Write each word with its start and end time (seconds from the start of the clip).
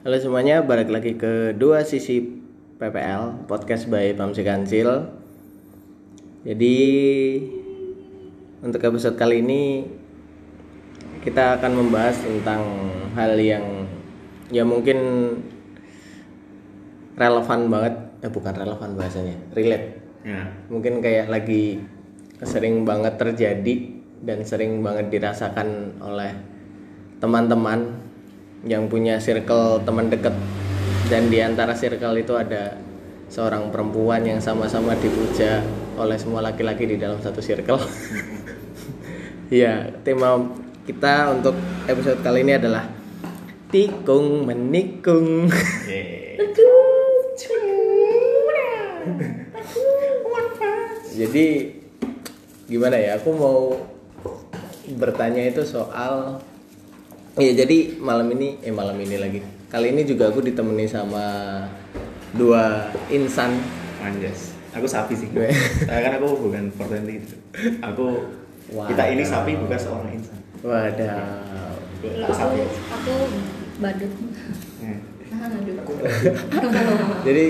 Halo 0.00 0.16
semuanya, 0.16 0.64
balik 0.64 0.88
lagi 0.88 1.12
ke 1.12 1.52
dua 1.52 1.84
sisi 1.84 2.24
PPL 2.80 3.44
podcast 3.44 3.84
by 3.84 4.16
Pamsi 4.16 4.40
Kancil. 4.40 5.12
Jadi 6.40 6.76
untuk 8.64 8.80
episode 8.80 9.20
kali 9.20 9.44
ini 9.44 9.84
kita 11.20 11.60
akan 11.60 11.84
membahas 11.84 12.16
tentang 12.16 12.64
hal 13.12 13.36
yang 13.36 13.84
ya 14.48 14.64
mungkin 14.64 14.96
relevan 17.20 17.68
banget, 17.68 17.94
eh 18.24 18.32
bukan 18.32 18.56
relevan 18.56 18.96
bahasanya, 18.96 19.36
relate. 19.52 20.00
Ya. 20.24 20.48
Mungkin 20.72 21.04
kayak 21.04 21.28
lagi 21.28 21.76
sering 22.40 22.88
banget 22.88 23.20
terjadi 23.20 24.00
dan 24.24 24.48
sering 24.48 24.80
banget 24.80 25.12
dirasakan 25.12 26.00
oleh 26.00 26.32
teman-teman 27.20 27.99
yang 28.64 28.88
punya 28.92 29.16
circle 29.16 29.80
teman 29.84 30.12
dekat 30.12 30.36
dan 31.08 31.26
di 31.26 31.42
antara 31.42 31.72
circle 31.74 32.20
itu 32.20 32.36
ada 32.36 32.76
seorang 33.30 33.70
perempuan 33.70 34.26
yang 34.26 34.42
sama-sama 34.42 34.98
dipuja 34.98 35.62
oleh 35.94 36.18
semua 36.18 36.42
laki-laki 36.42 36.86
di 36.86 36.96
dalam 36.98 37.22
satu 37.22 37.38
circle. 37.38 37.78
ya, 39.50 39.90
tema 40.02 40.50
kita 40.86 41.30
untuk 41.34 41.54
episode 41.86 42.18
kali 42.26 42.42
ini 42.42 42.58
adalah 42.58 42.90
tikung 43.70 44.46
menikung. 44.46 45.46
Jadi 51.10 51.46
gimana 52.66 52.96
ya? 52.98 53.18
Aku 53.18 53.30
mau 53.34 53.60
bertanya 54.94 55.46
itu 55.46 55.62
soal 55.62 56.42
Iya 57.40 57.52
jadi 57.56 57.96
malam 57.96 58.28
ini 58.30 58.60
eh 58.60 58.68
malam 58.68 58.94
ini 58.94 59.16
lagi 59.16 59.40
kali 59.66 59.90
ini 59.90 60.04
juga 60.04 60.28
aku 60.28 60.44
ditemani 60.44 60.84
sama 60.84 61.24
dua 62.32 62.84
insan 63.08 63.56
Anjas. 63.98 64.52
Aku 64.70 64.84
sapi 64.84 65.12
sih. 65.12 65.28
Gue. 65.28 65.48
Saya 65.82 66.00
kan 66.00 66.16
aku 66.16 66.36
bukan 66.40 66.68
420 66.72 67.16
gitu. 67.18 67.36
Aku 67.82 68.06
Waduh. 68.70 68.88
kita 68.88 69.02
ini 69.08 69.24
sapi 69.24 69.56
bukan 69.56 69.76
seorang 69.76 70.12
insan. 70.14 70.36
Wadah 70.60 71.20
Aku 72.22 72.32
sapi. 72.32 72.60
aku 72.64 73.14
badut 73.78 74.12
aduh 76.52 76.70
Jadi 77.28 77.46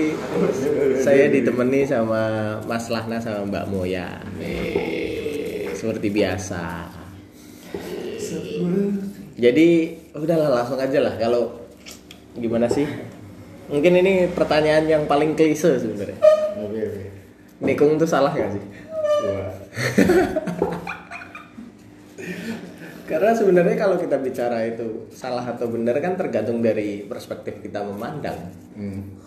saya 0.97 1.27
ditemani 1.27 1.83
sama 1.83 2.21
Mas 2.63 2.87
Lahna 2.87 3.17
sama 3.17 3.43
Mbak 3.43 3.65
Moya 3.67 4.07
Eh, 4.37 5.67
Seperti 5.73 6.07
biasa 6.07 6.87
Jadi 9.41 9.97
udahlah 10.13 10.61
langsung 10.61 10.77
aja 10.77 11.01
lah 11.01 11.17
kalau 11.17 11.65
gimana 12.37 12.69
sih? 12.69 12.85
Mungkin 13.73 14.05
ini 14.05 14.29
pertanyaan 14.29 14.85
yang 14.85 15.09
paling 15.09 15.33
klise 15.33 15.81
sebenarnya. 15.81 16.21
Oke 16.61 16.77
oke. 16.77 17.03
Nikung 17.65 17.97
itu 17.97 18.05
salah 18.05 18.29
gak 18.37 18.53
sih? 18.53 18.61
Wah. 19.25 19.49
Karena 23.09 23.33
sebenarnya 23.33 23.75
kalau 23.75 23.97
kita 23.97 24.21
bicara 24.21 24.61
itu 24.63 25.09
salah 25.09 25.43
atau 25.43 25.67
benar 25.67 25.97
kan 25.99 26.15
tergantung 26.15 26.61
dari 26.61 27.03
perspektif 27.09 27.59
kita 27.65 27.81
memandang. 27.81 28.37
Hmm. 28.77 29.17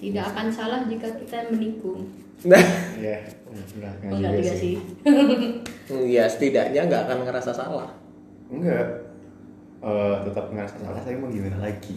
tidak 0.00 0.32
akan 0.32 0.48
salah 0.48 0.80
jika 0.88 1.12
kita 1.20 1.52
menikung 1.52 2.08
Nah, 2.40 2.56
Ya. 2.96 3.20
Enggak, 3.52 3.92
oh, 4.08 4.16
enggak 4.16 4.32
juga 4.40 4.54
sih 4.56 4.80
ya 6.16 6.24
setidaknya 6.24 6.88
nggak 6.88 7.02
akan 7.04 7.18
ngerasa 7.28 7.52
salah. 7.52 7.99
Enggak. 8.50 8.86
Eh, 9.80 10.16
tetap 10.28 10.52
ngerasa 10.52 10.76
salah 10.76 11.00
tapi 11.00 11.16
mau 11.16 11.32
gimana 11.32 11.56
lagi? 11.62 11.96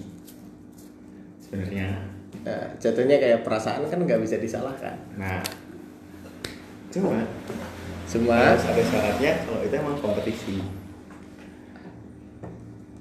Sebenarnya. 1.44 1.92
Nah, 2.48 2.66
jatuhnya 2.80 3.20
kayak 3.20 3.44
perasaan 3.44 3.84
kan 3.92 4.00
nggak 4.00 4.22
bisa 4.23 4.40
disalahkan. 4.40 4.96
Nah. 5.20 5.44
Cuma 6.94 7.25
Cuma 8.08 8.38
harus 8.38 8.66
ada 8.69 8.84
syaratnya 8.86 9.31
kalau 9.41 9.59
itu 9.66 9.74
emang 9.74 9.97
kompetisi. 9.97 10.58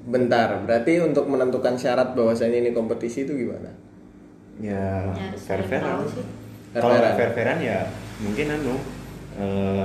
bentar, 0.03 0.59
berarti 0.67 0.99
untuk 0.99 1.31
menentukan 1.31 1.79
syarat 1.79 2.19
bahwasanya 2.19 2.59
ini 2.59 2.75
kompetisi 2.75 3.23
itu 3.23 3.39
gimana? 3.39 3.71
Ya, 4.59 5.15
Ya, 5.15 5.31
harus 5.31 5.43
fair 5.47 5.63
sih. 6.11 6.27
Kalau 6.75 6.91
fair 6.99 7.31
fairan 7.39 7.63
ya 7.63 7.87
mungkin 8.19 8.51
anu 8.51 8.75
eh, 9.39 9.85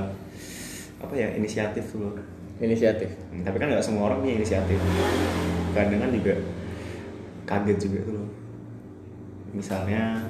apa 0.97 1.13
ya 1.13 1.29
inisiatif 1.37 1.93
dulu. 1.93 2.17
Inisiatif. 2.57 3.09
Hmm, 3.29 3.45
tapi 3.45 3.57
kan 3.57 3.69
nggak 3.69 3.85
semua 3.85 4.09
orang 4.09 4.25
punya 4.25 4.41
inisiatif. 4.41 4.79
Kadang 5.77 5.99
kan 6.01 6.09
juga 6.09 6.33
kaget 7.45 7.77
juga 7.79 7.99
tuh. 8.03 8.13
loh. 8.17 8.29
Misalnya 9.53 10.25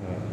eh, 0.00 0.24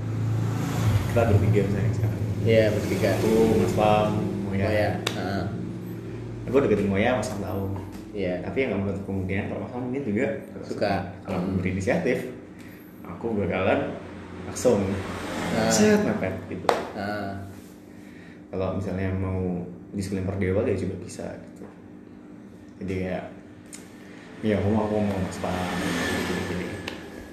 kita 1.11 1.21
bertiga 1.27 1.61
misalnya 1.67 1.91
sekarang. 1.93 2.21
Iya 2.39 2.63
bertiga. 2.71 3.09
Aku 3.19 3.31
Mas 3.59 3.73
Pam, 3.75 4.09
Moya. 4.47 4.65
Oh 4.65 4.73
ya. 4.73 4.89
Nah, 5.19 5.43
Aku 6.47 6.55
deketin 6.65 6.87
Moya 6.87 7.19
Mas 7.19 7.29
Pam 7.29 7.43
tahu. 7.43 7.63
Iya. 8.09 8.39
Tapi 8.41 8.57
yang 8.63 8.69
nggak 8.73 8.81
menutup 8.81 9.03
kemungkinan 9.05 9.45
kalau 9.51 9.59
Mas 9.67 9.71
Pam 9.75 9.81
mungkin 9.85 10.03
juga 10.07 10.27
Suka. 10.63 10.93
Kalau 11.27 11.39
berinisiatif, 11.59 12.31
aku 13.03 13.35
bakalan 13.35 13.91
langsung 14.47 14.81
Nah. 15.49 15.65
set 15.65 16.05
mepet 16.05 16.29
gitu. 16.45 16.69
Nah, 16.93 17.33
kalau 18.53 18.77
misalnya 18.77 19.09
mau 19.17 19.65
disiplin 19.93 20.25
per 20.25 20.37
dewa 20.37 20.61
ya 20.65 20.75
juga 20.77 20.95
bisa 21.01 21.25
gitu 21.33 21.65
jadi 22.79 22.93
kayak 22.93 23.25
ya 24.39 24.55
aku 24.61 24.67
mau 24.71 24.87
aku 24.87 24.95
mau 25.03 25.19
mas 25.19 25.39
pam 25.43 25.51
gini 25.51 26.41
gini 26.47 26.67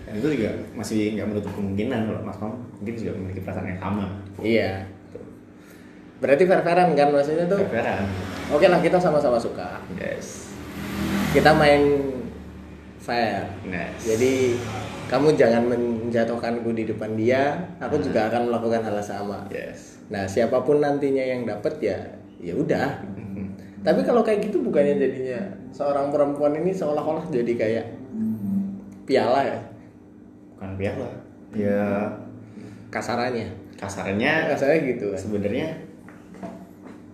dan 0.07 0.13
itu 0.19 0.29
juga 0.39 0.51
masih 0.75 1.15
nggak 1.15 1.29
menutup 1.31 1.53
kemungkinan 1.55 2.01
kalau 2.11 2.21
mas 2.27 2.39
pam 2.39 2.53
mungkin 2.81 2.95
juga 2.99 3.13
memiliki 3.15 3.41
perasaan 3.45 3.71
yang 3.71 3.81
sama 3.81 4.07
iya. 4.43 4.73
Berarti 6.17 6.49
fair-fairan 6.49 6.97
kan 6.97 7.13
maksudnya 7.13 7.45
tuh? 7.45 7.61
Fair-fairan. 7.61 8.09
Oke 8.49 8.67
lah 8.73 8.81
kita 8.81 8.97
sama-sama 8.97 9.37
suka. 9.37 9.85
yes 10.01 10.49
Kita 11.37 11.53
main 11.53 12.09
fair. 12.97 13.45
yes 13.69 14.01
Jadi 14.01 14.57
kamu 15.13 15.37
jangan 15.37 15.69
menjatuhkanku 15.69 16.73
di 16.73 16.89
depan 16.89 17.15
dia, 17.15 17.69
aku 17.79 18.01
juga 18.01 18.33
akan 18.33 18.49
melakukan 18.49 18.81
hal 18.89 18.97
yang 18.97 19.05
sama. 19.05 19.45
yes 19.53 20.01
Nah, 20.07 20.25
siapa 20.25 20.63
pun 20.63 20.81
nantinya 20.81 21.21
yang 21.21 21.45
dapat 21.45 21.83
ya 21.83 21.99
ya 22.39 22.53
udah. 22.53 22.89
Tapi 23.81 24.01
kalau 24.03 24.21
kayak 24.21 24.43
gitu 24.45 24.61
bukannya 24.61 24.97
jadinya 24.97 25.39
seorang 25.71 26.11
perempuan 26.11 26.55
ini 26.55 26.71
seolah-olah 26.71 27.29
jadi 27.29 27.53
kayak 27.55 27.87
piala 29.05 29.41
ya 29.41 29.59
bukan 30.51 30.71
piala 30.75 31.09
ya 31.53 32.11
kasarannya. 32.89 33.47
kasarnya 33.77 34.51
Kasarnya 34.51 34.79
gitu 34.89 35.13
kan. 35.13 35.19
sebenarnya 35.21 35.69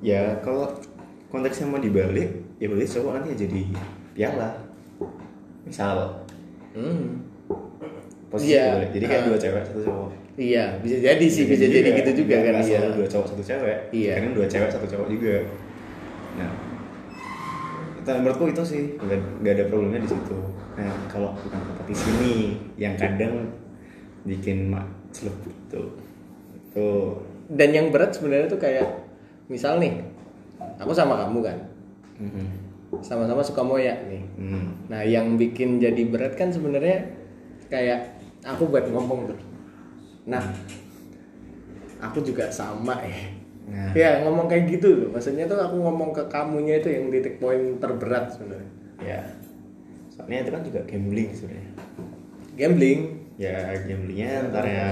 ya 0.00 0.40
kalau 0.40 0.70
konteksnya 1.28 1.66
mau 1.66 1.76
dibalik 1.76 2.30
ya 2.56 2.66
berarti 2.66 2.88
cowok 2.88 3.12
nanti 3.18 3.30
jadi 3.36 3.62
piala 4.12 4.56
misal 5.62 6.24
Hmm. 6.72 7.20
posisi 8.30 8.56
dibalik. 8.56 8.88
jadi 8.90 9.04
kayak 9.04 9.20
Ah. 9.20 9.26
dua 9.28 9.36
cewek 9.36 9.62
satu 9.62 9.80
cowok 9.82 10.08
Iya, 10.32 10.81
bisa 10.81 10.97
jadi 10.97 11.26
sih, 11.28 11.44
bisa 11.44 11.69
jadi 11.69 11.93
gitu 11.93 12.25
juga 12.25 12.41
kan 12.41 12.65
iya. 12.65 12.81
dua 12.97 13.04
cowok 13.04 13.26
satu 13.37 13.43
cewek 13.44 13.78
Iya. 13.93 14.16
kadang 14.16 14.32
dua 14.32 14.47
cewek 14.48 14.70
satu 14.72 14.87
cowok 14.88 15.09
juga 15.12 15.37
nah 16.41 16.50
itu 18.00 18.09
menurutku 18.09 18.44
itu 18.48 18.62
sih 18.65 18.82
nggak 18.97 19.53
ada 19.53 19.65
problemnya 19.69 20.00
di 20.00 20.09
situ 20.09 20.38
nah 20.72 20.88
kalau 21.12 21.37
bukan 21.37 21.60
kompetisi 21.69 22.09
ini 22.16 22.34
yang 22.81 22.97
kadang 22.97 23.53
bikin 24.25 24.72
mak 24.72 24.88
celup 25.12 25.37
gitu 25.44 25.93
itu 26.56 26.88
Dan 27.53 27.69
yang 27.76 27.87
berat 27.93 28.16
sebenarnya 28.16 28.49
tuh 28.49 28.56
kayak 28.56 28.88
misal 29.53 29.76
nih, 29.76 30.00
aku 30.81 30.97
sama 30.97 31.20
kamu 31.20 31.44
kan, 31.44 31.59
mhm. 32.16 32.49
sama-sama 33.04 33.44
suka 33.44 33.60
moya 33.60 33.93
nih. 34.09 34.25
Hmm. 34.41 34.72
Nah, 34.88 35.05
yang 35.05 35.37
bikin 35.37 35.76
jadi 35.76 36.00
berat 36.08 36.32
kan 36.32 36.49
sebenarnya 36.49 37.12
kayak 37.69 38.17
aku 38.40 38.73
buat 38.73 38.88
ngomong 38.88 39.28
tuh. 39.28 39.38
Nah, 40.28 40.42
aku 41.98 42.22
juga 42.22 42.50
sama 42.50 42.98
ya. 43.02 43.22
Nah. 43.62 43.90
Ya 43.94 44.10
ngomong 44.26 44.50
kayak 44.50 44.69
gitu 44.69 45.06
loh. 45.06 45.08
Maksudnya 45.14 45.46
tuh 45.46 45.58
aku 45.58 45.78
ngomong 45.78 46.10
ke 46.10 46.26
kamunya 46.30 46.82
itu 46.82 46.90
yang 46.90 47.08
titik 47.10 47.38
poin 47.38 47.78
terberat 47.78 48.30
sebenarnya. 48.34 48.70
ya 49.02 49.19
soalnya 50.12 50.46
itu 50.46 50.50
kan 50.52 50.62
juga 50.62 50.80
gambling 50.86 51.30
sebenarnya 51.32 51.72
Gambling. 52.54 53.00
ya 53.40 53.74
gamblingnya 53.88 54.28
antara 54.44 54.69
ya 54.69 54.88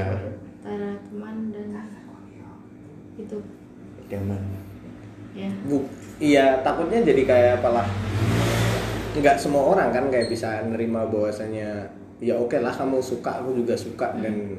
antara 0.59 0.91
teman 1.06 1.37
dan 1.53 1.76
itu 3.21 3.37
idaman 4.09 4.43
ya 5.37 5.50
Bu, 5.69 5.87
iya 6.19 6.59
takutnya 6.67 7.06
jadi 7.06 7.23
kayak 7.23 7.53
apalah. 7.62 7.87
Nggak 9.15 9.38
semua 9.38 9.62
orang 9.71 9.94
kan 9.94 10.11
kayak 10.11 10.26
bisa 10.26 10.59
nerima 10.67 11.06
bahwasanya 11.06 11.87
ya 12.19 12.35
oke 12.35 12.59
lah 12.59 12.75
kamu 12.75 12.99
suka 12.99 13.38
aku 13.38 13.55
juga 13.55 13.79
suka 13.79 14.11
dan 14.19 14.59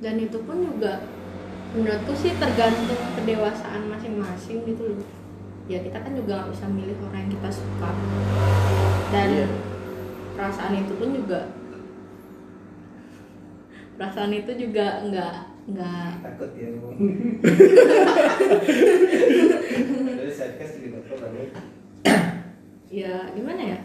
dan 0.00 0.14
itu 0.20 0.38
pun 0.44 0.60
juga 0.60 1.00
menurutku 1.72 2.12
sih 2.16 2.32
tergantung 2.36 3.00
kedewasaan 3.16 3.88
masing-masing 3.88 4.64
gitu 4.68 4.82
loh. 4.92 5.00
Ya 5.66 5.82
kita 5.82 5.98
kan 5.98 6.12
juga 6.14 6.46
nggak 6.46 6.52
bisa 6.54 6.66
milih 6.70 6.96
orang 7.02 7.26
yang 7.26 7.32
kita 7.36 7.50
suka. 7.50 7.90
Dan 9.10 9.28
Iya. 9.34 9.48
perasaan 10.36 10.74
itu 10.76 10.92
pun 11.00 11.10
juga 11.16 11.40
perasaan 13.96 14.32
itu 14.36 14.52
juga 14.60 15.00
nggak 15.08 15.34
nggak 15.66 16.10
takut 16.22 16.50
ya 16.54 16.68
ya 22.86 23.14
gimana 23.34 23.62
ya? 23.64 23.80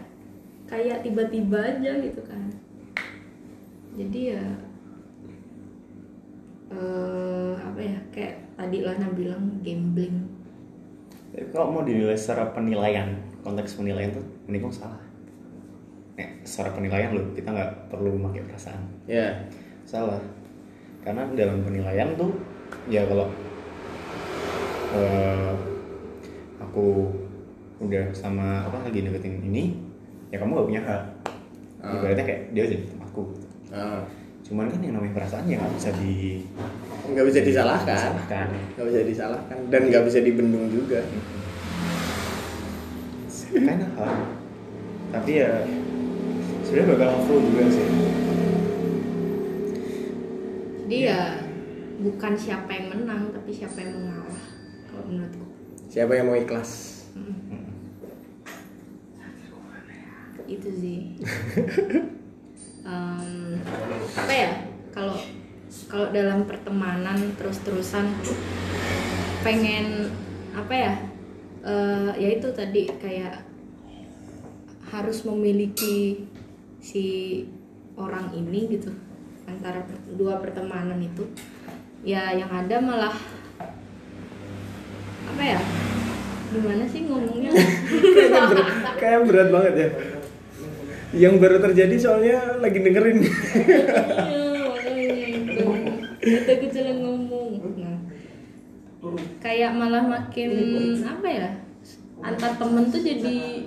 Kayak 0.70 1.02
tiba-tiba 1.04 1.58
aja 1.58 1.92
gitu 2.00 2.20
kan. 2.24 2.48
Jadi 3.98 4.20
ya 4.32 4.44
eh 6.72 7.52
apa 7.60 7.80
ya 7.80 7.98
kayak 8.08 8.34
tadi 8.56 8.80
Lana 8.80 9.08
bilang 9.12 9.60
gambling 9.60 10.24
Tapi 11.32 11.48
kalau 11.48 11.72
mau 11.72 11.80
dinilai 11.80 12.12
secara 12.12 12.52
penilaian, 12.52 13.08
konteks 13.40 13.80
penilaian 13.80 14.12
tuh 14.12 14.20
mending 14.44 14.68
kamu 14.68 14.76
salah. 14.76 15.00
Nek, 16.12 16.44
secara 16.44 16.76
penilaian 16.76 17.08
loh, 17.16 17.24
kita 17.32 17.48
nggak 17.48 17.88
perlu 17.88 18.20
memakai 18.20 18.44
perasaan. 18.44 18.84
ya 19.08 19.32
Salah. 19.88 20.20
Karena 21.00 21.24
dalam 21.32 21.64
penilaian 21.64 22.12
tuh, 22.20 22.36
ya 22.84 23.08
kalau 23.08 23.32
eh, 24.92 25.52
aku 26.60 27.08
udah 27.80 28.12
sama 28.12 28.68
apa 28.68 28.84
lagi 28.84 29.00
deketin 29.00 29.40
ini, 29.40 29.72
ya 30.28 30.36
kamu 30.36 30.60
gak 30.60 30.68
punya 30.68 30.82
hak. 30.84 31.02
Ah. 31.80 31.96
Ibaratnya 31.96 32.24
kayak 32.28 32.42
dia 32.52 32.64
jadi 32.68 32.84
temanku. 32.92 33.24
Ah. 33.72 34.04
Cuman 34.52 34.68
kan 34.68 34.84
yang 34.84 35.00
namanya 35.00 35.16
perasaan 35.16 35.48
ya 35.48 35.56
nggak 35.56 35.72
bisa 35.80 35.90
di 35.96 36.44
nggak 37.08 37.24
bisa 37.24 37.40
disalahkan. 37.40 37.96
disalahkan. 37.96 38.46
nggak 38.76 38.86
bisa 38.92 39.00
disalahkan. 39.08 39.58
Dan 39.72 39.80
nggak 39.88 40.04
bisa 40.04 40.18
dibendung 40.20 40.68
juga. 40.68 41.00
Kinda 43.48 43.88
hard. 43.96 44.28
Tapi 45.08 45.30
ya 45.40 45.64
sebenarnya 46.68 46.88
bakal 46.92 47.08
flow 47.24 47.40
juga 47.40 47.64
sih. 47.72 47.88
jadi 50.84 50.96
ya 51.08 51.20
bukan 52.04 52.36
siapa 52.36 52.68
yang 52.68 52.92
menang 52.92 53.32
tapi 53.32 53.48
siapa 53.48 53.80
yang 53.80 54.04
mengalah 54.04 54.36
kalau 54.84 55.04
menurutku. 55.08 55.48
Siapa 55.88 56.12
yang 56.12 56.28
mau 56.28 56.36
ikhlas. 56.36 57.00
Itu 60.44 60.68
sih 60.76 61.16
Em, 62.82 63.62
apa 64.18 64.32
ya? 64.32 64.52
Kalau 64.90 65.16
kalau 65.86 66.08
dalam 66.10 66.44
pertemanan 66.44 67.16
terus-terusan 67.38 68.10
pengen 69.46 70.10
apa 70.52 70.74
ya? 70.74 70.94
Eh, 71.62 72.10
ya 72.18 72.28
itu 72.42 72.50
tadi 72.50 72.90
kayak 72.98 73.46
harus 74.90 75.24
memiliki 75.24 76.26
si 76.82 77.06
orang 77.94 78.34
ini 78.34 78.66
gitu 78.74 78.90
antara 79.46 79.86
dua 80.18 80.42
pertemanan 80.42 80.98
itu. 80.98 81.22
Ya 82.02 82.34
yang 82.34 82.50
ada 82.50 82.82
malah 82.82 83.14
apa 85.22 85.42
ya? 85.42 85.60
Gimana 86.52 86.84
sih 86.84 87.08
ngomongnya? 87.08 87.48
Kayak 89.00 89.24
berat 89.24 89.48
banget 89.48 89.74
ya 89.78 89.88
yang 91.12 91.36
baru 91.36 91.60
terjadi 91.60 91.96
soalnya 91.96 92.38
lagi 92.58 92.78
dengerin 92.78 93.18
Iya, 93.20 94.42
makanya 94.64 95.26
itu. 95.28 95.64
Itu 96.22 96.48
aku 96.48 96.66
jalan 96.70 96.96
ngomong. 97.02 97.50
Nah, 97.76 97.98
kayak 99.38 99.72
malah 99.74 100.04
makin 100.04 100.50
apa 100.98 101.28
ya? 101.28 101.50
Antar 102.22 102.54
temen 102.54 102.86
tuh 102.86 103.02
jadi 103.02 103.66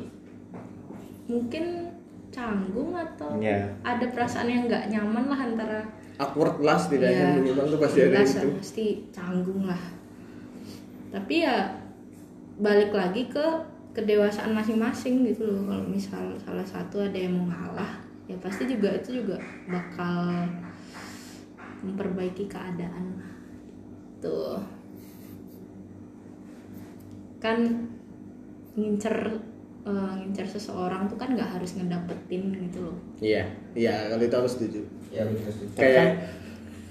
mungkin 1.25 1.91
canggung 2.29 2.91
atau 2.91 3.35
Iya. 3.37 3.71
ada 3.81 4.05
perasaan 4.09 4.47
yang 4.47 4.63
nggak 4.65 4.87
nyaman 4.89 5.25
lah 5.25 5.39
antara 5.39 5.79
awkward 6.15 6.59
lah 6.59 6.75
setidaknya 6.75 7.35
Iya, 7.35 7.37
minimal 7.39 7.65
tuh 7.67 7.79
pasti 7.79 7.99
ada 8.01 8.19
itu 8.19 8.47
pasti 8.55 8.85
canggung 9.11 9.67
lah. 9.67 9.81
Tapi 11.11 11.35
ya 11.43 11.75
balik 12.55 12.91
lagi 12.91 13.27
ke 13.27 13.45
kedewasaan 13.95 14.51
masing-masing 14.51 15.23
gitu 15.25 15.47
loh. 15.47 15.63
Kalau 15.65 15.85
misal 15.87 16.35
salah 16.37 16.67
satu 16.67 16.99
ada 16.99 17.15
yang 17.15 17.33
mau 17.33 17.47
ngalah, 17.47 18.03
ya 18.27 18.35
pasti 18.37 18.67
juga 18.67 18.91
itu 18.91 19.23
juga 19.23 19.39
bakal 19.65 20.45
memperbaiki 21.81 22.45
keadaan. 22.45 23.23
Tuh. 24.19 24.59
Kan 27.39 27.87
ngincer 28.75 29.15
eh, 29.85 30.11
ngincer 30.19 30.47
seseorang 30.49 31.07
tuh 31.07 31.15
kan 31.15 31.31
nggak 31.31 31.55
harus 31.55 31.79
ngedapetin 31.79 32.51
gitu 32.67 32.91
loh. 32.91 32.97
iya 33.21 33.47
iya 33.71 34.11
kalau 34.11 34.19
itu 34.19 34.35
aku 34.35 34.49
setuju 34.49 34.81
ya 35.07 35.23
Tapi 35.23 35.39
kan 35.39 35.71
kayak 35.77 36.07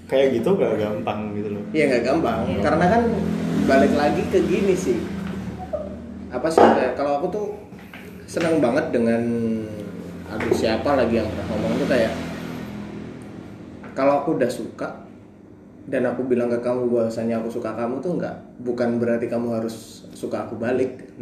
kayak 0.07 0.27
gitu 0.33 0.49
gak 0.55 0.81
gampang 0.81 1.35
gitu 1.37 1.53
loh. 1.53 1.61
iya 1.69 1.85
nggak 1.85 2.03
gampang 2.07 2.41
Iya. 2.49 2.61
karena 2.65 2.85
kan 2.89 3.03
balik 3.67 3.93
lagi 3.93 4.21
ke 4.31 4.39
gini 4.47 4.73
sih 4.73 4.97
apa 6.35 6.47
sih 6.51 6.59
kayak 6.59 6.93
kalau 6.99 7.23
aku 7.23 7.27
tuh 7.31 7.47
senang 8.27 8.59
banget 8.59 8.91
dengan 8.91 9.21
aduh 10.27 10.51
siapa 10.51 10.97
lagi 10.99 11.21
yang 11.21 11.27
pernah 11.31 11.45
ngomong 11.53 11.73
tuh 11.79 11.87
kayak 11.87 12.11
kalau 13.95 14.19
aku 14.19 14.35
udah 14.35 14.51
suka 14.51 15.05
dan 15.85 16.03
aku 16.09 16.25
bilang 16.25 16.49
ke 16.49 16.59
kamu 16.59 16.89
bahwasanya 16.89 17.39
aku 17.39 17.61
suka 17.61 17.71
kamu 17.77 18.01
tuh 18.01 18.17
nggak 18.17 18.35
bukan 18.65 18.97
berarti 18.97 19.29
kamu 19.29 19.53
harus 19.61 20.03
suka 20.17 20.49
aku 20.49 20.57
balik. 20.57 21.13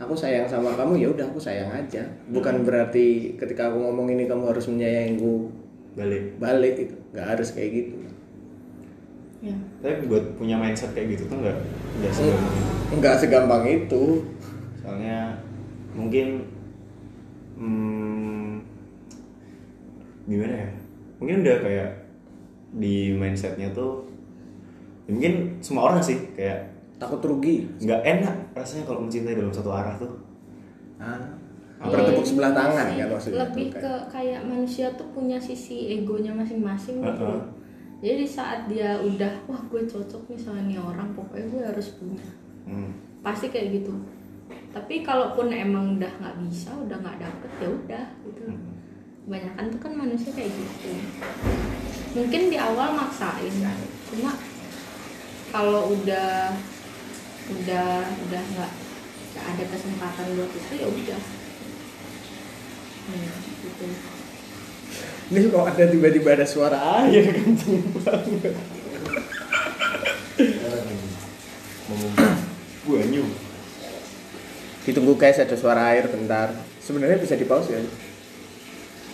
Aku 0.00 0.16
sayang 0.16 0.48
sama 0.48 0.76
kamu 0.76 1.00
ya 1.00 1.08
udah 1.12 1.28
aku 1.28 1.40
sayang 1.40 1.72
aja. 1.72 2.04
Bukan 2.28 2.64
berarti 2.64 3.36
ketika 3.40 3.72
aku 3.72 3.80
ngomong 3.80 4.12
ini 4.12 4.28
kamu 4.28 4.52
harus 4.52 4.68
menyayangiku 4.68 5.48
Balik. 5.96 6.36
balik 6.40 6.74
gitu. 6.76 6.96
Nggak 7.12 7.26
harus 7.36 7.48
kayak 7.56 7.70
gitu 7.72 8.09
Ya. 9.40 9.56
Tapi 9.80 10.04
buat 10.04 10.24
punya 10.36 10.60
mindset 10.60 10.92
kayak 10.92 11.16
gitu 11.16 11.24
tuh 11.32 11.40
nggak 11.40 11.56
nggak 12.00 12.12
segampang 12.12 12.52
itu. 12.52 12.96
nggak 13.00 13.14
segampang 13.16 13.64
itu 13.64 14.04
Soalnya 14.80 15.18
mungkin 15.96 16.26
hmm, 17.56 18.60
gimana 20.28 20.54
ya? 20.54 20.70
Mungkin 21.20 21.36
udah 21.44 21.56
kayak 21.64 21.90
di 22.76 23.16
mindsetnya 23.16 23.72
tuh 23.74 24.06
ya 25.10 25.18
mungkin 25.18 25.58
semua 25.58 25.90
orang 25.90 25.98
sih 25.98 26.22
kayak 26.38 26.70
takut 27.02 27.18
rugi 27.24 27.66
nggak 27.82 27.98
enak 28.06 28.36
rasanya 28.54 28.86
kalau 28.86 29.02
mencintai 29.02 29.34
dalam 29.34 29.50
satu 29.50 29.74
arah 29.74 29.98
tuh. 29.98 30.12
ah, 31.00 31.18
bertepuk 31.80 32.22
sebelah 32.22 32.52
tangan 32.52 32.86
Sih, 32.92 32.96
kan 33.00 33.08
maksudnya 33.08 33.38
lebih 33.48 33.68
ke 33.72 33.92
kayak 34.12 34.40
manusia 34.44 34.86
tuh 34.94 35.08
punya 35.16 35.40
sisi 35.40 35.96
egonya 35.96 36.30
masing-masing 36.36 37.00
gitu 37.00 37.24
Heeh. 37.24 37.40
loh. 37.40 37.44
Jadi 38.00 38.14
di 38.16 38.28
saat 38.28 38.64
dia 38.64 38.96
udah 38.96 39.44
wah 39.44 39.60
gue 39.68 39.84
cocok 39.84 40.32
nih 40.32 40.40
sama 40.40 40.64
nih 40.64 40.80
orang 40.80 41.12
pokoknya 41.12 41.46
gue 41.52 41.62
harus 41.68 41.88
punya. 42.00 42.24
Hmm. 42.64 42.92
pasti 43.20 43.52
kayak 43.52 43.76
gitu. 43.76 43.92
Tapi 44.72 45.04
kalaupun 45.04 45.52
emang 45.52 46.00
udah 46.00 46.08
nggak 46.08 46.36
bisa 46.48 46.72
udah 46.72 46.96
nggak 46.96 47.20
dapet 47.20 47.50
ya 47.60 47.68
udah 47.68 48.04
gitu. 48.24 48.42
Hmm. 48.48 48.72
kebanyakan 49.28 49.64
tuh 49.68 49.80
kan 49.84 49.92
manusia 49.92 50.30
kayak 50.32 50.48
gitu. 50.48 50.90
Mungkin 52.16 52.42
di 52.48 52.56
awal 52.56 52.96
maksain 52.96 53.52
cuma 54.08 54.32
kalau 55.52 55.92
udah 55.92 56.56
udah 57.52 57.88
udah 58.00 58.42
nggak 58.56 58.72
nggak 59.30 59.44
ada 59.44 59.64
kesempatan 59.68 60.26
buat 60.40 60.50
itu 60.56 60.72
ya 60.80 60.88
udah. 60.88 61.20
Hmm, 63.10 63.28
gitu 63.44 64.19
ini 65.30 65.46
kok 65.46 65.62
ada 65.62 65.84
tiba-tiba 65.86 66.30
ada 66.34 66.46
suara 66.46 66.78
air 67.06 67.30
kenceng 67.30 67.86
banget 68.02 68.54
banyu. 72.90 73.24
ditunggu 74.82 75.14
guys 75.14 75.38
ada 75.38 75.54
suara 75.54 75.94
air 75.94 76.10
bentar. 76.10 76.50
Sebenarnya 76.82 77.22
bisa 77.22 77.38
di 77.38 77.46
pause 77.46 77.70
ya? 77.70 77.78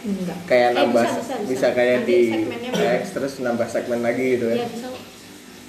Enggak. 0.06 0.38
Kayak 0.48 0.70
Eh, 0.72 0.76
nambah 0.80 1.04
bisa, 1.04 1.20
bisa, 1.20 1.34
bisa, 1.36 1.52
bisa. 1.52 1.68
kayak 1.76 1.96
Nanti 2.06 2.16
di. 2.72 2.80
X 2.96 3.02
terus 3.12 3.32
nambah 3.44 3.68
segmen 3.68 4.00
lagi 4.00 4.40
gitu 4.40 4.46
ya. 4.48 4.64
Iya 4.64 4.66
bisa. 4.72 4.88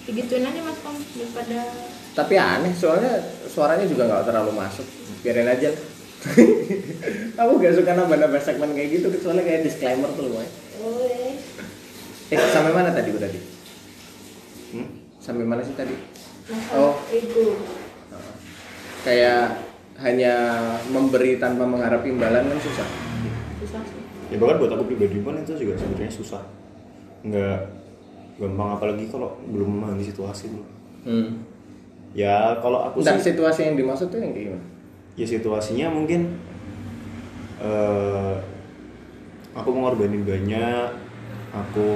Digituin 0.08 0.48
aja 0.48 0.62
mas 0.64 0.80
kom 0.80 0.96
daripada 0.96 1.60
tapi 2.18 2.34
aneh 2.34 2.74
soalnya 2.74 3.14
suaranya 3.46 3.86
juga 3.86 4.10
nggak 4.10 4.26
terlalu 4.26 4.58
masuk. 4.58 4.88
Biarin 5.22 5.54
aja 5.54 5.70
aku 7.40 7.52
gak 7.58 7.74
suka 7.74 7.92
nambah-nambah 7.94 8.40
segmen 8.40 8.72
kayak 8.72 8.90
gitu 8.96 9.08
soalnya 9.20 9.44
kayak 9.44 9.62
disclaimer 9.64 10.10
tuh 10.12 10.28
lumayan 10.28 10.52
oh 10.80 11.06
eh 12.28 12.38
sampai 12.50 12.72
mana 12.72 12.90
tadi 12.90 13.10
gue 13.10 13.22
tadi 13.22 13.40
Hmm? 14.68 14.84
sampai 15.18 15.42
mana 15.42 15.64
sih 15.64 15.72
tadi 15.74 15.96
masalah 16.46 16.92
Oh. 16.92 16.96
ego 17.08 17.56
kayak 19.02 19.64
hanya 19.98 20.36
memberi 20.86 21.36
tanpa 21.38 21.64
mengharap 21.64 22.04
imbalan 22.04 22.46
kan 22.46 22.60
susah 22.60 22.88
susah 23.58 23.82
sih 23.84 24.02
Ya 24.28 24.36
bahkan 24.36 24.60
buat 24.60 24.76
aku 24.76 24.84
pribadi 24.86 25.24
pun 25.24 25.40
itu 25.40 25.56
juga 25.56 25.80
sebenarnya 25.80 26.12
susah. 26.12 26.44
Nggak 27.24 27.64
gampang 28.36 28.76
apalagi 28.76 29.08
kalau 29.08 29.40
belum 29.42 29.80
memahami 29.80 30.04
situasi 30.04 30.52
dulu. 30.52 30.68
hmm. 31.08 31.48
Ya 32.12 32.60
kalau 32.60 32.84
aku 32.84 33.00
Bentar, 33.00 33.16
sih 33.18 33.32
situasi 33.32 33.72
yang 33.72 33.80
dimaksud 33.80 34.12
tuh 34.12 34.20
yang 34.20 34.36
kayak 34.36 34.46
gimana 34.52 34.66
ya 35.18 35.26
situasinya 35.26 35.90
mungkin 35.90 36.38
eh, 37.58 38.36
aku 39.52 39.70
mengorbanin 39.74 40.22
banyak 40.22 40.88
aku 41.50 41.90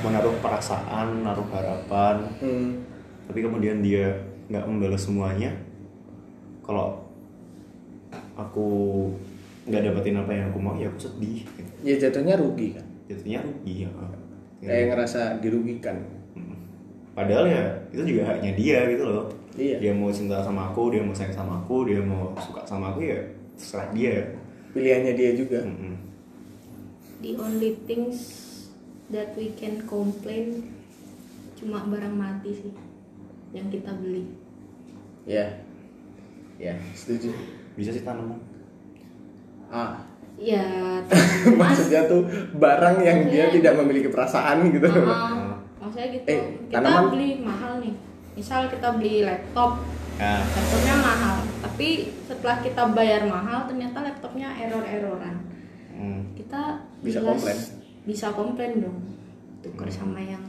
menaruh 0.00 0.32
perasaan 0.40 1.20
naruh 1.22 1.44
harapan 1.52 2.24
Hmm. 2.40 2.80
tapi 3.28 3.44
kemudian 3.44 3.84
dia 3.84 4.16
nggak 4.48 4.64
membalas 4.64 5.04
semuanya 5.04 5.52
kalau 6.64 7.04
aku 8.32 8.68
nggak 9.68 9.84
dapetin 9.84 10.16
apa 10.16 10.32
yang 10.32 10.48
aku 10.48 10.58
mau 10.58 10.72
ya 10.74 10.88
aku 10.88 10.96
sedih. 10.96 11.44
Ya 11.84 12.00
jatuhnya 12.00 12.40
rugi 12.40 12.72
kan. 12.72 12.86
jadinya 13.04 13.44
rugi 13.44 13.84
ya 13.84 13.90
Kayak 14.58 14.84
ngerasa 14.90 15.20
dirugikan. 15.38 15.96
Mm. 17.18 17.20
padahal 17.20 17.44
ya 17.46 17.62
itu 17.90 18.02
juga 18.06 18.22
haknya 18.28 18.52
dia 18.54 18.78
gitu 18.86 19.04
loh 19.04 19.26
Iya. 19.52 19.76
dia 19.80 19.90
mau 19.90 20.06
cinta 20.08 20.38
sama 20.38 20.70
aku 20.70 20.94
dia 20.94 21.02
mau 21.02 21.10
sayang 21.10 21.34
sama 21.34 21.58
aku 21.58 21.82
dia 21.84 21.98
mau 21.98 22.30
suka 22.38 22.62
sama 22.62 22.94
aku 22.94 23.02
ya 23.02 23.18
terserah 23.52 23.90
dia 23.90 24.14
Pilihannya 24.68 25.12
dia 25.12 25.34
juga. 25.34 25.58
Mm-mm. 25.60 25.98
the 27.18 27.34
only 27.34 27.74
things 27.82 28.18
that 29.08 29.34
we 29.34 29.50
can 29.52 29.82
complain 29.82 30.62
cuma 31.52 31.82
barang 31.82 32.14
mati 32.14 32.54
sih 32.54 32.72
yang 33.50 33.66
kita 33.66 33.90
beli 33.92 34.22
Ya. 35.26 35.44
Ya, 36.54 36.72
setuju. 36.90 37.34
bisa 37.74 37.90
sih 37.90 38.00
tanaman 38.00 38.38
Ah, 39.66 40.00
ya 40.34 40.62
maksudnya 41.60 42.06
tuh 42.06 42.22
barang 42.54 42.96
yang 42.98 43.26
dia 43.26 43.44
Iya. 43.44 43.52
tidak 43.52 43.74
memiliki 43.76 44.06
perasaan 44.06 44.70
gitu. 44.70 44.86
Ah, 45.04 45.58
maksudnya 45.98 46.14
gitu 46.14 46.28
Eh, 46.30 46.42
kita 46.64 46.78
tanaman- 46.78 47.10
beli 47.10 47.30
mahal 47.42 47.72
nih 47.82 47.94
misal 48.38 48.70
kita 48.70 48.88
beli 48.94 49.26
laptop 49.26 49.82
nah 50.14 50.38
laptopnya 50.42 50.94
mahal 50.96 51.36
tapi 51.58 51.88
setelah 52.22 52.58
kita 52.58 52.82
bayar 52.90 53.22
mahal 53.24 53.66
ternyata 53.66 53.98
laptopnya 54.00 54.48
error-erroran 54.52 55.42
mm. 55.90 56.20
kita 56.34 56.62
Bisa 57.02 57.18
jelas 57.18 57.34
komplain. 57.34 57.58
bisa 58.06 58.26
komplain 58.30 58.72
dong 58.78 58.98
tukar 59.58 59.86
sama 59.88 60.18
yang 60.20 60.42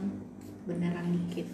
beneran 0.64 1.10
dikit 1.12 1.50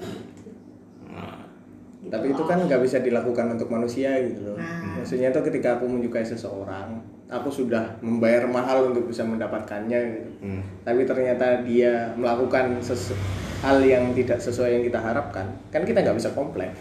Nah, 1.06 1.48
Gitu. 1.96 2.12
Tapi 2.12 2.26
itu 2.28 2.42
kan 2.44 2.58
nggak 2.60 2.82
bisa 2.84 3.00
dilakukan 3.00 3.56
untuk 3.56 3.66
manusia 3.66 4.14
gitu 4.20 4.38
loh. 4.44 4.54
Nah. 4.54 4.94
Maksudnya 4.94 5.32
tuh 5.32 5.42
ketika 5.42 5.74
aku 5.74 5.88
menyukai 5.88 6.22
seseorang, 6.22 7.02
aku 7.26 7.48
sudah 7.48 7.98
membayar 7.98 8.46
mahal 8.46 8.94
untuk 8.94 9.08
bisa 9.08 9.24
mendapatkannya 9.24 9.98
gitu. 10.06 10.30
mm. 10.38 10.62
Tapi 10.84 11.02
ternyata 11.02 11.64
dia 11.64 12.14
melakukan 12.14 12.78
sesu- 12.78 13.16
hal 13.58 13.78
yang 13.80 14.12
tidak 14.12 14.36
sesuai 14.36 14.70
yang 14.70 14.82
kita 14.82 14.98
harapkan, 14.98 15.46
kan 15.68 15.82
kita 15.82 16.00
nggak 16.00 16.16
bisa 16.16 16.30
komplain. 16.32 16.72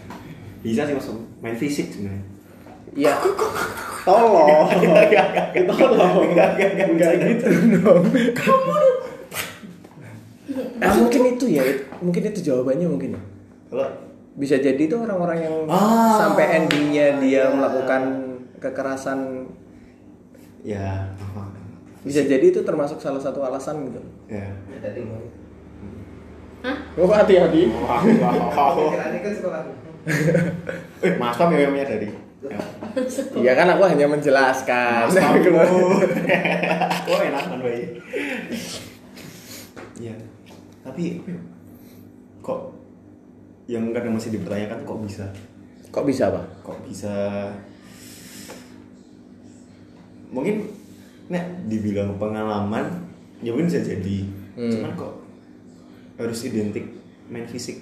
bisa 0.58 0.82
sih 0.82 0.92
mas 0.92 1.06
main 1.38 1.54
fisik 1.54 1.88
sebenarnya 1.88 2.24
Iya. 2.90 3.12
Tolong. 4.02 4.66
Tolong. 5.68 6.16
Enggak 6.26 6.50
gitu 7.20 7.46
dong. 7.76 8.02
Kamu 8.32 8.72
Nah, 10.76 10.92
mungkin 10.94 11.22
itu 11.28 11.44
ya, 11.50 11.62
mungkin 11.98 12.22
itu 12.24 12.40
jawabannya 12.42 12.86
mungkin 12.86 13.10
ya. 13.14 13.22
kalau 13.68 13.88
Bisa 14.36 14.56
jadi 14.56 14.78
itu 14.78 14.92
orang-orang 14.94 15.38
yang 15.40 15.54
Ah. 15.66 16.16
sampai 16.18 16.60
endingnya 16.60 17.20
dia 17.20 17.48
melakukan 17.48 18.02
kekerasan 18.56 19.48
ya 20.62 21.08
bisa 22.00 22.22
jadi 22.22 22.42
itu 22.44 22.62
termasuk 22.62 22.98
salah 22.98 23.18
satu 23.18 23.42
alasan 23.42 23.86
gitu. 23.86 23.98
ya 24.28 24.46
Ya. 24.72 25.18
Hah? 26.66 26.76
Oh 26.98 27.06
hati-hati. 27.06 27.70
wow 27.70 28.02
wow 28.50 28.74
Pikirannya 28.74 29.20
kan 29.22 29.32
sekolah. 29.38 29.60
eh 31.06 31.12
mas 31.18 31.34
pam 31.38 31.50
namanya 31.50 31.86
dari 31.94 32.10
ya. 32.10 32.58
Iya 33.38 33.52
kan 33.54 33.66
aku 33.70 33.82
hanya 33.86 34.06
menjelaskan. 34.10 35.06
Mas 35.06 35.14
Pam. 35.14 35.34
oh 37.10 37.20
enak 37.22 37.42
kan 37.46 37.58
bayi 37.62 38.02
Iya. 39.96 40.14
Tapi 40.82 41.22
kok 42.42 42.60
yang 43.66 43.90
kadang 43.90 44.14
masih 44.14 44.34
dipertanyakan 44.34 44.86
kok 44.86 44.98
bisa? 45.02 45.26
Kok 45.90 46.06
bisa, 46.06 46.30
Pak? 46.30 46.44
Kok 46.62 46.78
bisa? 46.86 47.14
Mungkin 50.30 50.66
nek 51.26 51.66
dibilang 51.66 52.14
pengalaman 52.18 52.86
ya 53.42 53.50
mungkin 53.50 53.66
bisa 53.66 53.82
jadi. 53.82 54.18
Hmm. 54.54 54.70
Cuman 54.70 54.92
kok 54.94 55.12
harus 56.16 56.38
identik 56.42 56.84
main 57.26 57.44
fisik. 57.44 57.80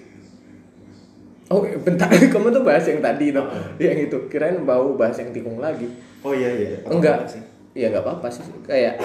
Oh, 1.47 1.61
bentar. 1.61 2.09
Kamu 2.33 2.49
tuh 2.50 2.62
bahas 2.62 2.83
yang 2.85 2.99
tadi 2.99 3.29
tuh. 3.29 3.45
Yang 3.76 4.09
itu. 4.09 4.17
Kirain 4.26 4.57
bau 4.62 4.95
bahas 4.95 5.14
yang 5.17 5.31
tikung 5.31 5.59
lagi. 5.59 5.87
Oh 6.21 6.33
iya 6.33 6.49
iya. 6.50 6.81
Enggak. 6.85 7.29
sih. 7.29 7.43
Iya 7.73 7.91
nggak 7.91 8.03
apa-apa 8.03 8.29
sih. 8.29 8.43
Kayak 8.64 8.97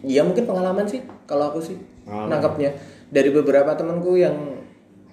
Iya 0.00 0.20
mungkin 0.20 0.44
pengalaman 0.44 0.84
sih 0.84 1.00
kalau 1.24 1.48
aku 1.48 1.60
sih 1.60 1.80
Pengalaman. 2.04 2.28
nangkapnya 2.28 2.70
dari 3.08 3.32
beberapa 3.32 3.72
temanku 3.72 4.14
yang 4.14 4.36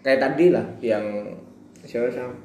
kayak 0.02 0.20
tadi 0.20 0.52
lah 0.52 0.68
yang 0.84 1.32
siapa 1.82 2.12
siapa 2.12 2.36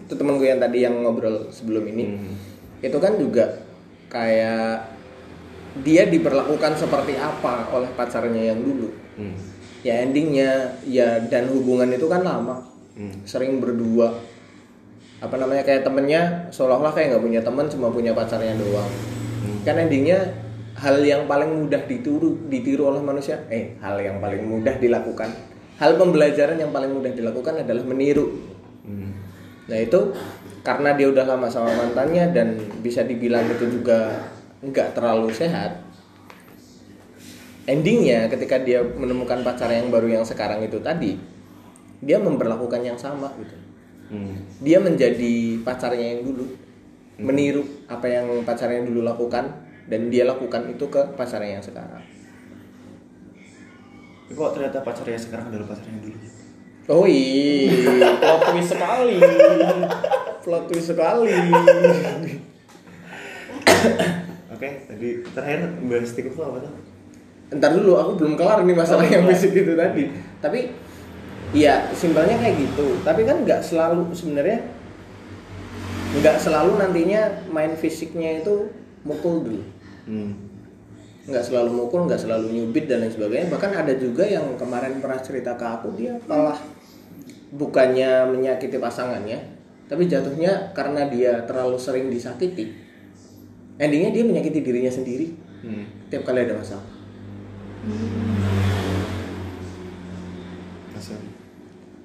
itu 0.00 0.16
temanku 0.16 0.42
yang 0.42 0.56
tadi 0.56 0.80
yang 0.80 0.96
ngobrol 0.96 1.52
sebelum 1.52 1.84
ini 1.86 2.04
Hmm. 2.08 2.34
itu 2.80 2.96
kan 2.96 3.20
juga 3.20 3.60
kayak 4.08 4.80
dia 5.84 6.08
diperlakukan 6.08 6.72
seperti 6.72 7.14
apa 7.14 7.68
oleh 7.68 7.90
pacarnya 7.92 8.48
yang 8.48 8.64
dulu 8.64 8.88
Hmm. 9.14 9.36
ya 9.84 10.00
endingnya 10.00 10.50
ya 10.82 11.20
dan 11.28 11.46
hubungan 11.48 11.90
itu 11.90 12.06
kan 12.06 12.22
lama 12.22 12.60
Hmm. 12.94 13.26
sering 13.26 13.58
berdua 13.58 14.14
apa 15.18 15.34
namanya 15.34 15.64
kayak 15.64 15.82
temennya 15.82 16.46
seolah-olah 16.48 16.94
kayak 16.94 17.14
nggak 17.14 17.24
punya 17.24 17.40
teman 17.42 17.66
cuma 17.66 17.88
punya 17.90 18.12
pacarnya 18.12 18.54
doang 18.54 18.90
Hmm. 19.42 19.58
kan 19.62 19.76
endingnya 19.76 20.18
hal 20.74 20.98
yang 21.00 21.26
paling 21.26 21.66
mudah 21.66 21.86
ditiru 21.86 22.46
ditiru 22.46 22.90
oleh 22.90 23.02
manusia 23.02 23.42
eh 23.46 23.78
hal 23.78 23.98
yang 23.98 24.18
paling 24.18 24.42
mudah 24.42 24.74
dilakukan 24.78 25.30
hal 25.76 25.94
pembelajaran 25.94 26.54
yang 26.54 26.70
paling 26.70 26.90
mudah 26.90 27.10
dilakukan 27.10 27.60
adalah 27.60 27.82
meniru 27.82 28.30
Hmm. 28.84 29.10
nah 29.66 29.78
itu 29.78 30.12
karena 30.64 30.96
dia 30.96 31.12
udah 31.12 31.24
lama 31.24 31.46
sama 31.46 31.72
mantannya 31.72 32.32
dan 32.32 32.56
bisa 32.80 33.04
dibilang 33.04 33.44
itu 33.48 33.68
juga 33.68 34.28
nggak 34.60 34.96
terlalu 34.96 35.28
sehat 35.28 35.83
endingnya 37.64 38.28
ketika 38.28 38.60
dia 38.60 38.84
menemukan 38.84 39.40
pacar 39.40 39.68
yang 39.68 39.88
baru 39.88 40.20
yang 40.20 40.24
sekarang 40.24 40.60
itu 40.60 40.80
tadi 40.80 41.16
dia 42.00 42.20
memperlakukan 42.20 42.80
yang 42.80 42.96
sama 42.96 43.32
gitu 43.40 43.56
Hmm. 44.04 44.36
dia 44.60 44.76
menjadi 44.84 45.64
pacarnya 45.64 46.12
yang 46.12 46.28
dulu 46.28 46.44
meniru 47.16 47.64
apa 47.88 48.04
yang 48.04 48.44
pacarnya 48.44 48.84
dulu 48.84 49.00
lakukan 49.00 49.48
dan 49.88 50.12
dia 50.12 50.28
lakukan 50.28 50.68
itu 50.68 50.84
ke 50.92 51.16
pacarnya 51.16 51.56
yang 51.56 51.64
sekarang 51.64 52.04
Kok 54.28 54.50
ternyata 54.52 54.84
pacarnya 54.84 55.16
sekarang 55.16 55.48
adalah 55.48 55.72
pacarnya 55.72 56.04
dulu? 56.04 56.16
oh 56.92 57.08
iya 57.08 57.72
plot 58.20 58.40
twist 58.52 58.76
sekali 58.76 59.16
plot 60.44 60.64
twist 60.68 60.86
sekali 60.92 61.32
Oke, 64.52 64.68
tadi 64.86 65.08
terakhir 65.32 65.60
bahas 65.88 66.12
TikTok 66.12 66.44
apa 66.44 66.58
tuh? 66.60 66.72
Ntar 67.58 67.70
dulu 67.74 67.98
aku 67.98 68.10
belum 68.18 68.34
kelar 68.34 68.62
nih 68.66 68.76
masalah 68.76 69.04
Oh, 69.06 69.10
yang 69.10 69.24
basic 69.26 69.54
itu 69.54 69.72
tadi. 69.74 70.10
Tapi 70.42 70.60
iya 71.54 71.88
simpelnya 71.94 72.38
kayak 72.38 72.56
gitu. 72.58 73.00
Tapi 73.06 73.22
kan 73.22 73.42
nggak 73.42 73.60
selalu 73.62 74.10
sebenarnya 74.10 74.64
nggak 76.14 76.36
selalu 76.38 76.78
nantinya 76.78 77.50
main 77.50 77.74
fisiknya 77.74 78.42
itu 78.42 78.70
mukul 79.02 79.42
dulu. 79.44 79.62
Hmm. 80.04 80.32
nggak 81.24 81.40
selalu 81.40 81.72
mukul 81.72 82.04
nggak 82.04 82.20
selalu 82.20 82.52
nyubit 82.52 82.84
dan 82.84 83.00
lain 83.00 83.08
sebagainya. 83.08 83.48
Bahkan 83.48 83.72
ada 83.72 83.96
juga 83.96 84.28
yang 84.28 84.44
kemarin 84.60 85.00
pernah 85.00 85.16
cerita 85.16 85.56
ke 85.56 85.64
aku 85.64 85.96
dia 85.96 86.20
malah 86.28 86.60
bukannya 87.54 88.28
menyakiti 88.28 88.76
pasangannya 88.76 89.40
tapi 89.88 90.04
jatuhnya 90.04 90.74
karena 90.76 91.08
dia 91.08 91.44
terlalu 91.48 91.78
sering 91.80 92.10
disakiti 92.10 92.72
endingnya 93.78 94.10
dia 94.10 94.24
menyakiti 94.26 94.60
dirinya 94.60 94.92
sendiri. 94.92 95.32
Hmm. 95.64 95.88
tiap 96.12 96.28
kali 96.28 96.44
ada 96.44 96.60
masalah 96.60 96.84
Kasian. 100.94 101.20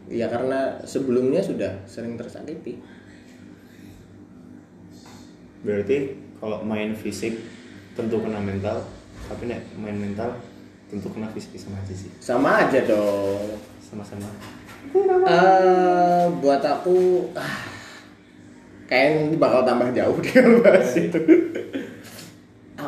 ya 0.09 0.27
karena 0.27 0.81
sebelumnya 0.83 1.39
sudah 1.39 1.85
sering 1.85 2.17
tersakiti 2.17 2.81
Berarti 5.59 6.15
kalau 6.39 6.63
main 6.63 6.95
fisik 6.95 7.35
tentu 7.91 8.23
kena 8.23 8.39
mental, 8.39 8.79
tapi 9.27 9.51
nek 9.51 9.59
main 9.75 9.95
mental 9.99 10.31
tentu 10.87 11.11
kena 11.11 11.27
fisik 11.35 11.59
sama 11.59 11.83
aja 11.83 11.93
sih. 11.93 12.11
sama 12.23 12.49
aja 12.63 12.79
dong 12.87 13.59
Sama-sama. 13.83 14.29
Eh, 14.95 16.25
buat 16.39 16.63
aku 16.63 17.27
ah, 17.35 17.67
kayaknya 18.87 19.29
ini 19.29 19.35
bakal 19.37 19.61
tambah 19.67 19.91
jauh 19.91 20.17
dia 20.25 20.41
bahas 20.63 20.95
itu 20.95 21.19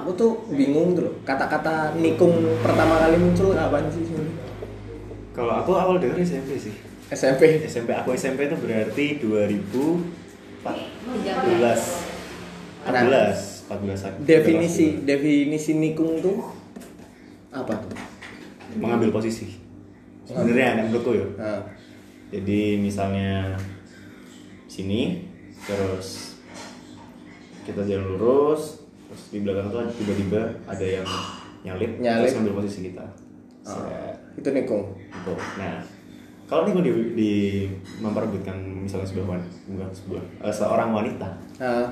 aku 0.02 0.10
tuh 0.18 0.32
bingung 0.50 0.98
tuh 0.98 1.08
loh 1.08 1.16
kata-kata 1.24 1.94
nikung 1.96 2.34
pertama 2.66 3.06
kali 3.06 3.22
muncul 3.22 3.54
kapan 3.54 3.86
sih? 3.94 4.04
Kalau 5.32 5.54
aku 5.64 5.72
awal 5.78 6.02
denger 6.02 6.20
SMP 6.26 6.58
sih. 6.58 6.76
SMP 7.12 7.62
SMP 7.70 7.94
aku 7.96 8.18
SMP 8.18 8.50
itu 8.50 8.58
berarti 8.58 9.22
2014. 9.24 10.66
Tiga 11.22 11.74
14. 12.90 13.62
14 13.72 14.28
definisi 14.28 15.00
definisi 15.08 15.72
nikung 15.80 16.20
tuh 16.20 16.44
apa 17.52 17.72
tuh 17.80 17.96
mengambil 18.76 19.16
posisi 19.16 19.48
sebenarnya 20.28 20.84
yang 20.84 20.92
menurutku 20.92 21.12
ya 21.16 21.28
nah, 21.40 21.62
jadi 22.32 22.80
misalnya 22.80 23.56
sini 24.68 25.28
terus 25.64 26.40
kita 27.64 27.84
jalan 27.88 28.16
lurus 28.16 28.81
terus 29.12 29.24
di 29.30 29.44
belakang 29.44 29.68
tuh 29.68 29.84
tiba-tiba 30.00 30.40
ada 30.64 30.86
yang 30.88 31.04
nyalip, 31.62 32.00
Nyalip. 32.00 32.32
terus 32.32 32.36
ngambil 32.40 32.64
posisi 32.64 32.80
kita. 32.90 33.06
Oh, 33.68 33.84
itu 34.40 34.50
nikung? 34.56 34.96
Nah 35.60 35.84
kalau 36.48 36.68
gue 36.68 36.84
di, 36.84 36.92
di 37.16 37.32
memperebutkan 38.00 38.56
misalnya 38.60 39.08
sebuah 39.08 39.36
wan- 39.36 39.52
bukan 39.72 39.90
sebuah 39.92 40.24
eh, 40.44 40.52
seorang 40.52 40.90
wanita. 40.92 41.30
Nah, 41.60 41.88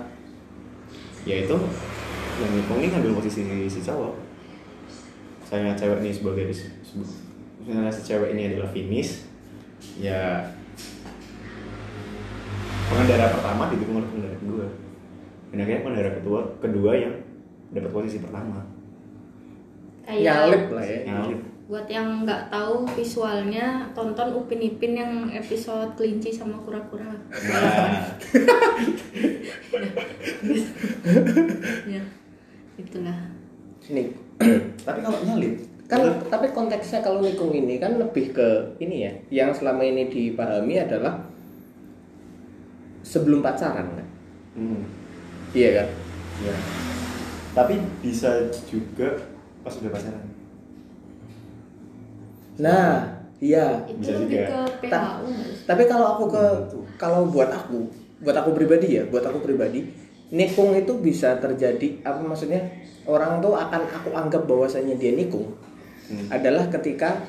yaitu 1.23 1.55
yang 2.39 2.51
nikung 2.55 2.79
ini 2.79 2.91
ngambil 2.91 3.19
posisi 3.19 3.43
si 3.67 3.79
cowok. 3.79 4.15
Misalnya 5.43 5.75
cewek 5.75 5.99
ini 6.03 6.11
sebagai 6.11 6.43
misalnya 7.63 7.91
si 7.91 8.01
cewek 8.03 8.35
ini 8.35 8.51
adalah 8.55 8.69
finish 8.71 9.27
ya 9.95 10.43
pengendara 12.89 13.31
pertama 13.31 13.69
didukung 13.71 14.01
oleh 14.01 14.07
pengendara 14.09 14.37
kedua 14.41 14.65
dan 15.49 15.57
akhirnya 15.65 15.81
pengendara 15.81 16.11
kedua 16.21 16.39
kedua 16.61 16.91
yang 16.93 17.15
dapat 17.73 17.91
posisi 17.93 18.17
pertama. 18.21 18.65
Kayak 20.05 20.21
nyalip 20.25 20.63
lah 20.73 20.85
ya 20.85 20.99
nyalip. 21.05 21.41
buat 21.69 21.85
yang 21.85 22.25
nggak 22.25 22.49
tahu 22.49 22.81
visualnya 22.97 23.85
tonton 23.93 24.33
Upin 24.33 24.57
Ipin 24.57 24.97
yang 24.97 25.29
episode 25.29 25.93
kelinci 25.93 26.33
sama 26.33 26.57
kura-kura. 26.65 27.13
Nah. 27.13 28.09
Ya 31.89 32.01
itulah. 32.79 33.19
Nik 33.89 34.17
tapi 34.87 34.99
kalau 35.03 35.19
nyalip 35.25 35.61
kan 35.89 36.05
tapi 36.29 36.53
konteksnya 36.53 37.01
kalau 37.01 37.17
nikung 37.25 37.49
ini 37.49 37.81
kan 37.81 37.97
lebih 37.97 38.29
ke 38.29 38.77
ini 38.77 39.09
ya 39.09 39.11
yang 39.33 39.49
selama 39.49 39.81
ini 39.81 40.05
dipahami 40.05 40.77
adalah 40.77 41.17
sebelum 43.01 43.41
pacaran 43.41 43.89
kan? 43.97 44.07
Hmm, 44.53 44.85
iya 45.51 45.69
kan 45.75 45.87
ya 46.39 46.55
tapi 47.51 47.73
bisa 47.99 48.29
juga 48.65 49.17
pas 49.59 49.73
udah 49.73 49.91
pacaran 49.91 50.25
nah 52.59 53.07
iya 53.39 53.87
itu 53.87 53.99
Bisa 54.03 54.11
lebih 54.19 54.27
juga. 54.27 54.43
ke 54.45 54.59
PHU 54.87 55.27
sih? 55.31 55.63
tapi 55.63 55.83
kalau 55.87 56.05
aku 56.13 56.23
ke 56.27 56.43
kalau 56.95 57.27
buat 57.27 57.49
aku 57.49 57.87
buat 58.19 58.35
aku 58.35 58.51
pribadi 58.51 58.99
ya 58.99 59.03
buat 59.07 59.23
aku 59.23 59.39
pribadi 59.39 59.87
nikung 60.29 60.75
itu 60.75 60.93
bisa 60.99 61.39
terjadi 61.39 62.03
apa 62.03 62.19
maksudnya 62.19 62.59
orang 63.03 63.39
tuh 63.39 63.55
akan 63.55 63.81
aku 63.87 64.09
anggap 64.11 64.43
bahwasanya 64.45 64.95
dia 64.95 65.13
nikung 65.13 65.55
Hmm. 66.09 66.25
adalah 66.33 66.65
ketika 66.73 67.21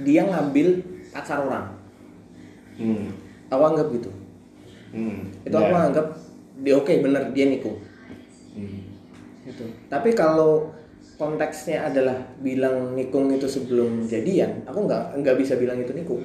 dia 0.00 0.24
ngambil 0.24 0.80
pacar 1.12 1.36
orang 1.36 1.68
hmm. 2.74 3.12
aku 3.46 3.60
anggap 3.62 3.92
gitu 3.92 4.08
Hmm. 4.88 5.28
itu 5.44 5.52
Ya. 5.52 5.60
aku 5.60 5.74
anggap 5.76 6.06
dia 6.56 6.74
oke 6.74 6.92
bener 7.00 7.30
dia 7.30 7.46
nikung 7.46 7.76
Hmm. 8.56 8.88
gitu 9.44 9.68
tapi 9.86 10.10
kalau 10.10 10.72
konteksnya 11.14 11.84
adalah 11.84 12.16
bilang 12.40 12.92
nikung 12.92 13.28
itu 13.28 13.44
sebelum 13.44 14.04
jadian 14.04 14.64
aku 14.64 14.84
nggak 14.84 15.20
nggak 15.20 15.36
bisa 15.36 15.56
bilang 15.56 15.76
itu 15.76 15.92
nikung 15.92 16.24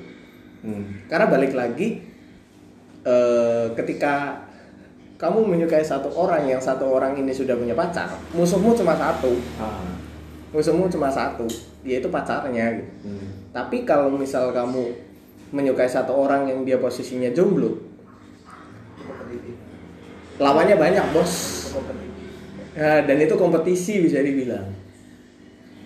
Hmm. 0.61 1.03
karena 1.07 1.25
balik 1.25 1.51
lagi 1.51 1.99
eh, 3.01 3.65
ketika 3.73 4.45
kamu 5.17 5.43
menyukai 5.43 5.81
satu 5.81 6.09
orang 6.11 6.45
yang 6.45 6.57
satu 6.57 6.85
orang 6.87 7.13
ini 7.13 7.29
sudah 7.29 7.53
punya 7.53 7.73
pacar 7.73 8.09
musuhmu 8.31 8.73
cuma 8.73 8.93
satu 8.93 9.33
Ah. 9.57 9.81
musuhmu 10.49 10.87
cuma 10.87 11.09
satu 11.09 11.45
yaitu 11.81 12.07
pacarnya 12.07 12.77
gitu 12.77 12.89
Hmm. 13.03 13.27
tapi 13.51 13.83
kalau 13.83 14.07
misal 14.07 14.49
kamu 14.49 14.93
menyukai 15.51 15.85
satu 15.85 16.15
orang 16.15 16.47
yang 16.47 16.63
dia 16.63 16.77
posisinya 16.77 17.27
jomblo 17.31 17.75
lawannya 20.41 20.75
banyak 20.75 21.05
bos. 21.13 21.33
Nah, 22.71 23.03
dan 23.03 23.17
itu 23.19 23.35
kompetisi 23.35 24.01
bisa 24.01 24.19
dibilang. 24.19 24.65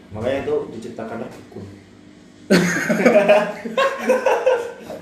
Makanya 0.09 0.47
itu 0.47 0.55
diciptakanlah 0.71 1.27
hukum 1.27 1.65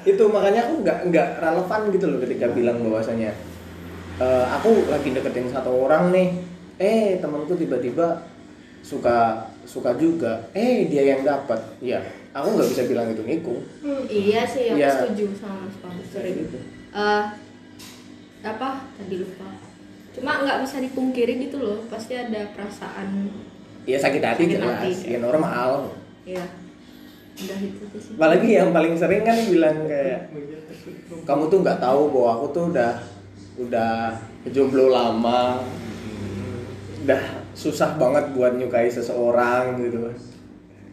itu 0.04 0.24
makanya 0.28 0.62
aku 0.64 0.74
nggak 0.80 0.98
nggak 1.12 1.28
relevan 1.40 1.82
gitu 1.92 2.06
loh 2.08 2.20
ketika 2.24 2.46
bilang 2.50 2.80
bahwasanya 2.82 3.36
"Eh, 4.16 4.46
aku 4.50 4.88
lagi 4.88 5.12
deketin 5.12 5.52
satu 5.52 5.70
orang 5.84 6.12
nih. 6.12 6.30
Eh 6.78 7.20
temanku 7.20 7.54
tiba-tiba 7.54 8.24
suka 8.80 9.44
suka 9.64 9.92
juga. 9.96 10.48
Eh 10.52 10.88
dia 10.88 11.04
yang 11.06 11.22
dapat 11.22 11.60
ya 11.80 12.00
aku 12.32 12.48
nggak 12.56 12.70
bisa 12.70 12.84
bilang 12.88 13.08
itu 13.08 13.22
nikung 13.22 13.62
iya 14.10 14.42
sih 14.44 14.74
aku 14.74 14.80
Iya. 14.82 14.90
setuju 15.06 15.26
sama 15.38 15.68
Mas 15.68 15.76
Pak 15.78 15.92
sorry. 16.10 16.32
Gitu. 16.34 16.58
Eh, 16.94 17.24
apa? 18.44 18.70
Tadi 19.00 19.16
lupa. 19.18 19.50
Cuma 20.14 20.46
nggak 20.46 20.62
bisa 20.62 20.78
dipungkiri 20.78 21.42
gitu 21.42 21.58
loh 21.58 21.80
pasti 21.90 22.14
ada 22.14 22.54
perasaan 22.54 23.34
ya 23.84 23.98
sakit 23.98 24.22
hati 24.22 24.44
Sakit 24.46 24.56
jelas. 24.62 24.78
hati. 24.78 24.92
ya. 25.10 25.18
Normal. 25.18 25.72
Ya 26.24 26.44
udah 27.34 27.60
itu 27.60 27.84
sih. 27.98 28.14
Apalagi 28.14 28.50
yang 28.54 28.70
paling 28.70 28.94
sering 28.94 29.26
kan 29.26 29.34
bilang 29.50 29.90
kayak 29.90 30.30
kamu 31.26 31.44
tuh 31.50 31.60
nggak 31.66 31.82
tahu 31.82 32.14
bahwa 32.14 32.30
aku 32.38 32.46
tuh 32.54 32.64
udah 32.70 32.92
udah 33.58 33.94
jomblo 34.54 34.94
lama. 34.94 35.66
Udah 37.04 37.22
susah 37.58 37.98
banget 37.98 38.32
buat 38.38 38.54
nyukai 38.54 38.88
seseorang 38.88 39.82
gitu. 39.82 40.14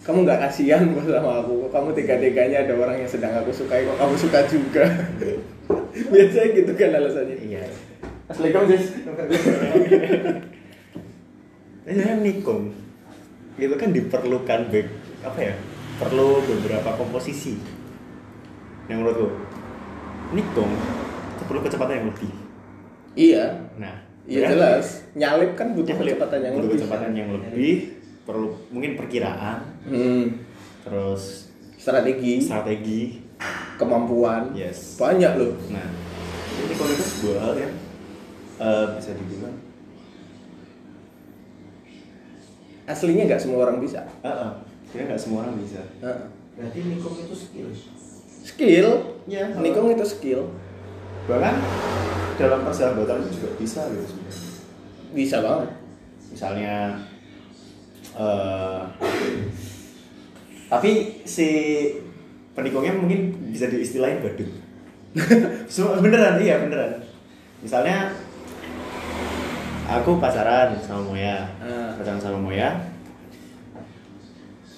Kamu 0.01 0.25
nggak 0.25 0.49
kasihan 0.49 0.81
sama 0.97 1.45
aku. 1.45 1.69
Kamu 1.69 1.93
tega-teganya 1.93 2.65
ada 2.65 2.73
orang 2.73 3.05
yang 3.05 3.11
sedang 3.11 3.37
aku 3.37 3.53
sukai 3.53 3.85
kok 3.85 4.01
kamu 4.01 4.15
suka 4.17 4.41
juga 4.49 4.85
biasanya 6.15 6.49
gitu 6.59 6.73
kan 6.75 6.91
alasannya. 6.99 7.37
Iya. 7.39 7.63
Assalamualaikum 8.27 8.71
guys 8.71 8.87
ini 11.91 12.03
kan 12.07 12.19
nikung. 12.23 12.63
Itu 13.59 13.75
kan 13.75 13.91
diperlukan 13.91 14.61
back 14.71 14.89
apa 15.27 15.39
ya? 15.39 15.55
Perlu 15.99 16.43
beberapa 16.47 16.91
komposisi. 16.99 17.59
Yang 18.91 18.99
menurutku 19.07 19.29
nikung 20.35 20.71
itu 21.39 21.43
perlu 21.47 21.61
kecepatan 21.63 21.95
yang 22.03 22.07
lebih. 22.11 22.33
Iya. 23.15 23.45
Nah 23.79 23.97
iya 24.27 24.47
kan? 24.47 24.51
jelas. 24.55 24.87
Nyalip 25.15 25.59
kan 25.59 25.75
butuh 25.75 25.95
Nyalip, 25.95 26.19
kecepatan 26.19 26.39
yang 26.43 26.53
butuh 26.55 26.67
lebih. 26.67 26.79
kecepatan 26.79 27.11
yang 27.15 27.29
lebih. 27.35 27.75
Perlu 28.27 28.49
mungkin 28.71 28.95
perkiraan. 28.95 29.59
Hmm, 29.87 30.39
terus 30.87 31.51
strategi. 31.79 32.39
strategi 32.43 33.30
kemampuan. 33.81 34.53
Yes. 34.53 35.01
Banyak 35.01 35.33
loh. 35.41 35.57
Nah 35.73 35.89
ini 36.61 36.75
kalau 36.77 36.93
itu 36.93 37.05
sebuah 37.05 37.37
hal 37.41 37.55
yang 37.57 37.75
eh, 38.61 38.87
bisa 39.01 39.11
dibilang. 39.17 39.57
Aslinya 42.85 43.25
nggak 43.25 43.41
semua 43.41 43.59
orang 43.65 43.81
bisa. 43.81 44.05
Ah 44.21 44.29
ah, 44.29 44.53
kira 44.93 45.09
nggak 45.09 45.21
semua 45.21 45.49
orang 45.49 45.57
bisa. 45.57 45.81
Heeh. 46.05 46.29
berarti 46.61 46.79
nikung 46.85 47.17
itu 47.17 47.33
skill. 47.33 47.69
Skill? 48.45 48.89
Iya. 49.25 49.57
nikung 49.57 49.89
itu 49.89 50.05
skill. 50.05 50.53
Bahkan 51.25 51.57
dalam 52.37 52.61
persahabatan 52.69 53.25
itu 53.25 53.41
juga 53.41 53.49
bisa 53.57 53.81
gitu 53.89 54.05
sebenarnya. 54.05 54.45
Bisa 55.17 55.37
banget. 55.41 55.71
Misalnya 56.29 56.77
eh 58.19 58.83
tapi 60.69 61.23
si 61.27 61.49
penikungnya 62.61 62.93
mungkin 62.93 63.21
bisa 63.49 63.67
diistilahin 63.67 64.21
badut 64.21 64.51
semua 65.73 65.99
beneran 65.99 66.37
iya 66.37 66.61
beneran 66.61 67.01
misalnya 67.61 68.13
aku 69.85 70.17
pacaran 70.17 70.77
sama 70.79 71.03
Moya 71.03 71.49
Ah. 71.59 71.91
pacaran 71.97 72.21
sama 72.21 72.39
Moya 72.39 72.69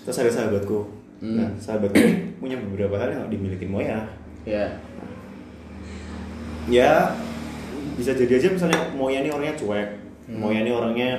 terus 0.03 0.19
ada 0.19 0.31
sahabatku 0.31 0.89
Hmm. 1.23 1.39
nah 1.39 1.51
sahabatku 1.55 2.03
punya 2.39 2.59
beberapa 2.59 2.99
hal 2.99 3.07
yang 3.09 3.27
dimiliki 3.29 3.63
Moya 3.63 4.03
ya 4.43 4.67
ya 6.67 7.15
bisa 7.95 8.11
jadi 8.13 8.39
aja 8.39 8.49
misalnya 8.51 8.81
Moya 8.93 9.23
ini 9.23 9.31
orangnya 9.31 9.55
cuek 9.55 9.89
Hmm. 10.23 10.39
Moya 10.39 10.63
ini 10.63 10.71
orangnya 10.71 11.11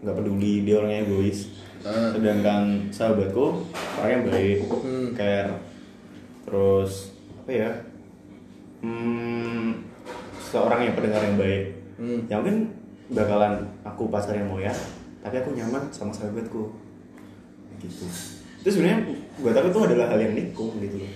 nggak 0.00 0.16
peduli 0.16 0.62
dia 0.62 0.78
orangnya 0.78 1.02
egois 1.02 1.50
Ah. 1.82 2.10
sedangkan 2.10 2.90
sahabatku 2.90 3.62
orangnya 3.96 4.18
baik 4.26 4.58
Hmm. 4.66 5.14
care 5.14 5.50
terus 6.46 7.12
apa 7.42 7.50
ya? 7.52 7.70
Hmm, 8.80 9.82
seorang 10.38 10.86
yang 10.86 10.94
pendengar 10.94 11.22
yang 11.26 11.36
baik. 11.36 11.64
Hmm. 11.96 12.20
yang 12.28 12.44
mungkin 12.44 12.76
bakalan 13.08 13.64
aku 13.80 14.12
pacarin 14.12 14.44
Moya 14.44 14.68
tapi 15.24 15.40
aku 15.40 15.56
nyaman 15.56 15.90
sama 15.90 16.12
sahabatku. 16.14 16.70
Gitu. 17.82 18.06
Itu 18.62 18.68
sebenarnya 18.70 19.10
buat 19.42 19.56
aku 19.56 19.68
tuh 19.74 19.82
adalah 19.90 20.14
hal 20.14 20.20
yang 20.22 20.32
nikung 20.38 20.76
gitu 20.78 21.02
loh. 21.02 21.12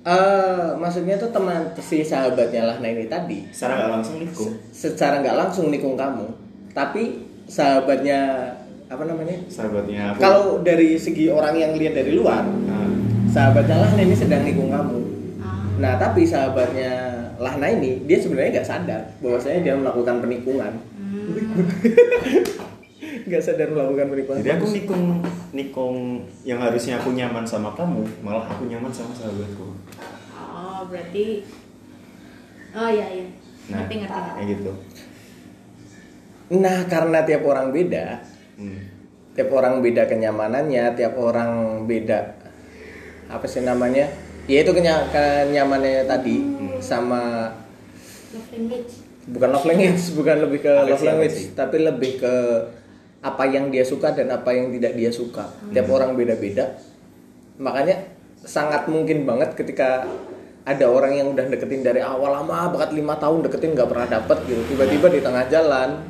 Eh, 0.00 0.68
maksudnya 0.80 1.20
tuh 1.20 1.28
teman 1.28 1.76
si 1.76 2.00
sahabatnya 2.00 2.64
lah 2.64 2.76
nah 2.80 2.88
ini 2.88 3.04
tadi. 3.06 3.44
Secara 3.52 3.76
nggak 3.76 3.90
langsung 4.00 4.16
nikung. 4.18 4.52
Secara 4.72 5.14
nggak 5.20 5.36
langsung 5.36 5.66
nikung 5.68 5.94
kamu 5.94 6.50
tapi 6.70 7.26
sahabatnya 7.50 8.50
apa 8.90 9.02
namanya? 9.06 9.36
Sahabatnya 9.50 10.14
kalau 10.18 10.62
dari 10.62 10.98
segi 10.98 11.30
orang 11.30 11.54
yang 11.58 11.72
lihat 11.74 11.94
dari 11.94 12.14
luar 12.14 12.42
Nah, 12.46 12.79
sahabatnya 13.30 13.76
Lahna 13.78 14.00
ini 14.02 14.16
sedang 14.18 14.42
nikung 14.42 14.68
kamu. 14.74 14.98
Ah, 15.40 15.62
nah 15.78 15.92
tapi 15.96 16.26
sahabatnya 16.26 16.92
Lahna 17.38 17.66
ini 17.70 18.04
dia 18.04 18.18
sebenarnya 18.20 18.60
nggak 18.60 18.68
sadar 18.68 19.02
bahwasanya 19.22 19.60
dia 19.64 19.74
melakukan 19.78 20.20
penikungan. 20.20 20.72
Hmm. 20.98 21.64
nggak 23.30 23.42
sadar 23.42 23.68
melakukan 23.70 24.06
penikungan. 24.10 24.40
Jadi 24.42 24.52
aku 24.58 24.66
nikung 24.74 25.04
nikung 25.54 25.96
yang 26.42 26.58
harusnya 26.60 26.98
aku 26.98 27.14
nyaman 27.14 27.46
sama 27.46 27.72
kamu 27.78 28.02
malah 28.20 28.44
aku 28.50 28.66
nyaman 28.66 28.90
sama 28.90 29.14
sahabatku. 29.14 29.66
Oh 30.36 30.82
berarti 30.90 31.46
oh 32.74 32.90
iya 32.90 33.06
iya. 33.14 33.26
Nah 33.70 33.86
ngerti 33.86 33.94
ngerti 34.02 34.18
ngerti. 34.18 34.36
kayak 34.36 34.48
gitu. 34.58 34.72
Nah 36.50 36.78
karena 36.90 37.18
tiap 37.22 37.42
orang 37.46 37.70
beda 37.70 38.04
hmm. 38.58 38.80
tiap 39.38 39.48
orang 39.54 39.78
beda 39.78 40.10
kenyamanannya 40.10 40.98
tiap 40.98 41.14
orang 41.14 41.84
beda 41.86 42.39
apa 43.30 43.46
sih 43.46 43.62
namanya? 43.62 44.10
Ya 44.50 44.66
itu 44.66 44.74
kenya 44.74 45.06
kenyamanannya 45.14 46.04
tadi 46.10 46.42
sama 46.82 47.54
love 48.34 48.50
language. 48.50 48.92
Bukan 49.30 49.48
love 49.54 49.66
language 49.70 50.02
bukan 50.18 50.36
lebih 50.42 50.58
ke 50.66 50.72
Apa 50.74 50.90
love 50.90 50.98
sih, 50.98 51.06
language 51.06 51.36
sih? 51.38 51.46
tapi 51.54 51.76
lebih 51.86 52.12
ke 52.18 52.34
apa 53.20 53.44
yang 53.46 53.68
dia 53.70 53.84
suka 53.86 54.10
dan 54.10 54.32
apa 54.34 54.50
yang 54.50 54.74
tidak 54.74 54.98
dia 54.98 55.10
suka. 55.14 55.46
Tiap 55.70 55.86
orang 55.86 56.18
beda-beda. 56.18 56.74
Makanya 57.62 58.10
sangat 58.42 58.90
mungkin 58.90 59.22
banget 59.28 59.54
ketika 59.54 60.02
ada 60.64 60.86
orang 60.88 61.16
yang 61.16 61.32
udah 61.32 61.46
deketin 61.48 61.80
dari 61.84 62.00
awal 62.04 62.36
lama 62.36 62.68
banget 62.72 62.96
lima 62.96 63.16
tahun 63.16 63.44
deketin 63.46 63.72
nggak 63.76 63.88
pernah 63.88 64.08
dapet 64.08 64.38
gitu. 64.50 64.62
Tiba-tiba 64.74 65.06
di 65.12 65.20
tengah 65.22 65.44
jalan 65.46 66.00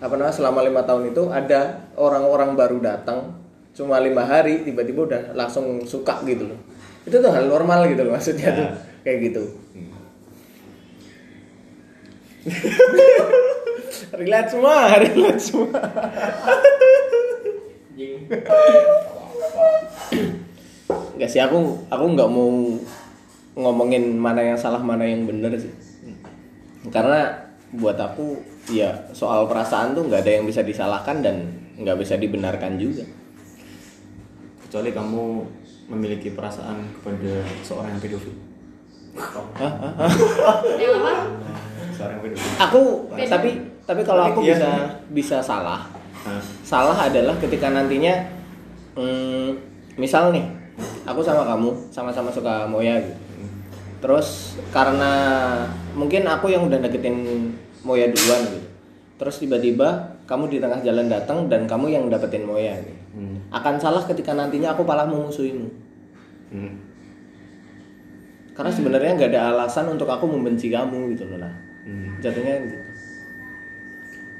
apa 0.00 0.12
namanya 0.16 0.32
selama 0.32 0.64
lima 0.64 0.82
tahun 0.82 1.12
itu 1.12 1.28
ada 1.28 1.86
orang-orang 2.00 2.56
baru 2.56 2.80
datang 2.80 3.39
cuma 3.70 4.02
lima 4.02 4.26
hari 4.26 4.66
tiba-tiba 4.66 5.06
udah 5.06 5.22
langsung 5.38 5.86
suka 5.86 6.20
gitu 6.26 6.50
loh. 6.50 6.60
Itu 7.06 7.22
tuh 7.22 7.30
hal 7.30 7.46
normal 7.46 7.86
gitu 7.88 8.02
loh 8.04 8.12
maksudnya 8.18 8.50
tuh. 8.52 8.68
Kayak 9.06 9.18
gitu. 9.30 9.42
Relate 14.20 14.50
semua 14.50 14.74
relate 15.02 15.40
semua. 15.40 15.80
Gak 21.20 21.30
sih 21.30 21.40
aku 21.40 21.84
aku 21.92 22.04
nggak 22.16 22.30
mau 22.32 22.48
ngomongin 23.60 24.16
mana 24.16 24.40
yang 24.40 24.58
salah 24.58 24.80
mana 24.80 25.04
yang 25.06 25.28
bener 25.28 25.54
sih. 25.60 25.72
Karena 26.90 27.28
buat 27.70 27.94
aku 27.94 28.40
ya 28.72 28.90
soal 29.14 29.46
perasaan 29.46 29.94
tuh 29.94 30.10
nggak 30.10 30.26
ada 30.26 30.32
yang 30.40 30.44
bisa 30.48 30.66
disalahkan 30.66 31.22
dan 31.22 31.36
nggak 31.78 32.02
bisa 32.02 32.18
dibenarkan 32.18 32.76
juga 32.82 33.06
kecuali 34.70 34.94
kamu 34.94 35.24
memiliki 35.90 36.30
perasaan 36.30 36.78
kepada 36.94 37.42
seorang 37.66 37.90
yang 37.90 37.98
pedofil 37.98 38.30
Hah? 39.18 39.42
Hah? 39.58 39.92
Hah? 39.98 40.10
seorang 41.90 42.22
pedofil 42.22 42.46
aku 42.62 42.82
tapi 43.26 43.50
tapi 43.82 44.02
kalau 44.06 44.30
aku 44.30 44.46
Iya. 44.46 44.54
bisa 44.54 44.70
bisa 45.10 45.36
salah 45.42 45.90
nah, 46.22 46.38
salah 46.62 46.94
adalah 46.94 47.34
ketika 47.42 47.74
nantinya 47.74 48.14
hmm, 48.94 49.58
misal 49.98 50.30
nih 50.30 50.46
aku 51.02 51.18
sama 51.18 51.42
kamu 51.50 51.74
sama-sama 51.90 52.30
suka 52.30 52.70
Moya 52.70 53.02
gitu 53.02 53.18
terus 54.00 54.54
karena 54.70 55.10
mungkin 55.98 56.30
aku 56.30 56.46
yang 56.46 56.70
udah 56.70 56.78
deketin 56.78 57.50
Moya 57.82 58.06
duluan 58.06 58.46
gitu 58.46 58.70
terus 59.18 59.42
tiba-tiba 59.42 60.09
kamu 60.30 60.46
di 60.46 60.62
tengah 60.62 60.78
jalan 60.80 61.10
datang 61.10 61.50
dan 61.50 61.66
kamu 61.66 61.90
yang 61.90 62.04
dapetin 62.06 62.46
Moya 62.46 62.78
gitu. 62.78 63.02
hmm. 63.18 63.50
akan 63.50 63.74
salah 63.76 64.06
ketika 64.06 64.30
nantinya 64.32 64.70
aku 64.72 64.86
malah 64.86 65.04
memusuhimu 65.04 65.66
Hmm. 66.50 66.74
karena 68.54 68.70
sebenarnya 68.70 69.14
nggak 69.14 69.30
ada 69.30 69.54
alasan 69.54 69.86
untuk 69.86 70.06
aku 70.06 70.26
membenci 70.26 70.70
kamu 70.70 71.14
gitu 71.14 71.26
loh 71.26 71.38
nah 71.38 71.54
Hmm. 71.80 72.18
jatuhnya 72.20 72.60
gitu 72.60 72.76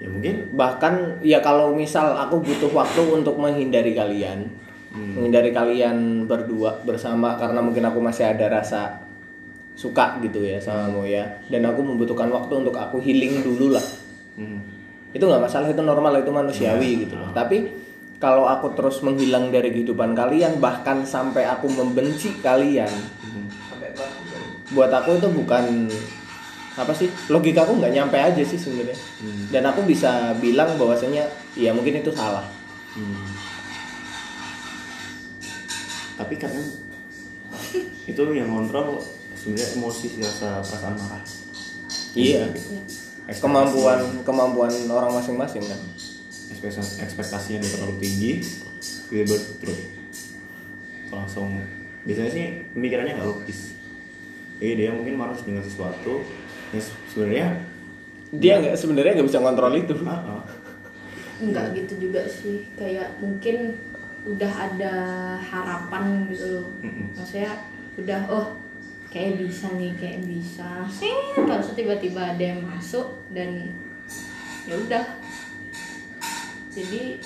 ya 0.01 0.07
mungkin 0.09 0.35
bahkan 0.55 0.95
ya 1.21 1.41
kalau 1.41 1.73
misal 1.73 2.13
aku 2.15 2.41
butuh 2.41 2.69
waktu 2.71 3.01
untuk 3.11 3.37
menghindari 3.37 3.93
kalian 3.93 4.49
menghindari 4.91 5.55
kalian 5.55 6.27
berdua 6.27 6.83
bersama 6.83 7.39
karena 7.39 7.63
mungkin 7.63 7.85
aku 7.87 8.03
masih 8.03 8.27
ada 8.27 8.51
rasa 8.51 9.07
suka 9.73 10.19
gitu 10.21 10.43
ya 10.43 10.59
sama 10.59 10.91
Moya 10.91 11.25
dan 11.47 11.63
aku 11.65 11.81
membutuhkan 11.81 12.27
waktu 12.29 12.53
untuk 12.59 12.75
aku 12.75 12.99
healing 12.99 13.41
dulu 13.41 13.73
lah 13.73 13.85
hmm. 14.37 14.61
Itu 15.11 15.21
nggak 15.21 15.43
masalah 15.43 15.67
itu 15.67 15.83
normal 15.83 16.15
itu 16.17 16.31
manusiawi 16.31 16.91
gitu 17.07 17.15
loh. 17.19 17.31
Tapi 17.33 17.67
kalau 18.21 18.45
aku 18.45 18.77
terus 18.77 19.01
menghilang 19.01 19.49
dari 19.49 19.73
kehidupan 19.73 20.13
kalian 20.13 20.61
bahkan 20.61 21.03
sampai 21.03 21.49
aku 21.49 21.73
membenci 21.73 22.37
kalian 22.39 22.93
sampai 23.67 23.91
baku 23.97 24.21
kan? 24.29 24.43
buat 24.71 24.93
aku 24.93 25.17
itu 25.17 25.29
bukan 25.33 25.89
apa 26.77 26.93
sih 26.95 27.09
logika 27.27 27.65
aku 27.65 27.81
nggak 27.81 27.91
nyampe 27.91 28.17
aja 28.17 28.43
sih 28.45 28.61
sebenarnya. 28.61 28.95
Dan 29.51 29.67
aku 29.67 29.83
bisa 29.83 30.37
bilang 30.39 30.77
bahwasanya 30.77 31.27
ya 31.57 31.73
mungkin 31.73 32.01
itu 32.01 32.13
salah. 32.13 32.45
Hmm. 32.91 33.23
tapi 36.19 36.37
kadang 36.37 36.61
itu 38.11 38.23
yang 38.37 38.53
kontrol 38.53 39.01
sebenarnya 39.33 39.69
emosi 39.81 40.07
rasa 40.21 40.61
perasaan 40.61 40.95
marah. 41.01 41.23
Iya. 42.13 42.45
Ekspektasi- 42.53 43.10
kemampuan 43.39 44.01
kemampuan 44.27 44.73
orang 44.91 45.15
masing-masing 45.15 45.63
kan? 45.63 45.81
Ekspektasi 46.51 47.07
ekspektasinya 47.07 47.59
udah 47.63 47.71
terlalu 47.71 47.95
tinggi 48.03 48.31
tiba-tiba 49.11 49.37
drop 49.63 49.81
langsung 51.11 51.59
biasanya 52.07 52.31
sih 52.31 52.45
pemikirannya 52.75 53.15
nggak 53.19 53.29
logis. 53.29 53.75
Jadi 54.61 54.73
dia 54.77 54.91
mungkin 54.93 55.15
marah 55.17 55.39
dengan 55.41 55.63
sesuatu 55.65 56.23
yang 56.71 56.83
se- 56.83 57.01
sebenarnya 57.11 57.47
dia 58.31 58.53
nggak 58.63 58.75
sebenarnya 58.79 59.13
nggak 59.19 59.29
bisa 59.29 59.43
kontrol 59.43 59.75
itu. 59.75 59.95
Ah. 60.07 60.45
Enggak 61.41 61.73
gitu 61.75 62.09
juga 62.11 62.23
sih. 62.29 62.69
Kayak 62.77 63.19
mungkin 63.19 63.75
udah 64.29 64.53
ada 64.53 64.95
harapan 65.41 66.29
gitu 66.29 66.61
loh. 66.61 66.67
Maksudnya 67.17 67.57
udah 67.99 68.21
oh 68.29 68.47
kayak 69.11 69.43
bisa 69.43 69.67
nih 69.75 69.93
kayak 69.99 70.23
bisa. 70.25 70.87
Sih 70.89 71.13
terus 71.35 71.75
tiba-tiba 71.75 72.33
ada 72.33 72.43
yang 72.43 72.63
masuk 72.63 73.27
dan 73.35 73.75
ya 74.65 74.75
udah. 74.79 75.07
Jadi 76.71 77.19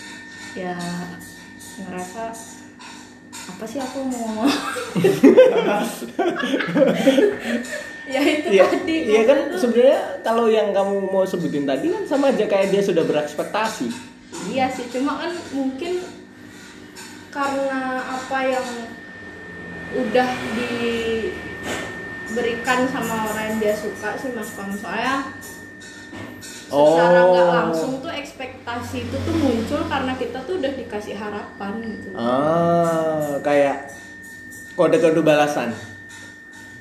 ya 0.56 0.72
ngerasa 1.84 2.32
apa 3.44 3.64
sih 3.68 3.76
aku 3.76 4.08
mau 4.08 4.46
ya 8.04 8.20
itu 8.20 8.48
Iya, 8.48 8.64
tadi 8.68 8.96
iya 9.04 9.22
kan? 9.24 9.38
sebenarnya 9.52 10.00
kalau 10.20 10.48
yang 10.48 10.72
kamu 10.72 11.08
mau 11.08 11.24
sebutin 11.24 11.64
tadi 11.64 11.88
kan 11.88 12.04
sama 12.04 12.32
aja 12.32 12.44
kayak 12.44 12.72
dia 12.72 12.80
sudah 12.80 13.04
berekspektasi. 13.04 13.88
Iya 14.48 14.68
sih, 14.68 14.84
cuma 14.92 15.16
kan 15.20 15.32
mungkin 15.52 16.04
karena 17.32 17.80
apa 18.00 18.38
yang 18.44 18.66
udah 19.94 20.28
diberikan 22.34 22.90
sama 22.90 23.30
orang 23.30 23.44
yang 23.46 23.58
dia 23.60 23.74
suka 23.74 24.18
sih 24.18 24.34
mas 24.34 24.50
kamu 24.52 24.74
soalnya 24.74 25.30
secara 26.66 27.20
nggak 27.22 27.46
Oh. 27.46 27.54
langsung 27.54 27.92
tuh 28.00 28.10
ekspektasi 28.10 29.06
itu 29.06 29.14
tuh 29.16 29.34
muncul 29.36 29.86
karena 29.86 30.12
kita 30.12 30.42
tuh 30.42 30.58
udah 30.58 30.74
dikasih 30.74 31.14
harapan 31.14 31.72
gitu. 31.78 32.10
Ah, 32.12 33.38
kayak 33.38 33.94
kode-kode 34.72 35.22
balasan. 35.22 35.70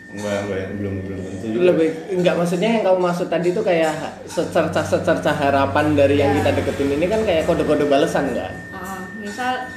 enggak 0.10 0.46
enggak 0.46 0.78
belum 0.78 0.94
belum 1.04 1.20
tentu 1.20 1.46
juga 1.48 1.62
Lebih 1.68 1.90
enggak 2.12 2.36
maksudnya 2.36 2.70
yang 2.72 2.84
kamu 2.84 3.00
maksud 3.04 3.28
tadi 3.28 3.50
tuh 3.50 3.62
kayak 3.62 3.94
secerca 4.24 4.82
secerca 4.82 5.30
harapan 5.32 5.94
dari 5.94 6.18
yang 6.18 6.34
Ya. 6.34 6.42
kita 6.42 6.50
deketin 6.56 6.90
ini 6.92 7.06
kan 7.08 7.22
kayak 7.22 7.46
kode-kode 7.46 7.86
balasan 7.86 8.30
enggak? 8.30 8.50
Ah, 8.70 9.02
misal 9.16 9.70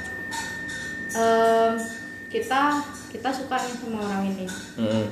em, 1.11 1.73
kita 2.27 2.61
kita 3.07 3.29
suka 3.31 3.55
nih 3.55 3.73
sama 3.75 3.99
orang 3.99 4.23
ini, 4.27 4.45
Hmm. 4.75 5.05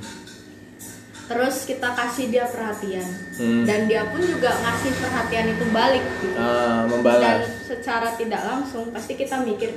Terus 1.25 1.65
kita 1.65 1.89
kasih 1.91 2.29
dia 2.29 2.45
perhatian 2.45 3.01
Hmm. 3.35 3.65
dan 3.65 3.85
dia 3.85 4.05
pun 4.05 4.21
juga 4.21 4.53
ngasih 4.53 4.93
perhatian 4.95 5.47
itu 5.51 5.65
balik 5.69 6.05
gitu. 6.21 6.37
Dan 6.37 6.85
membalas. 6.87 7.41
secara 7.61 8.13
tidak 8.13 8.41
langsung 8.41 8.89
pasti 8.89 9.13
kita 9.13 9.41
mikir 9.41 9.73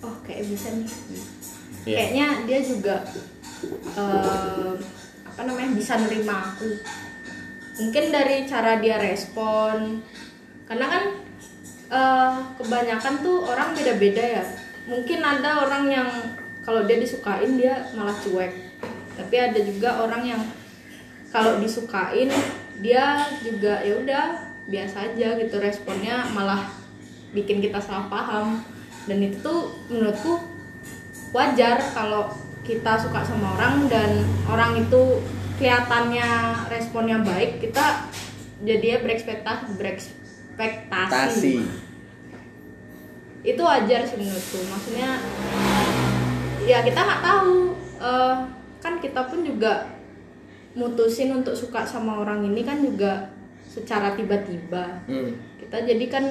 oh 0.00 0.14
kayak 0.22 0.46
bisa 0.46 0.70
nih 0.70 0.88
Iya. 1.82 1.96
kayaknya 1.96 2.26
dia 2.44 2.60
juga 2.60 2.96
em, 3.96 4.76
apa 5.22 5.40
namanya 5.42 5.70
bisa 5.72 5.96
nerima 5.96 6.52
aku 6.52 6.68
mungkin 7.76 8.04
dari 8.08 8.44
cara 8.44 8.78
dia 8.78 8.96
respon 8.96 10.00
karena 10.64 10.86
kan 10.86 11.04
eh, 11.90 12.32
kebanyakan 12.56 13.14
tuh 13.20 13.42
orang 13.42 13.72
beda-beda 13.72 14.22
ya 14.22 14.44
mungkin 14.86 15.18
ada 15.18 15.64
orang 15.64 15.84
yang 15.86 16.08
kalau 16.60 16.84
dia 16.84 16.96
disukain 16.96 17.56
dia 17.56 17.88
malah 17.92 18.14
cuek 18.14 18.52
tapi 19.16 19.36
ada 19.36 19.58
juga 19.58 20.00
orang 20.00 20.22
yang 20.24 20.42
kalau 21.30 21.62
disukain 21.62 22.30
dia 22.82 23.22
juga 23.40 23.80
ya 23.86 23.94
udah 24.02 24.26
biasa 24.66 25.14
aja 25.14 25.38
gitu. 25.38 25.56
Responnya 25.62 26.26
malah 26.34 26.70
bikin 27.30 27.62
kita 27.62 27.78
salah 27.78 28.10
paham. 28.10 28.62
Dan 29.06 29.22
itu 29.24 29.38
tuh 29.40 29.74
menurutku 29.88 30.42
wajar 31.30 31.78
kalau 31.94 32.30
kita 32.66 32.98
suka 33.00 33.24
sama 33.24 33.56
orang 33.56 33.88
dan 33.88 34.22
orang 34.46 34.76
itu 34.82 35.22
kelihatannya 35.56 36.28
responnya 36.68 37.18
baik 37.24 37.58
kita 37.60 38.06
jadi 38.60 39.00
berekspektasi 39.00 39.76
berekspektasi. 39.76 41.08
Tasi. 41.08 41.54
itu 43.40 43.62
wajar 43.64 44.04
sih 44.04 44.20
menurutku. 44.20 44.58
Maksudnya 44.68 45.16
ya 46.68 46.84
kita 46.84 47.00
nggak 47.00 47.24
tahu 47.24 47.72
eh, 48.04 48.36
kan 48.84 48.94
kita 49.00 49.20
pun 49.32 49.40
juga 49.40 49.99
mutusin 50.72 51.32
untuk 51.32 51.52
suka 51.52 51.82
sama 51.82 52.18
orang 52.18 52.44
ini 52.44 52.62
kan 52.62 52.78
juga 52.78 53.26
secara 53.62 54.14
tiba-tiba 54.14 55.02
Hmm. 55.04 55.34
kita 55.58 55.82
jadi 55.84 56.06
kan 56.06 56.24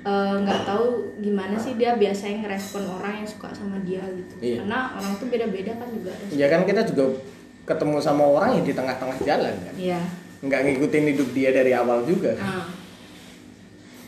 eh, 0.00 0.34
nggak 0.38 0.64
tahu 0.64 0.86
gimana 1.18 1.54
sih 1.54 1.74
dia 1.74 1.94
biasanya 1.94 2.42
ngerespon 2.42 2.88
orang 2.88 3.20
yang 3.20 3.28
suka 3.28 3.50
sama 3.50 3.76
dia 3.80 4.00
gitu 4.08 4.34
Iya. 4.40 4.56
karena 4.60 4.78
orang 4.94 5.12
tuh 5.14 5.28
beda-beda 5.28 5.72
kan 5.74 5.88
juga 5.88 6.12
Ya 6.30 6.46
kan 6.46 6.64
kita 6.64 6.82
juga 6.84 7.04
ketemu 7.62 7.96
sama 7.98 8.24
orang 8.24 8.56
yang 8.56 8.64
di 8.64 8.72
tengah-tengah 8.72 9.18
jalan 9.20 9.54
kan. 9.54 9.74
Iya. 9.76 10.00
Nggak 10.40 10.60
ngikutin 10.64 11.04
hidup 11.06 11.28
dia 11.30 11.50
dari 11.52 11.70
awal 11.70 12.02
juga. 12.02 12.32
Nah, 12.34 12.66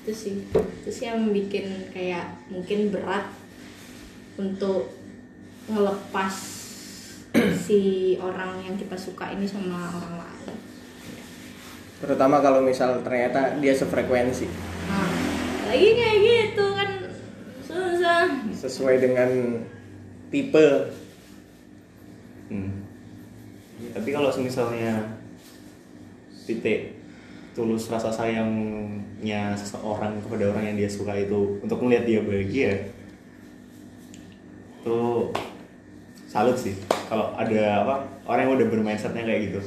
itu 0.01 0.11
sih, 0.11 0.35
itu 0.49 0.91
sih 0.91 1.05
yang 1.05 1.29
bikin 1.29 1.93
kayak 1.93 2.27
mungkin 2.49 2.91
berat 2.91 3.29
untuk 4.35 4.91
ngelepas 5.69 6.35
si 7.67 8.15
orang 8.21 8.61
yang 8.65 8.77
kita 8.77 8.97
suka 8.97 9.33
ini 9.33 9.49
sama 9.49 9.89
orang 9.97 10.21
lain. 10.21 10.57
Terutama 12.03 12.43
kalau 12.43 12.61
misal 12.61 12.99
ternyata 13.01 13.57
dia 13.63 13.73
sefrekuensi 13.73 14.47
Nah, 14.91 15.09
lagi 15.71 15.89
kayak 15.95 16.19
gitu 16.21 16.67
kan 16.75 16.91
susah. 17.65 18.27
sesuai 18.53 18.97
dengan 19.01 19.31
tipe. 20.29 20.69
Hmm. 22.53 22.85
Tapi 23.97 24.09
kalau 24.13 24.29
misalnya 24.43 25.17
titik 26.45 26.99
tulus 27.53 27.89
rasa 27.93 28.09
sayangnya 28.09 29.53
seseorang 29.55 30.21
kepada 30.25 30.53
orang 30.53 30.73
yang 30.73 30.77
dia 30.77 30.91
suka 30.91 31.13
itu 31.17 31.61
untuk 31.61 31.79
melihat 31.85 32.05
dia 32.09 32.21
bahagia 32.25 32.73
tuh 34.83 35.31
salut 36.33 36.57
sih 36.57 36.73
kalau 37.07 37.37
ada 37.37 37.85
apa 37.85 37.95
orang 38.25 38.49
yang 38.49 38.53
udah 38.57 38.69
bermindsetnya 38.69 39.23
kayak 39.23 39.53
gitu 39.53 39.61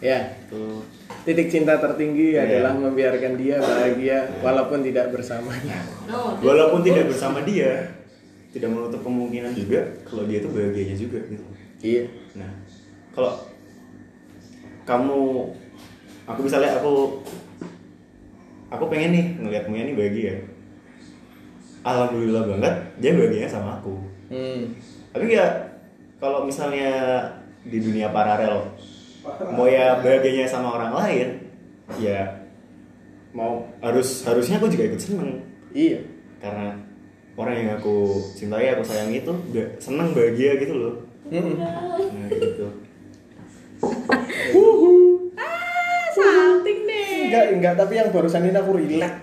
Ya, 0.00 0.16
tuh 0.48 0.80
titik 1.28 1.52
cinta 1.52 1.76
tertinggi 1.76 2.32
Iya. 2.32 2.48
adalah 2.48 2.72
membiarkan 2.72 3.36
dia 3.36 3.60
bahagia 3.60 4.32
walaupun 4.40 4.80
tidak 4.80 5.12
bersamanya. 5.12 5.76
No, 6.08 6.40
walaupun 6.40 6.80
tidak 6.80 7.12
bersama 7.12 7.44
dia 7.44 7.84
tidak 8.48 8.72
menutup 8.72 9.04
kemungkinan 9.04 9.52
juga 9.52 9.84
kalau 10.08 10.24
dia 10.24 10.40
itu 10.40 10.48
bahagianya 10.48 10.96
juga 10.96 11.20
gitu 11.28 11.44
Iya. 11.84 12.08
Nah, 12.32 12.48
kalau 13.12 13.44
kamu, 14.88 15.20
aku 16.24 16.40
misalnya 16.48 16.80
aku, 16.80 17.20
aku 18.72 18.84
pengen 18.88 19.12
nih 19.12 19.24
ngeliat 19.36 19.68
Muya 19.68 19.84
nih 19.84 19.96
bahagia. 20.00 20.34
Alhamdulillah 21.84 22.48
banget 22.48 22.74
dia 23.04 23.12
bahagianya 23.12 23.52
sama 23.52 23.76
aku. 23.76 24.00
Hmm. 24.32 24.72
Tapi 25.12 25.36
ya 25.36 25.44
kalau 26.20 26.44
misalnya 26.44 26.92
di 27.64 27.80
dunia 27.80 28.12
paralel, 28.12 28.76
Moya 29.52 30.00
bahagianya 30.00 30.44
sama 30.44 30.76
orang 30.76 30.92
lain, 30.94 31.28
ya 31.96 32.44
mau 33.32 33.64
harus 33.80 34.24
harusnya 34.24 34.58
aku 34.58 34.66
juga 34.66 34.90
ikut 34.90 34.98
seneng 34.98 35.38
Iya. 35.70 36.02
karena 36.42 36.74
orang 37.38 37.54
yang 37.54 37.70
aku 37.78 38.18
cintai 38.34 38.74
aku 38.74 38.82
sayangi 38.82 39.22
itu 39.22 39.32
seneng 39.78 40.10
bahagia 40.12 40.58
gitu 40.58 40.74
loh. 40.74 40.94
Nah 41.30 42.26
gitu. 42.28 42.66
Ah, 45.36 46.04
salting 46.10 46.80
deh. 46.84 47.30
Enggak, 47.30 47.44
enggak, 47.54 47.74
tapi 47.78 47.92
yang 47.96 48.10
barusan 48.10 48.50
ini 48.50 48.58
aku 48.58 48.72
relax. 48.74 49.14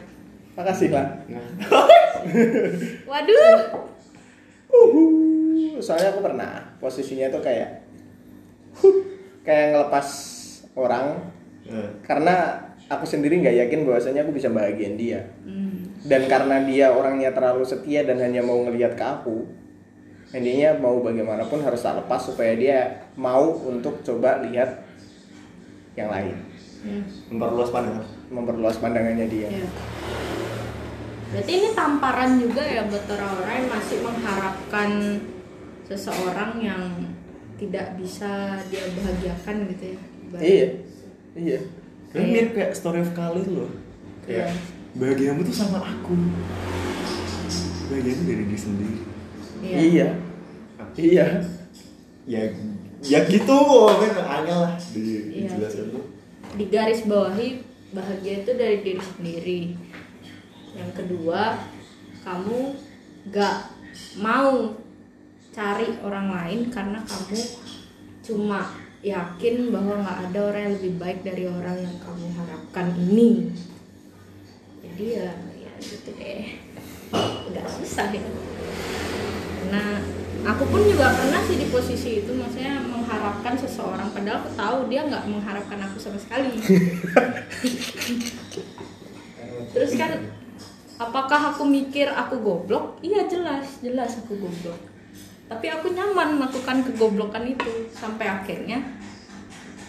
Makasih 0.56 0.90
lah. 0.90 1.08
Nah, 1.30 1.46
Waduh. 3.12 3.58
Uhuh. 4.72 5.27
Soalnya 5.80 6.13
aku 6.16 6.22
pernah 6.26 6.78
posisinya 6.82 7.30
tuh 7.30 7.42
kayak 7.42 7.70
huh, 8.82 8.98
kayak 9.46 9.66
ngelepas 9.74 10.08
orang 10.78 11.34
eh, 11.66 11.90
karena 12.06 12.68
aku 12.88 13.04
sendiri 13.04 13.44
nggak 13.44 13.68
yakin 13.68 13.84
bahwasanya 13.84 14.24
aku 14.24 14.36
bisa 14.36 14.48
bahagian 14.52 14.96
dia. 14.96 15.28
Hmm. 15.44 15.88
Dan 16.08 16.30
karena 16.32 16.63
dia 16.63 16.94
orangnya 16.94 17.36
terlalu 17.36 17.68
setia 17.68 18.08
dan 18.08 18.22
hanya 18.24 18.40
mau 18.40 18.63
ngelihat 18.63 18.96
ke 18.96 19.04
aku, 19.04 19.44
intinya 20.32 20.78
mau 20.80 21.04
bagaimanapun 21.04 21.60
harus 21.66 21.84
tak 21.84 22.00
lepas 22.00 22.22
supaya 22.24 22.56
dia 22.56 22.80
mau 23.20 23.52
untuk 23.68 24.00
coba 24.08 24.40
lihat 24.48 24.88
yang 25.98 26.08
lain, 26.13 26.38
Hmm. 26.86 27.04
memperluas 27.34 27.74
pandangan. 27.74 28.06
memperluas 28.28 28.78
pandangannya 28.78 29.28
dia. 29.28 29.48
Iya. 29.50 29.68
Berarti 31.28 31.52
ini 31.52 31.70
tamparan 31.76 32.40
juga 32.40 32.63
ya 32.63 32.88
buat 32.88 33.04
orang-orang 33.08 33.56
yang 33.60 33.70
masih 33.72 33.98
mengharapkan 34.00 34.90
seseorang 35.88 36.60
yang 36.60 36.84
tidak 37.56 37.95
bisa 37.95 38.60
dia 38.67 38.86
bahagiakan 38.93 39.56
gitu 39.71 39.84
ya. 39.88 39.97
Ibarat- 40.28 40.43
Iya, 40.43 40.67
iya. 41.34 41.60
Kan 42.12 42.23
mirip 42.28 42.52
kayak 42.54 42.71
story 42.71 43.00
of 43.00 43.12
Khalid 43.12 43.47
loh. 43.50 43.71
Kayak 44.23 44.52
Iya. 44.52 44.56
bahagiamu 44.95 45.41
tuh 45.41 45.56
sama 45.56 45.80
aku. 45.82 46.13
Bahagiamu 47.88 48.21
dari 48.28 48.43
diri 48.45 48.60
sendiri. 48.60 49.00
Iya. 49.63 49.78
Iya. 49.80 50.08
Iya. 50.97 51.26
Ya 52.28 52.41
ya 53.00 53.19
gitu, 53.30 53.58
kan 53.88 54.12
angel 54.19 54.60
lah 54.60 54.73
di, 54.91 55.00
Iya. 55.32 55.47
dijelasin 55.56 55.95
tuh. 55.95 56.04
Di 56.58 56.65
garis 56.67 57.08
bawahi 57.08 57.63
bahagia 57.93 58.43
itu 58.43 58.52
dari 58.54 58.78
diri 58.84 59.00
sendiri. 59.00 59.62
Yang 60.76 60.91
kedua, 60.93 61.56
kamu 62.21 62.76
gak 63.30 63.58
mau 64.19 64.76
cari 65.58 65.89
orang 66.06 66.30
lain 66.30 66.70
karena 66.70 67.02
kamu 67.02 67.41
cuma 68.22 68.78
yakin 69.02 69.74
bahwa 69.74 70.06
nggak 70.06 70.30
ada 70.30 70.39
orang 70.54 70.62
yang 70.70 70.76
lebih 70.78 70.93
baik 71.02 71.26
dari 71.26 71.50
orang 71.50 71.82
yang 71.82 71.98
kamu 71.98 72.30
harapkan 72.38 72.93
ini. 72.93 73.50
Jadi 74.86 75.06
ya, 75.17 75.34
ya 75.58 75.74
gitu 75.82 76.13
deh. 76.13 76.62
Udah 77.50 77.65
susah 77.74 78.13
ya. 78.13 78.22
Karena 79.58 79.98
aku 80.46 80.63
pun 80.70 80.86
juga 80.86 81.17
pernah 81.17 81.41
sih 81.50 81.58
di 81.58 81.74
posisi 81.74 82.22
itu, 82.22 82.38
maksudnya 82.38 82.78
mengharapkan 82.86 83.58
seseorang 83.58 84.13
padahal 84.13 84.46
aku 84.46 84.54
tahu 84.54 84.78
dia 84.93 85.10
nggak 85.10 85.26
mengharapkan 85.26 85.82
aku 85.89 85.98
sama 85.98 86.22
sekali. 86.22 86.54
Terus 89.74 89.91
kan 89.98 90.22
apakah 91.02 91.50
aku 91.50 91.65
mikir 91.65 92.13
aku 92.13 92.46
goblok? 92.46 93.02
Iya 93.02 93.26
jelas, 93.26 93.82
jelas 93.82 94.22
aku 94.22 94.38
goblok. 94.38 94.97
Tapi 95.48 95.66
aku 95.72 95.96
nyaman 95.96 96.36
melakukan 96.40 96.84
kegoblokan 96.84 97.48
itu. 97.48 97.88
Sampai 97.96 98.28
akhirnya 98.28 98.84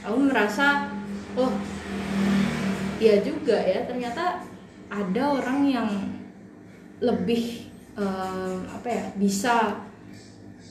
aku 0.07 0.18
merasa 0.31 0.87
oh 1.35 1.51
iya 3.03 3.18
juga 3.23 3.59
ya. 3.59 3.83
Ternyata 3.87 4.38
ada 4.88 5.23
orang 5.35 5.59
yang 5.66 5.90
lebih 7.03 7.71
eh, 7.99 8.57
apa 8.71 8.88
ya 8.88 9.05
bisa 9.18 9.83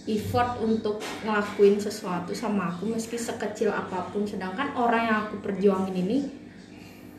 effort 0.08 0.64
untuk 0.64 1.04
ngelakuin 1.28 1.76
sesuatu 1.76 2.32
sama 2.32 2.72
aku 2.72 2.96
meski 2.96 3.20
sekecil 3.20 3.76
apa 3.76 4.08
pun. 4.08 4.24
Sedangkan 4.24 4.72
orang 4.80 5.04
yang 5.04 5.18
aku 5.28 5.44
perjuangin 5.44 5.96
ini 5.96 6.18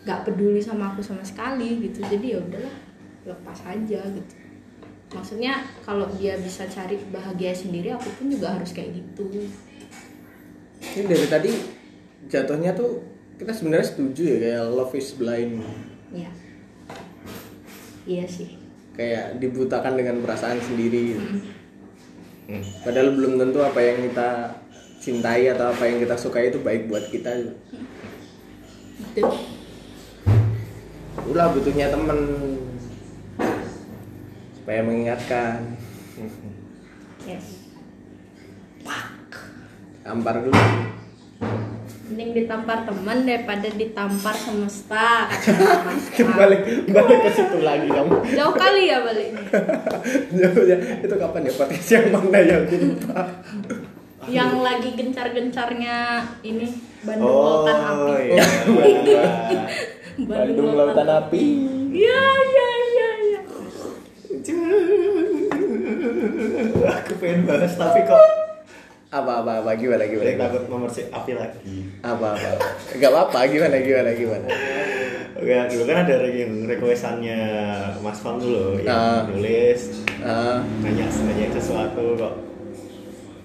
nggak 0.08 0.24
peduli 0.24 0.56
sama 0.64 0.96
aku 0.96 1.04
sama 1.04 1.20
sekali 1.20 1.84
gitu. 1.84 2.00
Jadi 2.00 2.32
ya 2.32 2.40
udahlah 2.40 2.76
lepas 3.28 3.60
aja 3.68 4.00
gitu 4.08 4.37
maksudnya 5.08 5.64
kalau 5.80 6.04
dia 6.14 6.36
bisa 6.36 6.68
cari 6.68 7.00
bahagia 7.08 7.56
sendiri 7.56 7.88
aku 7.90 8.08
pun 8.14 8.28
juga 8.28 8.52
harus 8.54 8.72
kayak 8.72 8.92
gitu 8.92 9.48
Ini 10.78 11.04
dari 11.04 11.26
tadi 11.26 11.52
jatuhnya 12.28 12.70
tuh 12.72 13.02
kita 13.34 13.50
sebenarnya 13.50 13.86
setuju 13.88 14.22
ya 14.24 14.36
kayak 14.38 14.64
love 14.68 14.94
is 14.94 15.14
blind. 15.14 15.62
ya 16.12 16.30
iya 18.04 18.24
sih 18.24 18.56
Kayak 18.98 19.38
dibutakan 19.38 19.94
dengan 19.94 20.18
perasaan 20.26 20.58
sendiri. 20.58 21.14
gitu. 21.14 21.22
Hmm. 22.50 22.64
Padahal 22.82 23.14
belum 23.14 23.38
tentu 23.38 23.62
apa 23.62 23.78
yang 23.78 24.02
kita 24.02 24.58
cintai 24.98 25.46
atau 25.54 25.70
apa 25.70 25.86
yang 25.86 26.02
kita 26.02 26.18
sukai 26.18 26.50
itu 26.50 26.58
baik 26.58 26.90
buat 26.90 27.06
kita. 27.06 27.30
gitu 27.38 27.54
Itulah 31.14 31.54
butuhnya 31.54 31.94
temen 31.94 32.18
supaya 34.68 34.84
mengingatkan. 34.84 35.64
yes. 37.24 37.72
Tampar 40.04 40.44
dulu. 40.44 40.52
Mending 42.12 42.36
ditampar 42.36 42.84
teman 42.84 43.24
daripada 43.24 43.64
ditampar 43.64 44.36
semesta 44.36 45.24
balik 46.40 46.84
balik 46.84 47.18
ke 47.24 47.30
situ 47.32 47.64
lagi 47.64 47.88
kamu. 47.88 48.12
Jauh 48.36 48.52
kali 48.52 48.92
ya 48.92 49.00
baliknya 49.08 49.40
Ya, 50.36 50.48
ya, 50.52 50.76
itu 51.00 51.14
kapan 51.16 51.48
ya 51.48 51.52
podcast 51.56 51.88
yang 51.88 52.06
mana 52.12 52.38
yang 52.44 52.68
lupa. 52.68 53.24
Yang 54.28 54.52
lagi 54.60 54.90
gencar-gencarnya 54.92 55.96
ini 56.44 56.68
Bandung 57.08 57.32
Lautan 57.32 57.78
Api. 57.88 58.36
Oh 58.36 58.84
iya. 58.84 59.24
Bandung 60.28 60.76
Lautan 60.76 61.08
Api. 61.08 61.44
Iya 61.88 62.24
iya 62.36 62.67
Aku 66.88 67.12
pengen 67.18 67.44
bahas 67.44 67.72
tapi 67.74 68.00
kok 68.02 68.22
apa 69.08 69.40
apa 69.40 69.64
apa? 69.64 69.70
Gimana 69.72 70.04
Saya 70.04 70.12
gimana? 70.12 70.36
takut 70.42 70.62
nomor 70.68 70.88
si 70.88 71.02
api 71.06 71.32
lagi. 71.32 71.80
apa 72.04 72.26
apa? 72.30 72.50
Nggak 72.92 73.08
apa 73.08 73.20
apa 73.24 73.38
gimana 73.46 73.76
gimana 73.78 74.10
gimana? 74.12 74.48
Oke, 75.32 75.54
dulu 75.70 75.82
kan 75.86 75.96
ada 76.02 76.14
yang 76.26 76.66
requestannya 76.66 77.38
Mas 77.98 78.18
Fam 78.18 78.36
dulu 78.36 78.82
yang 78.82 79.30
nulis 79.30 80.02
Ah, 80.18 80.60
nanya 80.82 81.06
nanya 81.08 81.46
sesuatu 81.50 82.04
kok. 82.16 82.34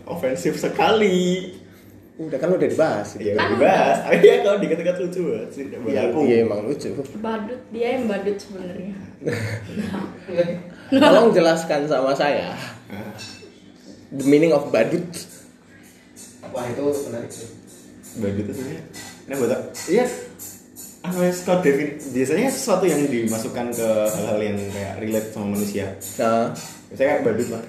Ofensif 0.04 0.58
sekali. 0.58 1.54
Udah 2.13 2.38
kan 2.38 2.49
udah 2.49 2.69
dibahas 2.69 3.08
Ya 3.17 3.34
itu 3.34 3.38
udah 3.38 3.49
dibahas. 3.58 3.97
Tapi 4.06 4.17
ya 4.21 4.36
kalau 4.41 4.58
dikat-dikat 4.62 4.95
lucu 5.02 5.21
banget 5.28 5.49
sih 5.49 5.63
Iya, 5.65 6.02
aku. 6.08 6.19
iya 6.23 6.38
emang 6.45 6.60
lucu 6.63 6.89
badut 7.17 7.62
dia 7.73 7.88
yang 7.97 8.06
badut 8.06 8.38
sebenarnya 8.38 8.93
tolong 10.93 11.32
jelaskan 11.32 11.88
sama 11.88 12.12
saya 12.13 12.54
the 14.13 14.26
meaning 14.28 14.54
of 14.54 14.69
badut 14.69 15.06
Wah 16.54 16.69
itu 16.69 16.86
menarik 17.10 17.32
sih. 17.34 17.49
Baju 18.21 18.38
itu 18.38 18.52
sebenarnya. 18.54 18.84
Nah, 19.26 19.36
buat 19.41 19.52
iya. 19.89 20.06
Ya, 21.02 21.34
kalau 21.41 21.60
defin 21.65 21.97
biasanya 22.13 22.47
sesuatu 22.47 22.86
yang 22.86 23.10
dimasukkan 23.10 23.73
ke 23.73 23.89
hal-hal 24.13 24.38
yang 24.38 24.58
kayak 24.69 25.02
relate 25.02 25.34
sama 25.34 25.58
manusia. 25.58 25.97
nah 26.21 26.54
Misalnya 26.93 27.10
kayak 27.10 27.23
badut 27.26 27.47
lah. 27.49 27.63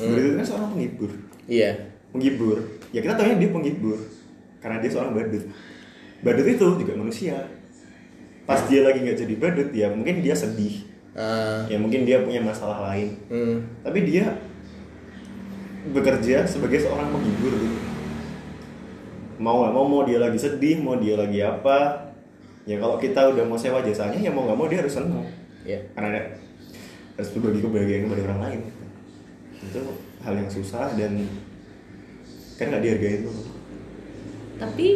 Badut 0.00 0.22
itu 0.24 0.36
kan 0.40 0.46
seorang 0.48 0.68
penghibur. 0.72 1.10
iya 1.44 1.70
Penghibur. 2.16 2.58
Ya 2.90 3.00
kita 3.00 3.14
tahunya 3.14 3.38
dia 3.38 3.50
penghibur. 3.50 3.98
Karena 4.58 4.78
dia 4.78 4.90
seorang 4.90 5.14
badut. 5.14 5.44
Badut 6.20 6.46
itu 6.46 6.66
juga 6.76 6.92
manusia. 6.94 7.36
Pas 8.44 8.60
dia 8.66 8.82
lagi 8.82 9.00
nggak 9.00 9.18
jadi 9.18 9.34
badut, 9.38 9.70
ya 9.70 9.88
mungkin 9.88 10.20
dia 10.20 10.34
sedih. 10.34 10.84
Ah, 11.10 11.66
Ya 11.66 11.78
mungkin 11.78 12.02
dia 12.02 12.22
punya 12.22 12.38
masalah 12.38 12.90
lain. 12.90 13.14
hmm, 13.26 13.82
Tapi 13.82 13.98
dia 14.04 14.30
bekerja 15.90 16.44
sebagai 16.44 16.78
seorang 16.78 17.08
penghibur 17.08 17.52
gitu. 17.56 17.78
Mau 19.40 19.64
nggak 19.64 19.72
mau, 19.72 19.84
mau 19.88 20.02
dia 20.04 20.20
lagi 20.20 20.36
sedih, 20.36 20.84
mau 20.84 21.00
dia 21.00 21.16
lagi 21.16 21.40
apa, 21.40 22.12
ya 22.68 22.76
kalau 22.76 23.00
kita 23.00 23.32
udah 23.32 23.44
mau 23.48 23.56
sewa 23.56 23.80
jasanya, 23.80 24.20
ya 24.20 24.28
mau 24.28 24.44
nggak 24.44 24.58
mau 24.58 24.68
dia 24.68 24.84
harus 24.84 24.92
senang. 24.92 25.24
iya 25.64 25.80
Karena 25.96 26.12
ada, 26.12 26.22
harus 27.16 27.30
berbagi 27.32 27.64
kebahagiaan 27.64 28.02
kepada 28.04 28.22
orang 28.28 28.40
lain. 28.44 28.60
Itu 29.64 29.80
hal 30.20 30.34
yang 30.36 30.50
susah 30.52 30.92
dan 30.92 31.24
kan 32.60 32.68
nggak 32.68 32.84
dihargai 32.84 33.24
itu. 33.24 33.32
tapi 34.60 34.86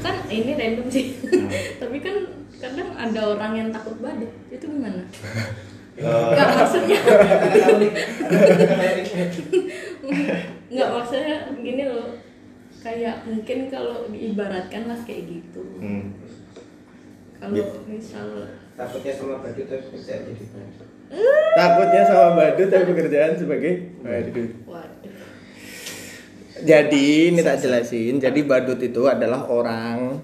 kan 0.00 0.14
ini 0.32 0.56
random 0.56 0.88
sih. 0.88 1.20
Hmm. 1.20 1.52
tapi 1.84 2.00
kan 2.00 2.16
kadang 2.56 2.96
ada 2.96 3.20
orang 3.36 3.52
yang 3.52 3.68
takut 3.68 4.00
badut. 4.00 4.32
Itu 4.48 4.64
gimana? 4.72 5.04
Eh, 5.98 6.06
nggak 6.06 6.48
maksudnya. 6.54 6.94
Nggak 10.70 10.88
maksudnya 10.94 11.36
gini 11.58 11.90
loh. 11.90 12.14
Kayak 12.78 13.26
mungkin 13.26 13.66
kalau 13.66 14.06
diibaratkan 14.06 14.86
lah 14.86 14.94
kayak 15.02 15.26
gitu. 15.26 15.58
Hmm. 15.82 16.14
kalau 17.34 17.58
Ya. 17.58 17.66
misal 17.90 18.46
Takutnya 18.78 19.10
sama 19.10 19.42
badut 19.42 19.66
tapi 19.66 19.90
bisa 19.90 20.22
jadi 20.22 20.44
takutnya 21.58 22.02
sama 22.06 22.38
badut 22.38 22.68
tapi 22.70 22.84
pekerjaan 22.94 23.34
sebagai 23.34 23.72
badut 23.98 24.50
waduh 24.70 25.27
Jadi 26.60 27.30
ini 27.30 27.40
tak 27.40 27.60
jelasin. 27.60 28.18
Jadi 28.18 28.40
badut 28.42 28.78
itu 28.78 29.06
adalah 29.06 29.46
orang 29.46 30.18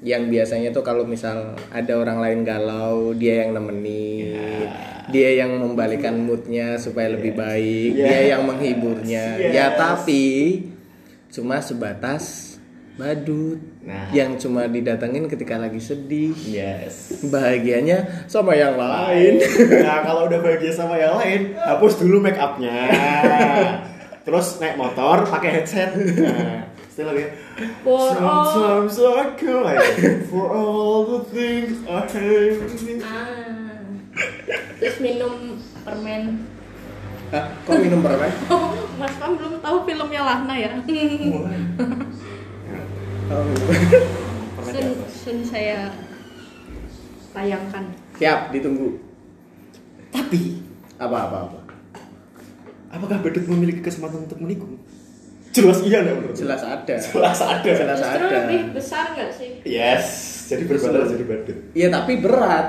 yang 0.00 0.26
biasanya 0.26 0.70
tuh 0.70 0.80
kalau 0.80 1.04
misal 1.04 1.52
ada 1.68 1.92
orang 1.92 2.18
lain 2.18 2.40
galau, 2.40 3.12
dia 3.12 3.44
yang 3.44 3.52
nemenin, 3.52 4.64
dia 5.08 5.36
yang 5.36 5.52
membalikan 5.54 6.16
moodnya 6.16 6.80
supaya 6.80 7.12
lebih 7.12 7.36
baik, 7.36 7.90
Yeah. 7.92 8.08
dia 8.08 8.20
yang 8.32 8.48
menghiburnya. 8.48 9.36
Ya 9.36 9.68
Yes. 9.68 9.76
tapi 9.76 10.24
cuma 11.28 11.60
sebatas 11.60 12.56
badut 12.96 13.60
Nah. 13.80 14.08
yang 14.10 14.36
cuma 14.36 14.64
didatengin 14.64 15.24
ketika 15.24 15.56
lagi 15.56 15.80
sedih. 15.80 16.32
Yes. 16.44 17.20
Bahagianya 17.22 18.24
sama 18.24 18.52
yang 18.52 18.76
lain. 18.76 19.36
Nah 19.84 20.00
kalau 20.00 20.28
udah 20.28 20.40
bahagia 20.40 20.72
sama 20.72 20.96
yang 20.96 21.16
lain, 21.16 21.56
hapus 21.56 22.00
dulu 22.00 22.20
make 22.20 22.36
upnya. 22.36 22.72
Terus 24.20 24.46
naik 24.56 24.76
motor, 24.76 25.24
pakai 25.24 25.50
headset. 25.56 25.96
Nah, 25.96 26.68
setelah 26.86 27.12
lagi. 27.12 27.26
For 27.80 28.12
all- 28.14 28.50
Sometimes 28.50 28.96
I 28.98 29.24
cry 29.34 29.76
for 30.26 30.46
all 30.48 30.98
the 31.06 31.20
things 31.26 31.80
I 31.84 32.00
hate. 32.04 32.60
ah 33.00 33.70
terus 34.76 34.96
minum 34.98 35.54
permen 35.80 36.40
Hah, 37.30 37.46
kok 37.62 37.78
minum 37.78 38.00
permen? 38.00 38.32
oh 38.48 38.72
mas 38.98 39.12
Pam 39.14 39.36
belum 39.36 39.60
tahu 39.60 39.76
filmnya 39.84 40.20
Lahna 40.20 40.54
ya 40.56 40.72
Oh. 43.30 43.46
sun, 44.66 44.86
sun 45.06 45.38
saya 45.40 45.94
tayangkan 47.30 47.94
Siap, 48.18 48.50
ditunggu. 48.50 48.98
Tapi, 50.10 50.58
Apa 50.98 51.30
apa 51.30 51.36
apa. 51.46 51.59
Apakah 52.90 53.16
badut 53.18 53.46
memiliki 53.46 53.80
kesempatan 53.80 54.26
untuk 54.26 54.38
menikung? 54.38 54.76
Jelas 55.50 55.82
iya 55.82 56.02
nggak 56.02 56.14
menurut? 56.14 56.36
Jelas 56.36 56.62
ada. 56.62 56.94
Jelas 56.94 57.38
ada. 57.38 57.66
Jelas 57.66 57.98
justru 57.98 58.22
ada. 58.22 58.36
lebih 58.46 58.60
besar 58.70 59.04
nggak 59.14 59.30
sih 59.34 59.50
Yes. 59.62 60.06
Jadi 60.46 60.62
berbanding 60.66 61.10
jadi 61.10 61.24
badut. 61.26 61.58
Iya 61.72 61.88
tapi 61.88 62.12
berat, 62.18 62.66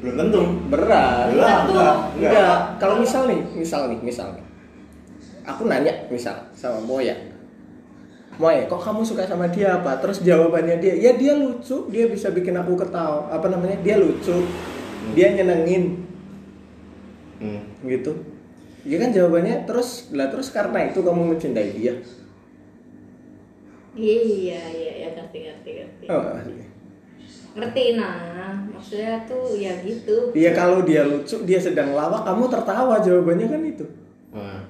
Belum 0.00 0.14
tentu. 0.18 0.40
berat. 0.68 1.32
Enggak, 1.32 1.56
Tentu. 1.58 1.72
enggak, 1.72 1.96
Enggak. 2.16 2.56
Kalau 2.76 2.94
misal 2.96 3.22
nih, 3.28 3.40
misal 3.52 3.80
nih, 3.88 4.00
misal 4.00 4.28
nih. 4.32 4.44
Aku 5.42 5.64
nanya 5.64 5.92
misal 6.06 6.36
sama 6.52 6.80
Moya. 6.80 7.16
Moya, 8.36 8.64
kok 8.64 8.80
kamu 8.80 9.04
suka 9.04 9.24
sama 9.24 9.44
dia 9.48 9.76
apa? 9.76 10.00
Terus 10.00 10.20
jawabannya 10.20 10.80
dia, 10.80 10.96
ya 10.96 11.12
dia 11.12 11.36
lucu, 11.36 11.88
dia 11.88 12.08
bisa 12.08 12.32
bikin 12.32 12.56
aku 12.56 12.72
ketawa. 12.74 13.28
Apa 13.28 13.48
namanya? 13.48 13.76
Dia 13.80 13.96
lucu. 13.96 14.48
Dia 15.12 15.32
nyenengin 15.32 16.00
Hmm. 17.36 17.60
gitu. 17.84 18.16
Iya 18.82 18.96
kan 18.98 19.10
jawabannya 19.14 19.62
terus 19.62 20.10
lah 20.10 20.26
terus 20.26 20.50
karena 20.50 20.90
itu 20.90 20.98
kamu 21.00 21.22
mencintai 21.34 21.70
dia. 21.72 21.94
iya 23.92 24.60
iya 24.72 24.92
iya 24.96 25.08
ngerti 25.12 25.38
ngerti 25.44 25.70
ngerti 25.78 26.04
Oh, 26.08 26.22
ngerti 27.52 27.82
nah 27.92 28.56
maksudnya 28.72 29.20
tuh 29.28 29.52
ya 29.54 29.76
gitu 29.84 30.32
Iya 30.32 30.50
kalau 30.56 30.80
dia 30.82 31.04
lucu, 31.04 31.36
dia 31.44 31.60
sedang 31.60 31.92
lawak, 31.92 32.24
kamu 32.24 32.48
tertawa 32.48 32.96
jawabannya 32.98 33.46
kan 33.46 33.62
itu. 33.62 33.84
Wah. 34.32 34.64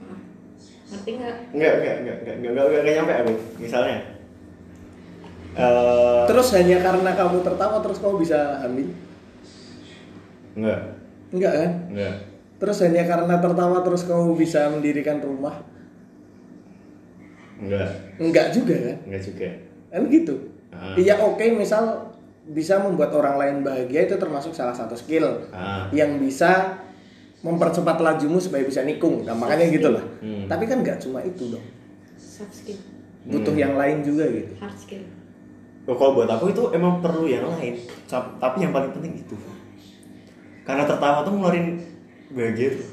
Nah, 0.00 0.18
ngerti 0.88 1.10
nggak 1.20 1.34
Enggak, 1.52 1.72
enggak, 1.76 1.94
enggak, 2.00 2.16
enggak, 2.24 2.34
enggak, 2.40 2.50
enggak, 2.50 2.64
enggak, 2.64 2.80
enggak 2.80 2.94
nyampe 2.96 3.12
aku. 3.14 3.32
Misalnya. 3.60 3.98
Eh, 5.52 6.22
Terus 6.24 6.48
hanya 6.56 6.76
karena 6.80 7.10
kamu 7.12 7.36
tertawa 7.42 7.76
terus 7.84 7.98
kamu 8.00 8.14
bisa 8.22 8.62
hamil? 8.64 8.88
enggak, 10.56 10.80
Enggak 11.30 11.52
kan? 11.54 11.70
enggak. 11.88 12.14
Terus 12.58 12.78
hanya 12.82 13.02
karena 13.04 13.34
tertawa 13.38 13.78
terus 13.80 14.02
kamu 14.02 14.34
bisa 14.34 14.66
mendirikan 14.68 15.20
rumah? 15.20 15.62
Enggak, 17.58 17.88
Enggak 18.16 18.46
juga 18.50 18.74
kan? 18.78 18.96
enggak 19.04 19.22
juga. 19.24 19.48
Kan 19.88 20.02
gitu. 20.08 20.34
Ah. 20.70 20.94
Iya 20.94 21.18
oke 21.18 21.42
misal 21.52 22.14
bisa 22.48 22.78
membuat 22.78 23.12
orang 23.12 23.36
lain 23.36 23.56
bahagia 23.60 24.06
itu 24.06 24.16
termasuk 24.16 24.52
salah 24.52 24.72
satu 24.72 24.94
skill 24.94 25.50
Ah. 25.50 25.90
yang 25.90 26.16
bisa 26.16 26.78
mempercepat 27.38 27.98
lajumu 27.98 28.38
supaya 28.38 28.62
bisa 28.62 28.82
nikung. 28.82 29.22
Nah, 29.22 29.30
makanya 29.32 29.66
gitu 29.68 29.88
lah. 29.90 30.02
Hmm. 30.18 30.46
Tapi 30.46 30.64
kan 30.64 30.82
nggak 30.82 30.98
cuma 30.98 31.20
itu 31.20 31.50
dong. 31.50 31.62
soft 32.16 32.50
skill 32.52 32.78
Butuh 33.24 33.50
Hmm. 33.50 33.60
yang 33.60 33.74
lain 33.74 33.98
juga 34.00 34.26
gitu. 34.26 34.54
hard 34.58 34.74
skill 34.74 35.02
Oh, 35.84 35.94
kalau 35.94 36.14
buat 36.14 36.28
aku 36.28 36.52
itu 36.52 36.62
emang 36.70 37.00
perlu 37.00 37.24
yang 37.24 37.48
lain. 37.48 37.74
Tapi 38.06 38.56
yang 38.60 38.70
paling 38.70 38.92
penting 38.92 39.16
itu. 39.16 39.32
Karena 40.68 40.84
tertawa 40.84 41.24
tuh 41.24 41.32
ngeluarin 41.32 41.80
bahagia 42.28 42.76
tuh. 42.76 42.84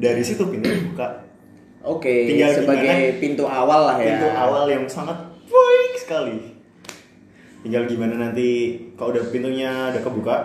Dari 0.00 0.24
situ 0.24 0.48
pintu 0.48 0.72
buka. 0.88 1.20
Oke, 1.84 2.24
Tinggal 2.24 2.56
sebagai 2.56 2.88
gimana- 2.88 3.20
pintu 3.20 3.44
awal 3.44 3.80
lah 3.84 3.96
ya. 4.00 4.16
Pintu 4.16 4.28
awal 4.32 4.64
yang 4.70 4.84
sangat 4.88 5.18
baik 5.44 5.92
sekali. 6.00 6.36
Tinggal 7.60 7.84
gimana 7.84 8.16
nanti 8.16 8.80
kalau 8.96 9.12
udah 9.12 9.28
pintunya 9.28 9.92
udah 9.92 10.00
kebuka, 10.00 10.36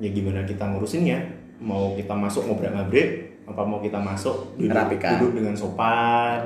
ya 0.00 0.08
gimana 0.08 0.48
kita 0.48 0.64
ngurusinnya. 0.64 1.18
Mau 1.60 1.92
kita 1.94 2.16
masuk 2.16 2.48
ngobrak 2.48 2.72
ngabrik, 2.72 3.08
apa 3.44 3.62
mau 3.62 3.78
kita 3.78 3.98
masuk 4.00 4.56
duduk, 4.56 4.74
Rapikan. 4.74 5.18
duduk 5.18 5.42
dengan 5.42 5.54
sopan 5.54 6.42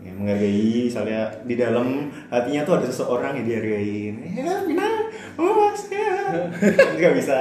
ya, 0.00 0.12
menghargai 0.12 0.88
misalnya 0.88 1.28
di 1.44 1.54
dalam 1.56 2.08
hatinya 2.28 2.64
tuh 2.64 2.80
ada 2.80 2.86
seseorang 2.88 3.40
yang 3.40 3.46
dihargain 3.48 4.14
ya 4.32 4.44
oh 5.38 5.52
mas 5.54 5.82
ya 5.88 6.42
nggak 6.98 7.12
bisa 7.14 7.38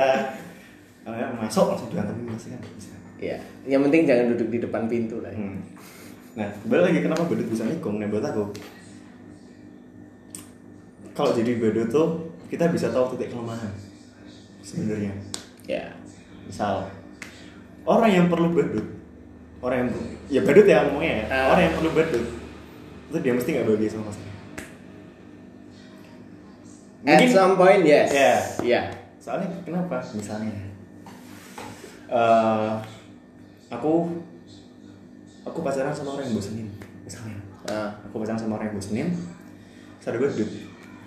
kalau 1.01 1.17
ya, 1.17 1.27
masuk 1.33 1.65
langsung 1.73 1.89
diantemin 1.89 2.29
mas 2.29 2.45
kan 2.47 2.61
bisa 2.77 2.91
Iya. 3.17 3.41
Yang 3.65 3.89
penting 3.89 4.01
jangan 4.05 4.25
duduk 4.29 4.49
di 4.53 4.59
depan 4.61 4.85
pintu 4.85 5.25
lah. 5.25 5.33
ya. 5.33 5.41
Hmm. 5.41 5.57
Nah, 6.37 6.53
balik 6.69 6.93
lagi 6.93 6.99
kenapa 7.01 7.25
badut 7.25 7.49
bisa 7.49 7.65
nikung? 7.65 7.97
Nah, 7.97 8.05
buat 8.13 8.21
aku 8.21 8.53
kalau 11.17 11.33
jadi 11.33 11.57
badut 11.57 11.89
tuh 11.89 12.29
kita 12.45 12.69
bisa 12.69 12.93
tahu 12.93 13.17
titik 13.17 13.33
kelemahan 13.33 13.73
sebenarnya. 14.61 15.17
Ya. 15.65 15.97
Misal 16.45 16.93
orang 17.83 18.11
yang 18.13 18.25
perlu 18.29 18.53
badut, 18.53 18.85
orang 19.65 19.77
yang 19.81 19.89
ya 20.29 20.41
badut 20.45 20.69
ya 20.69 20.85
ngomongnya 20.85 21.13
ya, 21.17 21.25
Ah. 21.33 21.45
orang 21.57 21.63
yang 21.65 21.75
perlu 21.81 21.89
badut 21.97 22.25
itu 23.07 23.17
dia 23.17 23.33
mesti 23.33 23.49
nggak 23.49 23.65
bahagia 23.65 23.89
sama 23.89 24.13
pasangan. 24.13 24.26
At 27.07 27.23
some 27.31 27.55
point 27.55 27.87
yes. 27.87 28.11
Ya. 28.11 28.33
Iya. 28.59 28.81
Soalnya 29.17 29.47
kenapa? 29.63 30.03
Misalnya, 30.11 30.51
eh 32.07 32.71
aku 33.67 34.11
aku 35.43 35.59
pacaran 35.63 35.95
sama 35.95 36.19
orang 36.19 36.27
yang 36.27 36.35
bosenin, 36.35 36.67
misalnya. 37.03 37.39
Ah. 37.67 37.91
aku 38.03 38.19
pacaran 38.19 38.39
sama 38.39 38.55
orang 38.55 38.71
yang 38.71 38.77
bosenin 38.79 39.09
ada 40.07 40.15
badut 40.23 40.47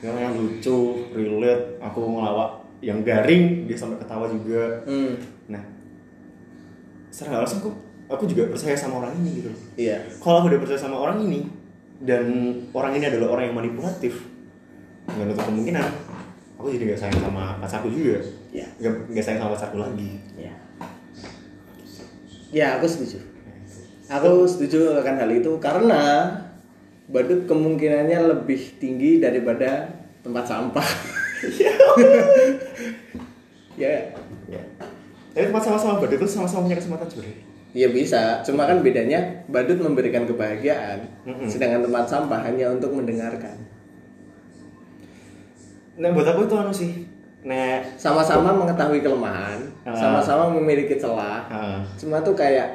yang, 0.05 0.13
yang 0.13 0.37
lucu 0.37 0.77
relate 1.17 1.81
aku 1.81 2.01
ngelawak 2.05 2.61
yang 2.85 3.01
garing 3.01 3.65
dia 3.65 3.73
sampai 3.73 3.97
ketawa 3.97 4.29
juga 4.29 4.85
Hmm. 4.85 5.17
nah 5.49 5.65
secara 7.09 7.41
langsung 7.41 7.65
aku 7.65 7.71
aku 8.13 8.25
juga 8.29 8.53
percaya 8.53 8.77
sama 8.77 9.01
orang 9.01 9.17
ini 9.25 9.41
gitu 9.41 9.51
Iya. 9.81 10.05
kalau 10.21 10.45
aku 10.45 10.53
udah 10.53 10.61
percaya 10.61 10.77
sama 10.77 11.01
orang 11.01 11.25
ini 11.25 11.49
dan 12.05 12.29
orang 12.77 12.93
ini 13.01 13.09
adalah 13.09 13.33
orang 13.33 13.45
yang 13.49 13.57
manipulatif 13.57 14.21
nggak 15.17 15.27
nutup 15.31 15.45
kemungkinan 15.47 15.87
aku 16.61 16.67
jadi 16.77 16.85
gak 16.93 17.01
sayang 17.01 17.21
sama 17.25 17.45
pacarku 17.57 17.89
juga 17.89 18.21
Iya. 18.51 18.67
nggak 18.83 18.93
nggak 19.15 19.25
sayang 19.25 19.41
sama 19.41 19.51
pacarku 19.57 19.79
lagi 19.81 20.11
Ya. 20.37 20.53
Ya, 22.51 22.67
aku 22.75 22.91
setuju. 22.91 23.23
Aku 24.11 24.43
setuju 24.43 24.99
akan 24.99 25.23
hal 25.23 25.31
itu 25.31 25.55
karena 25.63 26.35
badut 27.07 27.47
kemungkinannya 27.47 28.19
lebih 28.27 28.59
tinggi 28.83 29.23
daripada 29.23 29.87
tempat 30.27 30.51
sampah. 30.51 30.83
ya, 33.79 34.11
ya 34.51 34.63
tapi 35.31 35.47
tempat 35.47 35.63
sama-sama 35.63 36.03
badut 36.03 36.19
itu 36.19 36.27
sama-sama 36.27 36.67
punya 36.67 36.79
kesempatan 36.79 37.07
sebenarnya 37.07 37.39
ya 37.71 37.89
bisa. 37.95 38.23
Cuma 38.43 38.67
kan 38.67 38.83
bedanya 38.83 39.47
badut 39.47 39.79
memberikan 39.79 40.27
kebahagiaan, 40.27 41.07
Mm-mm. 41.23 41.47
sedangkan 41.47 41.87
tempat 41.87 42.05
sampah 42.11 42.43
hanya 42.43 42.75
untuk 42.75 42.91
mendengarkan. 42.91 43.55
Nah 46.01 46.09
buat 46.11 46.25
aku 46.27 46.41
itu 46.43 46.55
anu 46.57 46.73
sih 46.73 46.93
nah 47.41 47.81
Sama-sama 47.97 48.53
mengetahui 48.53 49.01
kelemahan, 49.01 49.61
Ah. 49.81 49.97
sama-sama 49.97 50.53
memiliki 50.53 50.97
celah. 50.97 51.49
ah, 51.49 51.81
Cuma 51.97 52.21
tuh 52.21 52.33
kayak 52.33 52.69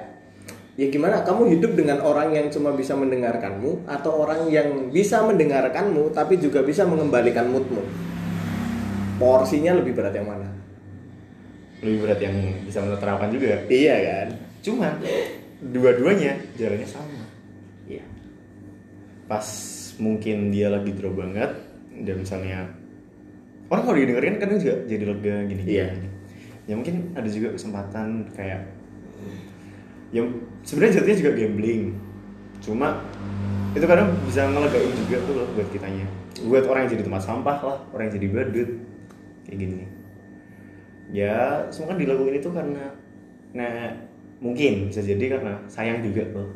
ya 0.73 0.85
gimana 0.89 1.21
kamu 1.21 1.53
hidup 1.53 1.71
dengan 1.73 2.01
orang 2.01 2.33
yang 2.33 2.49
cuma 2.49 2.73
bisa 2.73 2.93
mendengarkanmu 2.93 3.85
atau 3.85 4.25
orang 4.25 4.49
yang 4.49 4.89
bisa 4.89 5.21
mendengarkanmu 5.21 6.09
tapi 6.11 6.37
juga 6.37 6.61
bisa 6.61 6.81
mengembalikan 6.83 7.45
moodmu. 7.45 7.81
Porsinya 9.15 9.71
lebih 9.73 9.93
berat 9.93 10.13
yang 10.13 10.27
mana? 10.27 10.49
lebih 11.79 12.01
berat 12.01 12.17
yang 12.17 12.33
bisa 12.65 12.81
menerapkan 12.81 13.29
juga 13.29 13.61
Iya 13.67 13.95
kan? 14.01 14.27
cuman 14.59 14.93
dua-duanya 15.61 16.33
jalannya 16.57 16.87
sama 16.89 17.21
Iya. 17.85 18.01
pas 19.25 19.45
mungkin 19.97 20.49
dia 20.49 20.73
lagi 20.73 20.89
drop 20.91 21.13
banget 21.15 21.53
dan 22.01 22.15
misalnya 22.17 22.65
orang 23.65 23.83
kalau 23.83 23.97
didengerin 23.97 24.37
kadang 24.37 24.59
juga 24.61 24.75
jadi 24.85 25.03
lega 25.05 25.35
gini 25.45 25.63
Iya. 25.65 25.87
ya 26.65 26.73
mungkin 26.73 27.13
ada 27.13 27.29
juga 27.29 27.53
kesempatan 27.53 28.29
kayak 28.33 28.61
yang 30.13 30.27
sebenarnya 30.63 31.01
jatuhnya 31.01 31.17
juga 31.19 31.31
gambling. 31.35 31.83
Cuma 32.63 33.03
itu 33.75 33.83
kadang 33.83 34.15
bisa 34.23 34.47
ngelegain 34.47 34.93
juga 34.95 35.17
tuh 35.27 35.33
loh 35.35 35.47
buat 35.53 35.67
kitanya. 35.69 36.07
Buat 36.47 36.65
orang 36.65 36.87
yang 36.87 36.91
jadi 36.97 37.03
tempat 37.05 37.23
sampah 37.25 37.57
lah 37.61 37.77
orang 37.91 38.03
yang 38.09 38.15
jadi 38.17 38.27
badut 38.31 38.69
kayak 39.45 39.57
gini. 39.59 39.77
Ya 41.11 41.67
semua 41.69 41.93
kan 41.93 41.97
dilakuin 42.01 42.39
itu 42.39 42.49
karena 42.49 42.95
nah 43.53 43.93
mungkin 44.41 44.89
bisa 44.89 44.99
jadi 44.99 45.37
karena 45.37 45.53
sayang 45.69 46.01
juga 46.01 46.23
tuh 46.33 46.49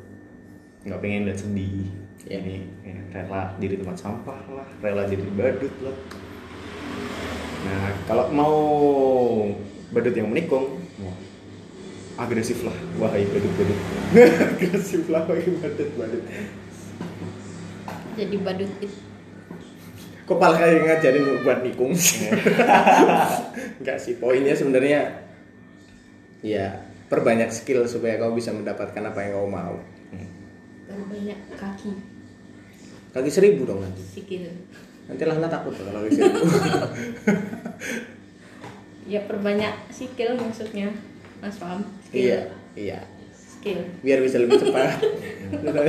nggak 0.84 1.00
pengen 1.00 1.28
lihat 1.30 1.40
sedih 1.40 1.88
Iya. 2.28 2.36
ini 2.44 2.56
ya, 2.84 3.00
rela 3.16 3.56
jadi 3.64 3.80
tempat 3.80 3.96
sampah 3.96 4.40
lah 4.52 4.68
rela 4.84 5.08
jadi 5.08 5.24
badut 5.40 5.72
lah 5.80 5.96
nah 7.60 7.92
kalau 8.08 8.26
mau 8.32 8.56
badut 9.92 10.16
yang 10.16 10.30
menikung 10.32 10.80
wah, 11.02 11.18
agresif 12.24 12.64
lah 12.64 12.76
wahai 12.98 13.26
badut 13.28 13.54
badut 13.58 13.80
agresif 14.56 15.04
lah 15.12 15.24
wahai 15.28 15.50
badut 15.60 15.90
badut 15.98 16.24
jadi 18.16 18.36
badut 18.40 18.72
itu 18.84 18.98
Kok 20.30 20.38
malah 20.38 20.62
kayak 20.62 20.86
ngajarin 20.86 21.42
buat 21.42 21.66
nikung? 21.66 21.90
Enggak 23.82 23.98
sih, 23.98 24.14
poinnya 24.22 24.54
sebenarnya 24.54 25.26
ya 26.46 26.86
perbanyak 27.10 27.50
skill 27.50 27.90
supaya 27.90 28.22
kau 28.22 28.38
bisa 28.38 28.54
mendapatkan 28.54 29.10
apa 29.10 29.26
yang 29.26 29.42
kau 29.42 29.50
mau. 29.50 29.82
banyak 31.10 31.40
kaki 31.58 31.92
Kaki 33.10 33.30
seribu 33.34 33.66
dong 33.66 33.82
nanti. 33.82 34.06
sikil 34.06 34.54
Nanti 35.10 35.24
Lana 35.26 35.50
takut 35.50 35.74
tuh 35.74 35.90
kalau 35.90 36.06
seribu. 36.06 36.40
ya 39.10 39.26
perbanyak 39.26 39.74
sikil 39.90 40.38
maksudnya 40.38 40.94
mas 41.42 41.58
paham 41.58 41.82
skill 42.06 42.30
iya, 42.30 42.42
iya. 42.78 43.00
skill 43.34 43.82
Biar 44.06 44.22
bisa 44.22 44.38
lebih 44.38 44.62
cepat. 44.62 45.02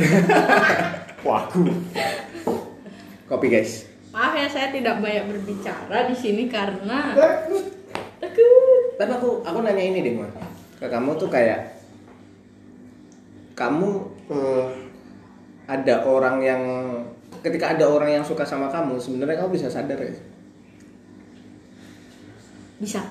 waku 1.29 1.68
Kopi 3.29 3.47
guys. 3.53 3.85
maaf 4.11 4.33
ya 4.35 4.49
saya 4.49 4.73
tidak 4.73 5.05
banyak 5.05 5.29
berbicara 5.29 6.09
di 6.09 6.16
sini 6.16 6.49
karena 6.49 7.12
Takut. 7.12 7.62
takut 8.18 8.97
Tapi 8.99 9.12
aku 9.14 9.31
aku 9.47 9.59
nanya 9.62 9.85
ini 9.85 10.03
deh, 10.03 10.12
Mon. 10.18 10.29
Ke 10.81 10.91
kamu 10.91 11.14
tuh 11.14 11.31
kayak 11.31 11.79
kamu 13.55 13.91
eh, 14.33 14.66
ada 15.71 16.05
orang 16.09 16.37
yang 16.43 16.62
ketika 17.41 17.76
ada 17.76 17.84
orang 17.88 18.20
yang 18.20 18.24
suka 18.24 18.45
sama 18.45 18.68
kamu, 18.68 19.01
sebenarnya 19.01 19.41
kamu 19.41 19.51
bisa 19.57 19.68
sadar 19.68 19.99
ya? 20.01 20.12
bisa 22.80 23.05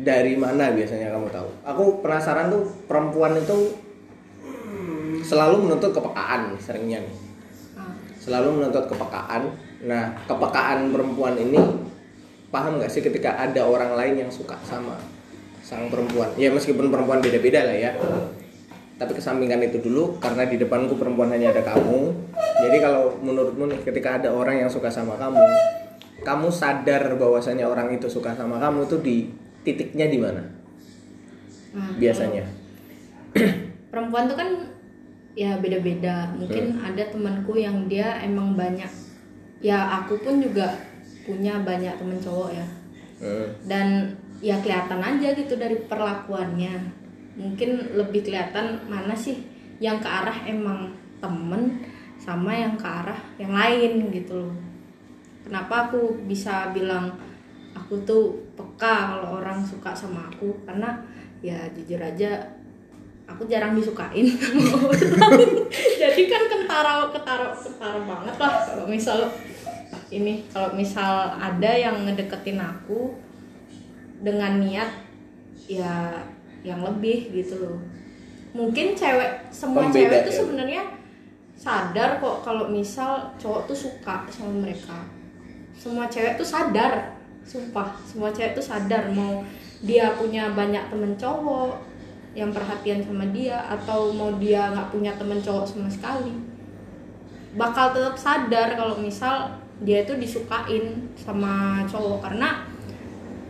Dari 0.00 0.36
mana 0.36 0.76
biasanya 0.76 1.08
kamu 1.12 1.32
tahu? 1.32 1.48
Aku 1.64 1.84
penasaran 2.04 2.52
tuh 2.52 2.68
perempuan 2.84 3.36
itu 3.36 3.74
selalu 5.24 5.68
menuntut 5.68 5.92
kepekaan 5.92 6.56
seringnya 6.56 7.04
nih. 7.04 7.16
Ah, 7.76 7.92
Selalu 8.16 8.60
menuntut 8.60 8.88
kepekaan. 8.88 9.50
Nah, 9.84 10.12
kepekaan 10.28 10.92
perempuan 10.92 11.36
ini 11.36 11.58
paham 12.50 12.82
nggak 12.82 12.90
sih 12.90 13.00
ketika 13.00 13.38
ada 13.38 13.62
orang 13.62 13.94
lain 13.96 14.26
yang 14.26 14.30
suka 14.32 14.56
sama 14.64 14.96
sang 15.60 15.88
perempuan? 15.92 16.28
Ya 16.34 16.50
meskipun 16.50 16.88
perempuan 16.88 17.20
beda-beda 17.20 17.66
lah 17.68 17.76
ya. 17.76 17.92
Tapi 19.00 19.16
kesampingkan 19.16 19.64
itu 19.64 19.80
dulu 19.80 20.20
karena 20.20 20.44
di 20.44 20.60
depanku 20.60 21.00
perempuan 21.00 21.32
hanya 21.32 21.56
ada 21.56 21.64
kamu. 21.64 22.12
Jadi 22.60 22.76
kalau 22.84 23.16
menurutmu 23.24 23.72
nih 23.72 23.80
ketika 23.80 24.20
ada 24.20 24.28
orang 24.28 24.60
yang 24.60 24.68
suka 24.68 24.92
sama 24.92 25.16
kamu, 25.16 25.40
kamu 26.20 26.48
sadar 26.52 27.16
bahwasanya 27.16 27.64
orang 27.64 27.96
itu 27.96 28.12
suka 28.12 28.36
sama 28.36 28.60
kamu 28.60 28.84
tuh 28.84 29.00
di 29.00 29.32
titiknya 29.64 30.12
di 30.12 30.20
mana? 30.20 30.44
nah, 31.72 31.96
Biasanya. 31.96 32.44
perempuan 33.90 34.28
tuh 34.28 34.36
kan 34.36 34.50
ya 35.32 35.56
beda-beda 35.58 36.34
mungkin 36.34 36.78
ada 36.82 37.06
temanku 37.08 37.54
yang 37.54 37.86
dia 37.86 38.18
emang 38.20 38.58
banyak 38.58 38.90
ya 39.62 40.02
aku 40.02 40.18
pun 40.18 40.42
juga 40.42 40.74
punya 41.22 41.62
banyak 41.62 41.94
temen 41.96 42.18
cowok 42.18 42.50
ya 42.54 42.66
Hmm. 43.20 43.52
dan 43.68 44.16
ya 44.40 44.56
kelihatan 44.64 44.96
aja 44.96 45.36
gitu 45.36 45.52
dari 45.60 45.76
perlakuannya 45.84 46.99
mungkin 47.40 47.96
lebih 47.96 48.28
kelihatan 48.28 48.84
mana 48.84 49.16
sih 49.16 49.40
yang 49.80 49.96
ke 49.96 50.06
arah 50.06 50.44
emang 50.44 50.92
temen 51.24 51.80
sama 52.20 52.52
yang 52.52 52.76
ke 52.76 52.84
arah 52.84 53.16
yang 53.40 53.56
lain 53.56 54.12
gitu 54.12 54.36
loh. 54.36 54.54
Kenapa 55.40 55.88
aku 55.88 56.20
bisa 56.28 56.68
bilang 56.76 57.16
aku 57.72 57.96
tuh 58.04 58.36
peka 58.52 59.16
kalau 59.16 59.40
orang 59.40 59.64
suka 59.64 59.96
sama 59.96 60.28
aku? 60.28 60.52
Karena 60.68 61.00
ya 61.40 61.56
jujur 61.72 61.96
aja 61.96 62.44
aku 63.24 63.48
jarang 63.48 63.72
disukain. 63.72 64.28
Jadi 66.00 66.22
kan 66.28 66.42
kentara 66.44 67.08
ketara 67.08 67.56
ketara 67.56 68.00
banget 68.04 68.36
lah. 68.36 68.52
Kalau 68.68 68.84
misal 68.84 69.32
ini 70.12 70.44
kalau 70.52 70.76
misal 70.76 71.40
ada 71.40 71.72
yang 71.72 72.04
ngedeketin 72.04 72.60
aku 72.60 73.16
dengan 74.20 74.60
niat 74.60 74.90
ya 75.64 76.20
yang 76.66 76.80
lebih 76.84 77.32
gitu 77.32 77.56
loh. 77.60 77.78
Mungkin 78.50 78.98
cewek 78.98 79.52
semua 79.54 79.86
Pembeda 79.86 79.94
cewek 79.94 80.20
tuh 80.26 80.34
ya. 80.34 80.38
sebenarnya 80.42 80.82
sadar 81.60 82.10
kok 82.18 82.36
kalau 82.42 82.66
misal 82.72 83.30
cowok 83.36 83.70
tuh 83.70 83.78
suka 83.78 84.26
sama 84.32 84.64
mereka. 84.64 84.96
Semua 85.76 86.08
cewek 86.10 86.40
tuh 86.40 86.48
sadar 86.48 87.20
sumpah. 87.46 87.94
Semua 88.04 88.32
cewek 88.34 88.56
tuh 88.56 88.64
sadar 88.64 89.08
mau 89.12 89.44
dia 89.80 90.12
punya 90.16 90.52
banyak 90.52 90.92
temen 90.92 91.16
cowok 91.16 91.80
yang 92.36 92.54
perhatian 92.54 93.02
sama 93.02 93.26
dia 93.34 93.58
atau 93.66 94.14
mau 94.14 94.30
dia 94.38 94.70
nggak 94.70 94.90
punya 94.92 95.12
temen 95.16 95.40
cowok 95.40 95.64
sama 95.66 95.88
sekali. 95.88 96.34
Bakal 97.56 97.96
tetap 97.96 98.14
sadar 98.14 98.78
kalau 98.78 98.98
misal 99.00 99.58
dia 99.80 100.04
itu 100.04 100.14
disukain 100.20 101.08
sama 101.16 101.82
cowok 101.88 102.20
karena 102.28 102.62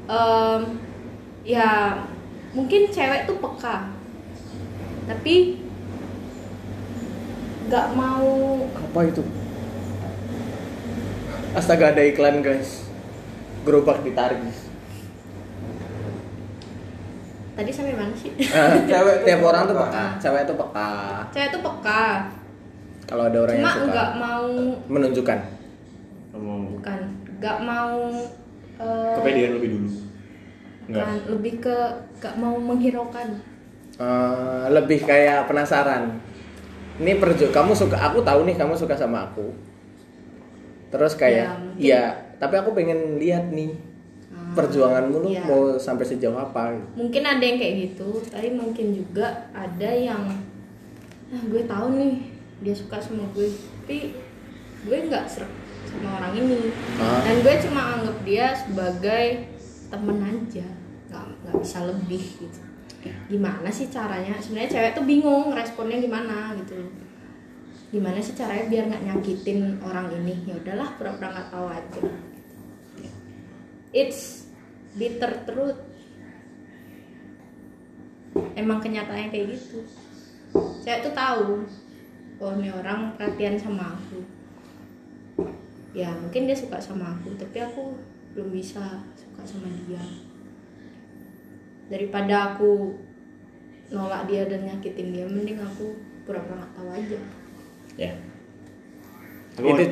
em, 0.07 0.63
ya 1.43 1.99
mungkin 2.51 2.91
cewek 2.91 3.25
tuh 3.25 3.37
peka. 3.39 3.91
Tapi 5.07 5.35
nggak 7.67 7.87
mau. 7.95 8.29
Apa 8.67 9.01
itu? 9.07 9.23
Astaga 11.53 11.91
ada 11.91 12.03
iklan 12.03 12.43
guys. 12.43 12.87
Gerobak 13.63 14.03
ditarik. 14.03 14.39
Tadi 17.51 17.71
sampai 17.71 17.93
mana 17.93 18.15
sih? 18.17 18.33
Eh, 18.41 18.73
Cewek 18.89 19.17
tiap 19.23 19.41
orang 19.43 19.69
tuh 19.69 19.77
peka. 19.77 20.05
cewek 20.17 20.43
tuh 20.49 20.57
peka. 20.57 20.91
Cewek 21.29 21.49
tuh 21.53 21.61
peka. 21.61 22.05
Kalau 23.05 23.27
ada 23.27 23.39
orang 23.43 23.57
cuma 23.59 23.67
yang 23.67 23.75
suka. 23.77 23.91
nggak 23.91 24.11
mau 24.17 24.47
menunjukkan. 24.87 25.39
Bukan. 26.33 27.01
Nggak 27.37 27.59
mau 27.61 27.97
eh, 28.79 29.15
kepedean 29.19 29.53
lebih 29.59 29.69
dulu. 29.77 29.89
Enggak. 30.91 31.07
bukan, 31.07 31.19
lebih 31.31 31.55
ke 31.61 31.77
nggak 32.19 32.35
mau 32.37 32.57
menghiraukan 32.57 33.29
Eh, 33.95 34.65
lebih 34.71 35.01
kayak 35.01 35.45
penasaran 35.45 36.19
ini 36.97 37.15
perju 37.15 37.49
kamu 37.49 37.71
suka 37.71 37.97
aku 37.97 38.21
tahu 38.21 38.43
nih 38.43 38.55
kamu 38.55 38.73
suka 38.73 38.93
sama 38.93 39.25
aku 39.25 39.53
terus 40.89 41.15
Ya, 41.15 41.19
kayak 41.19 41.47
mungkin. 41.55 41.79
iya 41.79 42.03
tapi 42.37 42.55
aku 42.57 42.73
pengen 42.73 43.17
lihat 43.17 43.49
nih 43.51 43.77
Ah, 44.27 44.57
perjuanganmu 44.57 45.17
lu 45.21 45.29
iya. 45.29 45.45
mau 45.45 45.61
sampai 45.77 46.03
sejauh 46.03 46.35
apa 46.35 46.75
mungkin 46.93 47.23
ada 47.23 47.39
yang 47.41 47.55
kayak 47.57 47.75
gitu 47.89 48.19
tapi 48.25 48.51
mungkin 48.51 48.91
juga 48.91 49.27
ada 49.51 49.91
yang 49.91 50.27
ah 51.29 51.43
gue 51.45 51.63
tahu 51.65 51.87
nih 51.95 52.15
dia 52.61 52.73
suka 52.73 52.97
sama 52.97 53.29
gue 53.31 53.47
tapi 53.79 54.17
gue 54.83 54.97
nggak 55.05 55.25
serak 55.25 55.53
sama 55.85 56.17
orang 56.17 56.35
ini 56.37 56.73
Ah. 56.97 57.21
dan 57.23 57.37
gue 57.39 57.55
cuma 57.61 57.81
anggap 57.93 58.17
dia 58.23 58.47
sebagai 58.51 59.27
temen 59.87 60.19
aja 60.21 60.67
nggak 61.51 61.67
bisa 61.67 61.83
lebih 61.83 62.23
gitu. 62.39 62.61
Gimana 63.27 63.67
sih 63.75 63.91
caranya? 63.91 64.39
Sebenarnya 64.39 64.71
cewek 64.71 64.93
tuh 64.95 65.03
bingung 65.03 65.51
responnya 65.51 65.99
gimana 65.99 66.55
gitu. 66.63 66.79
Gimana 67.91 68.23
sih 68.23 68.39
caranya 68.39 68.71
biar 68.71 68.87
nggak 68.87 69.05
nyakitin 69.11 69.83
orang 69.83 70.15
ini? 70.23 70.47
Ya 70.47 70.55
udahlah 70.55 70.95
pura-pura 70.95 71.35
nggak 71.35 71.51
tahu 71.51 71.67
aja. 71.67 72.03
It's 73.91 74.47
bitter 74.95 75.43
truth. 75.43 75.83
Emang 78.55 78.79
kenyataannya 78.79 79.35
kayak 79.35 79.59
gitu. 79.59 79.83
Saya 80.87 81.03
tuh 81.03 81.11
tahu 81.11 81.67
oh 82.39 82.53
ini 82.63 82.71
orang 82.71 83.19
perhatian 83.19 83.59
sama 83.59 83.99
aku. 83.99 84.23
Ya 85.91 86.15
mungkin 86.15 86.47
dia 86.47 86.55
suka 86.55 86.79
sama 86.79 87.19
aku 87.19 87.35
tapi 87.35 87.59
aku 87.59 87.99
belum 88.39 88.55
bisa 88.55 89.03
suka 89.19 89.43
sama 89.43 89.67
dia 89.91 89.99
daripada 91.91 92.55
aku 92.55 92.95
nolak 93.91 94.31
dia 94.31 94.47
dan 94.47 94.63
nyakitin 94.63 95.11
dia 95.11 95.27
mending 95.27 95.59
aku 95.59 95.99
pura-pura 96.23 96.63
nggak 96.63 96.73
tahu 96.79 96.89
aja. 96.95 97.19
Ya. 97.99 98.13
Itu 99.59 99.85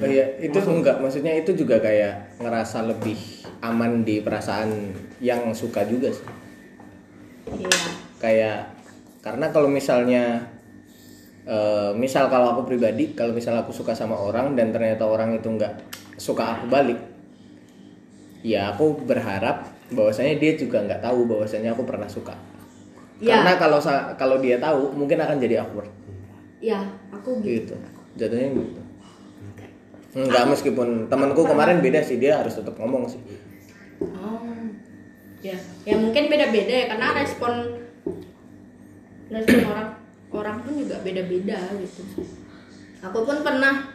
oh 0.00 0.08
iya, 0.08 0.24
itu 0.40 0.56
enggak. 0.56 0.96
Maksudnya 1.04 1.36
itu 1.36 1.52
juga 1.52 1.76
kayak 1.78 2.40
ngerasa 2.40 2.88
lebih 2.88 3.20
aman 3.60 4.00
di 4.02 4.24
perasaan 4.24 4.96
yang 5.20 5.52
suka 5.52 5.84
juga 5.84 6.08
sih. 6.08 6.26
Iya. 7.60 7.70
Kayak 8.16 8.58
karena 9.20 9.52
kalau 9.52 9.68
misalnya 9.68 10.48
eh, 11.44 11.92
misal 11.92 12.32
kalau 12.32 12.56
aku 12.56 12.72
pribadi 12.72 13.12
kalau 13.12 13.36
misal 13.36 13.52
aku 13.60 13.68
suka 13.68 13.92
sama 13.92 14.16
orang 14.16 14.56
dan 14.56 14.72
ternyata 14.72 15.04
orang 15.04 15.36
itu 15.36 15.52
nggak 15.52 15.76
suka 16.16 16.56
aku 16.56 16.72
balik 16.72 17.00
ya 18.40 18.72
aku 18.72 18.96
berharap 19.04 19.68
bahwasanya 19.90 20.38
dia 20.38 20.52
juga 20.54 20.82
nggak 20.86 21.02
tahu 21.02 21.26
bahwasanya 21.26 21.74
aku 21.74 21.82
pernah 21.86 22.06
suka. 22.06 22.34
Ya. 23.20 23.36
karena 23.36 23.60
kalau 23.60 23.76
kalau 24.16 24.40
dia 24.40 24.56
tahu 24.56 24.96
mungkin 24.96 25.20
akan 25.20 25.36
jadi 25.36 25.60
awkward. 25.60 25.92
Ya 26.60 26.80
aku 27.12 27.44
gitu. 27.44 27.72
Gitu. 27.72 27.74
Jatuhnya 28.16 28.48
gitu. 28.56 28.80
Enggak 30.10 30.44
meskipun 30.50 31.06
temanku 31.06 31.46
kemarin 31.46 31.78
beda 31.78 32.02
sih 32.02 32.18
dia 32.18 32.40
harus 32.40 32.58
tetap 32.58 32.74
ngomong 32.80 33.06
sih. 33.06 33.20
Oh, 34.00 34.42
ya, 35.44 35.54
ya 35.86 35.94
mungkin 35.94 36.26
beda-beda 36.32 36.72
ya 36.72 36.86
karena 36.90 37.14
respon 37.14 37.52
respon 39.30 39.60
orang 39.70 39.88
orang 40.34 40.56
pun 40.66 40.72
juga 40.80 40.98
beda-beda 41.04 41.60
gitu. 41.78 42.02
Aku 43.06 43.22
pun 43.22 43.44
pernah 43.44 43.86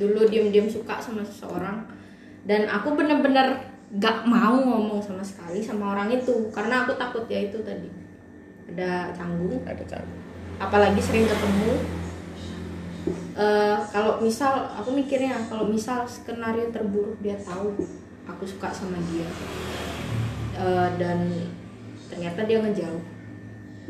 dulu 0.00 0.24
diem-diem 0.24 0.68
suka 0.70 0.96
sama 1.02 1.20
seseorang. 1.20 1.84
Dan 2.46 2.70
aku 2.70 2.94
bener-bener 2.94 3.75
gak 3.86 4.26
mau 4.26 4.58
ngomong 4.58 4.98
sama 4.98 5.22
sekali 5.22 5.62
sama 5.62 5.94
orang 5.94 6.10
itu 6.10 6.50
karena 6.50 6.82
aku 6.82 6.98
takut 6.98 7.24
ya 7.30 7.46
itu 7.46 7.62
tadi. 7.62 7.86
Ada 8.74 9.14
canggung. 9.14 9.62
Ada 9.62 9.84
canggung. 9.86 10.22
Apalagi 10.58 10.98
sering 10.98 11.30
ketemu. 11.30 11.72
Eh, 13.36 13.78
kalau 13.92 14.18
misal 14.18 14.66
aku 14.74 14.90
mikirnya 14.90 15.38
kalau 15.46 15.68
misal 15.68 16.02
skenario 16.08 16.72
terburuk 16.72 17.20
dia 17.22 17.38
tahu 17.38 17.78
aku 18.26 18.42
suka 18.42 18.74
sama 18.74 18.98
dia. 19.14 19.28
Eh, 20.58 20.88
dan 20.98 21.30
ternyata 22.10 22.42
dia 22.42 22.58
ngejauh. 22.58 23.04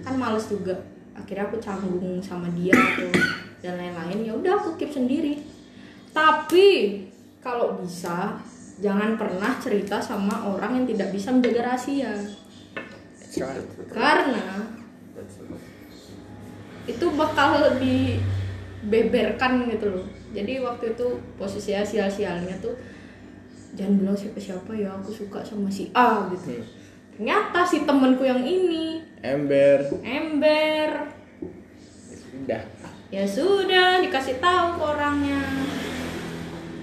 Kan 0.04 0.20
males 0.20 0.44
juga. 0.52 0.76
Akhirnya 1.16 1.48
aku 1.48 1.56
canggung 1.56 2.20
sama 2.20 2.52
dia 2.52 2.76
atau 2.76 3.08
dan 3.64 3.80
lain-lain. 3.80 4.28
Ya 4.28 4.32
udah 4.36 4.60
aku 4.60 4.76
keep 4.76 4.92
sendiri. 4.92 5.40
Tapi 6.12 7.00
kalau 7.40 7.80
bisa 7.80 8.36
jangan 8.76 9.16
pernah 9.16 9.56
cerita 9.56 9.96
sama 10.00 10.52
orang 10.52 10.82
yang 10.82 10.86
tidak 10.86 11.08
bisa 11.12 11.32
menjaga 11.32 11.72
rahasia. 11.72 12.12
Karena 13.92 14.68
itu 16.86 17.06
bakal 17.16 17.76
dibeberkan 17.80 19.66
gitu 19.68 19.86
loh. 19.90 20.06
Jadi 20.32 20.60
waktu 20.60 20.92
itu 20.92 21.06
posisi 21.40 21.72
sial-sialnya 21.72 22.56
tuh 22.60 22.76
jangan 23.76 24.00
bilang 24.00 24.16
siapa-siapa 24.16 24.72
ya 24.72 24.88
aku 24.96 25.12
suka 25.12 25.44
sama 25.44 25.68
si 25.68 25.92
A 25.92 26.32
gitu. 26.32 26.56
Hmm. 26.56 26.64
ternyata 27.16 27.64
si 27.64 27.84
temenku 27.88 28.24
yang 28.24 28.40
ini 28.44 29.00
ember. 29.24 29.80
Ember. 30.04 31.12
Udah. 32.44 32.62
Ya 33.08 33.24
sudah 33.24 34.04
dikasih 34.04 34.36
tahu 34.36 34.76
ke 34.76 34.82
orangnya. 34.84 35.40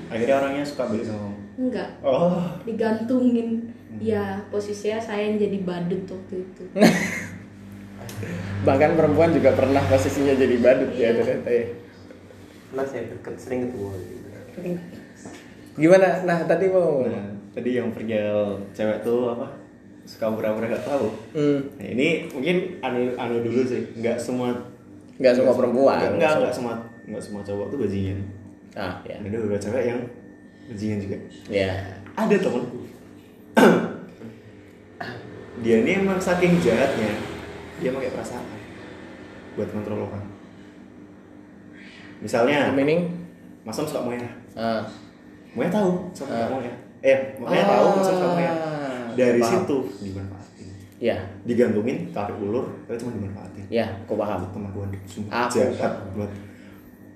Akhirnya 0.09 0.35
orangnya 0.41 0.65
suka 0.65 0.89
balik 0.89 1.05
sama 1.05 1.29
kamu. 1.29 1.32
Enggak 1.55 1.89
Oh. 1.99 2.41
digantungin 2.61 3.69
ya 3.95 4.21
posisinya 4.47 4.97
saya 4.97 5.27
yang 5.27 5.37
jadi 5.37 5.57
badut 5.59 6.01
waktu 6.03 6.41
itu 6.41 6.63
bahkan 8.63 8.93
perempuan 8.93 9.31
juga 9.31 9.51
pernah 9.51 9.83
posisinya 9.83 10.33
jadi 10.33 10.55
badut 10.57 10.91
Iya. 10.91 11.03
ya 11.03 11.09
ternyata 11.15 11.49
ya 11.51 11.65
Pernah 12.65 12.85
saya 12.85 13.01
deket 13.05 13.35
sering 13.37 13.59
ketemu 13.63 13.89
gitu. 13.93 14.27
gimana 15.75 16.07
nah 16.23 16.39
tadi 16.41 16.65
mau 16.67 17.01
Nah, 17.03 17.25
tadi 17.51 17.69
yang 17.71 17.89
perihal 17.89 18.57
cewek 18.71 19.01
tuh 19.01 19.29
apa? 19.29 19.45
Suka 20.03 20.27
pura-pura 20.27 20.67
gak 20.67 20.83
tahu. 20.83 21.07
hmm, 21.31 21.59
Nah, 21.75 21.87
ini 21.87 22.07
mungkin 22.27 22.55
anu 22.81 23.13
anu 23.15 23.39
dulu 23.39 23.61
sih. 23.63 23.87
Nggak 23.95 24.17
semua 24.17 24.51
nggak 25.13 25.33
semua 25.33 25.53
perempuan 25.53 26.01
Nggak, 26.01 26.17
nggak, 26.17 26.33
nggak 26.41 26.53
semua 26.53 26.73
nggak 27.05 27.21
semua 27.21 27.41
cowok 27.41 27.65
tuh 27.69 27.77
bajingan. 27.79 28.19
ah 28.73 28.97
ya 29.03 29.15
Ada 29.19 29.37
beberapa 29.37 29.61
cewek 29.61 29.83
yang 29.85 30.01
bajingan 30.73 30.99
juga. 30.99 31.17
ya 31.47 31.69
Ada 32.13 32.35
temanku. 32.39 32.77
dia 35.59 35.75
ini 35.79 35.91
emang 35.97 36.17
saking 36.17 36.59
jahatnya 36.59 37.13
dia 37.77 37.89
pakai 37.89 38.11
perasaan 38.11 38.45
buat 39.53 39.69
kontrol 39.69 40.03
orang. 40.03 40.25
Misalnya, 42.19 42.71
meaning 42.71 43.11
Mas 43.61 43.75
Om 43.75 43.85
suka 43.85 44.01
Moya. 44.01 44.27
ah 44.53 44.81
Moya 45.53 45.69
tahu 45.69 46.09
suka 46.11 46.31
Ah. 46.31 46.49
Moya. 46.49 46.73
Eh, 46.99 47.37
Moya 47.37 47.63
tahu 47.63 47.85
Mas 47.93 48.07
Om 48.07 48.15
suka 48.15 48.27
Moya. 48.33 48.51
Ah, 48.51 49.05
Dari 49.13 49.37
paham. 49.37 49.51
situ 49.61 49.77
dimanfaatin. 50.01 50.67
ya 50.97 51.17
Digantungin, 51.43 52.09
tarik 52.09 52.35
ulur, 52.37 52.65
tapi 52.83 52.97
cuma 52.97 53.11
dimanfaatin. 53.13 53.63
ya 53.69 53.85
aku 54.01 54.15
paham 54.15 54.41
Teman 54.49 54.69
gue 54.69 54.85
sumpah 55.05 55.47
Aku 55.47 55.53
jahat 55.53 55.93
banget. 56.11 56.31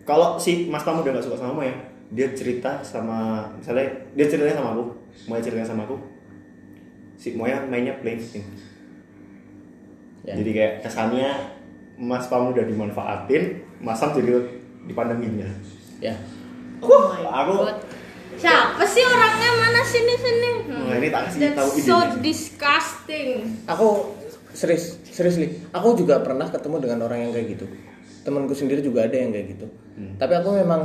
Kalau 0.03 0.37
si 0.37 0.67
Mas 0.67 0.83
kamu 0.83 1.03
udah 1.03 1.13
gak 1.13 1.25
suka 1.25 1.35
sama 1.37 1.57
Moya, 1.57 1.73
dia 2.09 2.31
cerita 2.31 2.79
sama 2.79 3.43
misalnya 3.53 3.83
dia 4.13 4.25
ceritanya 4.25 4.55
sama 4.55 4.69
aku, 4.73 4.83
Moya 5.25 5.41
ceritanya 5.41 5.67
sama 5.67 5.83
aku. 5.83 5.95
Si 7.15 7.33
Moya 7.33 7.59
mainnya 7.63 7.97
playing 7.97 8.17
victim. 8.17 8.43
Ya. 10.23 10.35
Jadi 10.35 10.49
kayak 10.51 10.73
kesannya 10.81 11.29
Mas 11.97 12.27
Pam 12.27 12.51
udah 12.51 12.61
dimanfaatin, 12.61 13.43
Mas 13.79 13.97
Sam 13.97 14.13
jadi 14.13 14.37
dipandangin 14.85 15.33
ya. 15.37 15.49
ya 16.03 16.15
Oh 16.77 17.09
my 17.09 17.25
Aku- 17.25 17.63
God. 17.65 17.77
Siapa 18.37 18.85
sih 18.85 19.01
orangnya 19.01 19.49
mana 19.51 19.81
sini 19.81 20.13
sini? 20.13 20.51
Nah, 20.69 20.93
ini 20.95 21.09
tak 21.09 21.25
kasih 21.25 21.57
tahu 21.57 21.69
so 21.73 21.97
idenya. 21.97 22.21
disgusting. 22.21 23.29
aku 23.65 24.13
serius 24.53 25.01
serius 25.03 25.37
li 25.37 25.47
aku 25.69 25.93
juga 25.93 26.21
pernah 26.21 26.45
ketemu 26.45 26.77
dengan 26.79 26.99
orang 27.03 27.19
yang 27.19 27.31
kayak 27.31 27.57
gitu 27.57 27.65
temanku 28.21 28.53
sendiri 28.53 28.79
juga 28.79 29.05
ada 29.05 29.13
yang 29.13 29.29
kayak 29.29 29.53
gitu 29.53 29.65
tapi 30.15 30.33
aku 30.33 30.49
memang 30.55 30.81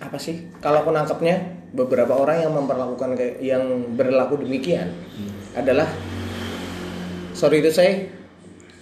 apa 0.00 0.18
sih? 0.20 0.48
Kalau 0.60 0.84
aku 0.84 0.92
nangkepnya 0.92 1.40
beberapa 1.72 2.16
orang 2.16 2.44
yang 2.44 2.52
memperlakukan 2.52 3.16
kayak 3.16 3.36
yang 3.40 3.62
berlaku 3.96 4.40
demikian 4.40 4.92
adalah 5.56 5.88
sorry 7.32 7.60
itu 7.60 7.72
saya 7.72 8.06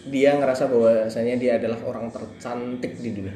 dia 0.05 0.37
ngerasa 0.37 0.69
bahwasanya 0.69 1.35
dia 1.41 1.53
adalah 1.57 1.81
orang 1.87 2.11
tercantik 2.13 2.99
di 3.01 3.11
dunia. 3.15 3.35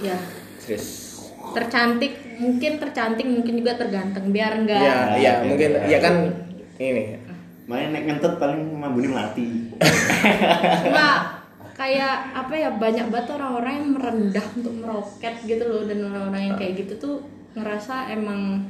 Ya, 0.00 0.16
serius. 0.58 1.18
Tercantik 1.52 2.40
mungkin 2.40 2.80
tercantik 2.80 3.26
mungkin 3.28 3.54
juga 3.62 3.78
terganteng 3.78 4.28
biar 4.34 4.52
enggak 4.60 4.82
ya 4.82 4.96
ya 5.16 5.32
oke, 5.40 5.46
mungkin 5.54 5.70
oke. 5.78 5.88
ya 5.88 5.98
kan 6.00 6.14
ini. 6.80 7.04
Main 7.66 7.90
naik 7.90 8.04
ngentet 8.06 8.38
paling 8.38 8.62
mambuni 8.78 9.10
melati. 9.10 9.46
cuma 10.86 11.35
kayak 11.76 12.32
apa 12.32 12.54
ya 12.56 12.72
banyak 12.72 13.12
banget 13.12 13.36
orang-orang 13.36 13.72
yang 13.76 13.88
merendah 14.00 14.46
untuk 14.56 14.74
meroket 14.80 15.34
gitu 15.44 15.64
loh. 15.68 15.84
Dan 15.84 16.08
orang-orang 16.08 16.42
yang 16.50 16.56
kayak 16.56 16.74
gitu 16.80 16.92
tuh 16.96 17.16
ngerasa 17.52 18.16
emang 18.16 18.64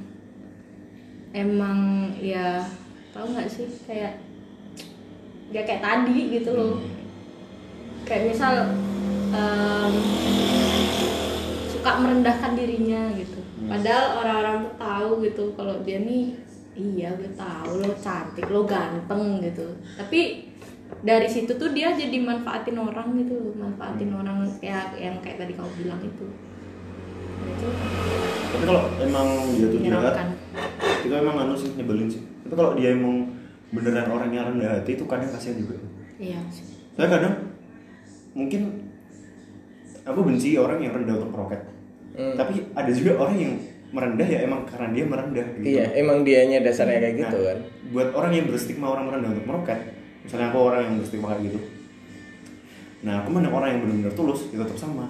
emang 1.31 2.11
ya 2.19 2.67
tahu 3.15 3.31
nggak 3.31 3.47
sih 3.47 3.71
kayak 3.87 4.19
ya 5.55 5.63
kayak 5.63 5.83
tadi 5.87 6.35
gitu 6.35 6.51
loh. 6.51 6.83
Kayak 8.03 8.35
misal 8.35 8.75
em, 9.31 9.95
suka 11.71 11.91
merendahkan 12.03 12.59
dirinya 12.59 13.15
gitu. 13.15 13.39
Padahal 13.71 14.27
orang-orang 14.27 14.57
tuh 14.67 14.75
tahu 14.83 15.11
gitu 15.23 15.45
kalau 15.55 15.79
dia 15.87 16.03
nih 16.03 16.35
iya 16.77 17.09
gue 17.17 17.33
tahu 17.33 17.81
lo 17.87 17.95
cantik 18.03 18.51
lo 18.51 18.67
ganteng 18.67 19.39
gitu. 19.41 19.79
Tapi 19.95 20.51
dari 21.05 21.29
situ 21.29 21.53
tuh 21.57 21.71
dia 21.77 21.93
jadi 21.93 22.17
manfaatin 22.21 22.77
orang 22.79 23.13
gitu 23.21 23.53
manfaatin 23.57 24.11
orang 24.13 24.47
kayak 24.63 24.97
yang 24.97 25.17
kayak 25.21 25.43
tadi 25.43 25.53
kamu 25.53 25.71
bilang 25.81 26.01
itu 26.01 26.27
Nah, 27.37 27.53
itu 27.53 27.69
Tapi 28.49 28.65
kalau 28.65 28.83
emang 28.97 29.29
dia 29.55 29.69
tuh 29.69 29.79
jahat, 29.85 30.15
itu 31.05 31.15
emang 31.15 31.37
anu 31.37 31.55
sih 31.55 31.71
nyebelin 31.77 32.09
sih. 32.09 32.25
Tapi 32.43 32.55
kalau 32.57 32.73
dia 32.75 32.97
emang 32.97 33.29
beneran 33.71 34.09
orang 34.09 34.33
yang 34.33 34.45
rendah 34.51 34.81
hati 34.81 34.97
itu 34.97 35.05
kadang 35.05 35.29
kasihan 35.31 35.61
juga. 35.61 35.77
iya 36.17 36.41
Saya 36.97 37.07
kadang 37.13 37.35
mungkin 38.33 38.89
aku 40.03 40.21
benci 40.27 40.57
orang 40.57 40.81
yang 40.81 40.97
rendah 40.97 41.15
untuk 41.23 41.31
meroket. 41.37 41.61
Hmm. 42.17 42.35
Tapi 42.35 42.73
ada 42.73 42.91
juga 42.91 43.13
orang 43.21 43.37
yang 43.37 43.53
merendah 43.95 44.27
ya 44.27 44.39
emang 44.43 44.67
karena 44.67 44.89
dia 44.91 45.05
merendah 45.07 45.47
gitu. 45.57 45.65
iya 45.65 45.85
emang 45.95 46.27
dianya 46.27 46.59
dasarnya 46.59 46.99
kayak 46.99 47.17
gitu 47.23 47.39
Nah, 47.39 47.47
kan 47.55 47.59
Buat 47.95 48.09
orang 48.19 48.33
yang 48.35 48.47
berstigma 48.51 48.87
orang 48.91 49.05
merendah 49.07 49.31
untuk 49.31 49.47
meroket, 49.47 49.79
misalnya 50.27 50.51
aku 50.51 50.59
orang 50.59 50.81
yang 50.85 50.95
berstigma 50.99 51.27
kayak 51.33 51.43
gitu. 51.49 51.59
Nah, 53.07 53.23
aku 53.23 53.29
mana 53.31 53.49
orang 53.55 53.69
yang 53.71 53.81
benar-benar 53.87 54.13
tulus, 54.19 54.51
itu 54.51 54.59
tetap 54.59 54.75
sama. 54.75 55.07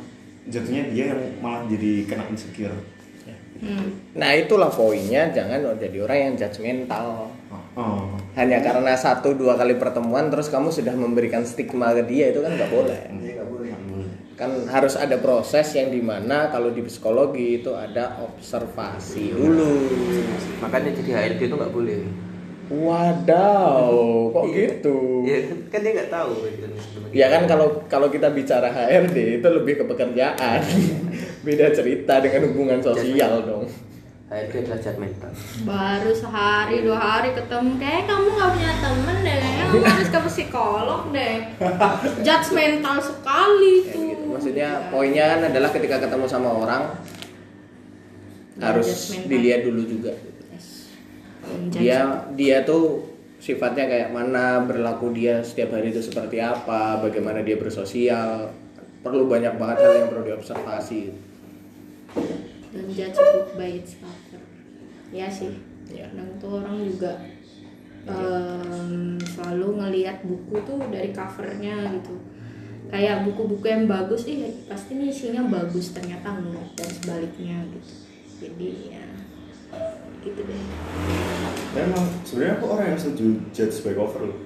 Jatuhnya 0.47 0.93
dia 0.93 1.17
yang 1.17 1.21
malah 1.41 1.65
jadi 1.67 2.05
kena 2.05 2.29
insecure. 2.29 2.77
hmm. 3.59 4.15
Nah 4.15 4.31
itulah 4.37 4.71
poinnya 4.71 5.33
jangan 5.33 5.65
jadi 5.81 5.99
orang 6.05 6.19
yang 6.23 6.33
judgmental 6.39 7.33
Oh. 7.77 8.09
Hanya 8.33 8.65
karena 8.65 8.97
satu 8.97 9.37
dua 9.37 9.53
kali 9.61 9.77
pertemuan 9.77 10.33
terus 10.33 10.49
kamu 10.49 10.73
sudah 10.73 10.97
memberikan 10.97 11.45
stigma 11.45 11.93
ke 11.93 12.09
dia 12.09 12.33
itu 12.33 12.41
kan 12.41 12.57
nggak 12.57 12.73
boleh 12.73 13.01
Iya 13.21 13.33
nggak 13.37 13.49
boleh. 13.53 13.69
Kan 14.33 14.51
harus 14.69 14.97
ada 14.97 15.21
proses 15.21 15.77
yang 15.77 15.93
di 15.93 16.01
mana 16.01 16.49
kalau 16.49 16.73
di 16.73 16.81
psikologi 16.85 17.61
itu 17.61 17.77
ada 17.77 18.17
observasi 18.25 19.37
dulu 19.37 19.93
Makanya 20.65 20.97
jadi 20.97 21.11
HRD 21.37 21.53
itu 21.53 21.57
nggak 21.57 21.73
boleh. 21.73 22.01
Wadaw 22.67 23.95
kok 24.31 24.45
Iya. 24.45 24.55
gitu 24.57 24.99
Iya 25.23 25.39
kan, 25.45 25.59
kan 25.69 25.79
dia 25.81 25.93
nggak 25.95 26.11
tahu 26.11 26.33
kan. 26.37 26.71
Ya 27.11 27.27
kan 27.29 27.43
kalau 27.45 27.67
kalau 27.87 28.09
kita 28.09 28.29
bicara 28.31 28.67
HRD 28.67 29.39
itu 29.39 29.49
lebih 29.49 29.79
ke 29.79 29.85
pekerjaan 29.87 30.61
Beda 31.47 31.71
cerita 31.71 32.19
dengan 32.19 32.51
hubungan 32.51 32.79
sosial 32.81 33.43
dong 33.43 33.67
HRD 34.27 34.55
adalah 34.61 34.81
judgmental. 34.81 35.31
baru 35.63 36.11
sehari 36.11 36.83
dua 36.83 36.99
hari 36.99 37.31
ketemu 37.31 37.79
kayak 37.79 38.05
kamu 38.05 38.27
nggak 38.29 38.51
punya 38.51 38.73
temen 38.77 39.17
deh 39.23 39.37
kayaknya 39.37 39.65
kamu 39.65 39.85
harus 39.95 40.09
ke 40.09 40.21
psikolog 40.27 41.03
deh 41.09 41.37
judgmental 42.21 42.97
sekali 42.99 43.75
tuh 43.87 44.03
gitu. 44.05 44.25
Maksudnya 44.29 44.69
poinnya 44.89 45.25
kan 45.31 45.41
adalah 45.47 45.71
ketika 45.71 45.97
ketemu 46.01 46.27
sama 46.27 46.51
orang 46.51 46.83
Ya, 48.57 48.73
harus 48.73 48.89
dilihat 49.23 49.63
dulu 49.63 49.85
juga. 49.85 50.17
Dia 51.71 52.01
dia 52.33 52.63
tuh 52.63 53.05
sifatnya 53.37 53.85
kayak 53.85 54.11
mana 54.11 54.65
berlaku 54.65 55.13
dia 55.13 55.41
setiap 55.41 55.77
hari 55.77 55.93
itu 55.93 56.01
seperti 56.01 56.39
apa, 56.39 56.99
bagaimana 57.01 57.41
dia 57.41 57.57
bersosial. 57.57 58.51
Perlu 59.01 59.27
banyak 59.27 59.55
banget 59.55 59.77
hal 59.81 59.93
yang 59.97 60.09
perlu 60.09 60.25
diobservasi. 60.27 61.03
dan 62.69 62.93
judge 62.93 63.17
book 63.17 63.57
by 63.57 63.81
its 63.81 63.97
cover 63.97 64.43
ya 65.09 65.29
sih 65.31 65.49
Ya. 65.87 66.11
dan 66.13 66.35
tuh 66.37 66.61
orang 66.61 66.83
juga 66.83 67.15
em, 68.05 69.15
selalu 69.23 69.79
ngelihat 69.79 70.19
buku 70.27 70.61
tuh 70.61 70.83
dari 70.91 71.15
covernya 71.15 71.95
gitu 71.95 72.19
kayak 72.87 73.23
buku-buku 73.23 73.65
yang 73.65 73.87
bagus 73.87 74.27
ih 74.27 74.51
pasti 74.67 74.99
nih 74.99 75.09
isinya 75.09 75.47
bagus 75.47 75.95
ternyata 75.95 76.37
enggak 76.37 76.69
dan 76.75 76.91
sebaliknya 76.91 77.57
gitu 77.71 77.93
jadi 78.43 78.69
ya 78.99 79.06
gitu 80.27 80.41
deh 80.43 80.61
Tapi 81.71 81.79
emang 81.87 82.05
sebenarnya 82.27 82.55
aku 82.59 82.67
orang 82.73 82.87
yang 82.91 82.99
setuju 82.99 83.27
judge 83.53 83.77
by 83.85 83.93
cover 83.93 84.33
loh. 84.33 84.39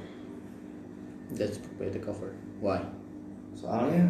Book 1.30 1.74
by 1.78 1.88
the 1.88 2.00
cover. 2.02 2.30
Why? 2.58 2.82
Soalnya 3.54 4.02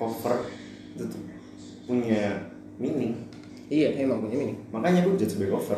cover 0.00 0.48
itu 0.96 1.04
tuh 1.06 1.22
punya 1.84 2.48
meaning. 2.80 3.28
Iya, 3.68 4.00
emang 4.00 4.24
punya 4.24 4.48
ini. 4.48 4.54
Makanya 4.72 5.04
aku 5.04 5.20
judge 5.20 5.36
by 5.36 5.52
cover. 5.52 5.76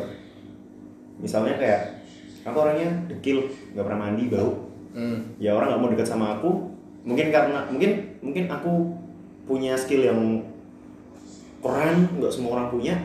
Misalnya 1.19 1.59
kayak 1.59 2.07
aku 2.47 2.55
orangnya 2.55 2.89
dekil, 3.11 3.51
nggak 3.75 3.83
pernah 3.83 3.99
mandi 4.07 4.31
bau. 4.31 4.71
Hmm. 4.95 5.35
Ya 5.43 5.51
orang 5.51 5.75
nggak 5.75 5.81
mau 5.83 5.91
dekat 5.91 6.07
sama 6.07 6.39
aku. 6.39 6.71
Mungkin 7.03 7.35
karena 7.35 7.67
mungkin 7.67 8.15
mungkin 8.23 8.47
aku 8.47 8.95
punya 9.43 9.75
skill 9.75 10.07
yang 10.07 10.19
keren, 11.59 12.15
nggak 12.15 12.31
semua 12.31 12.55
orang 12.55 12.71
punya. 12.71 12.95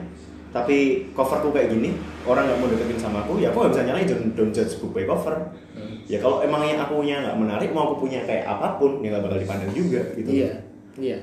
Tapi 0.56 0.76
coverku 1.12 1.52
kayak 1.52 1.68
gini, 1.68 1.92
orang 2.24 2.48
nggak 2.48 2.58
mau 2.58 2.68
deketin 2.68 2.96
sama 2.96 3.20
aku, 3.20 3.36
ya 3.36 3.52
aku 3.52 3.60
nggak 3.60 3.72
bisa 3.76 3.84
nyalain 3.84 4.08
don't, 4.08 4.26
don't 4.32 4.52
judge 4.52 4.72
book 4.80 4.96
by 4.96 5.04
cover. 5.04 5.36
Hmm. 5.76 6.00
Ya 6.08 6.16
kalau 6.16 6.40
emangnya 6.40 6.80
akunya 6.80 7.20
nggak 7.20 7.36
menarik, 7.36 7.68
mau 7.70 7.92
aku 7.92 8.00
punya 8.02 8.24
kayak 8.24 8.48
apa 8.48 8.80
pun, 8.80 9.04
ya 9.04 9.12
nggak 9.12 9.22
bakal 9.22 9.36
dipandang 9.36 9.72
juga 9.76 10.00
gitu. 10.16 10.28
Iya, 10.32 10.52
iya. 10.96 11.18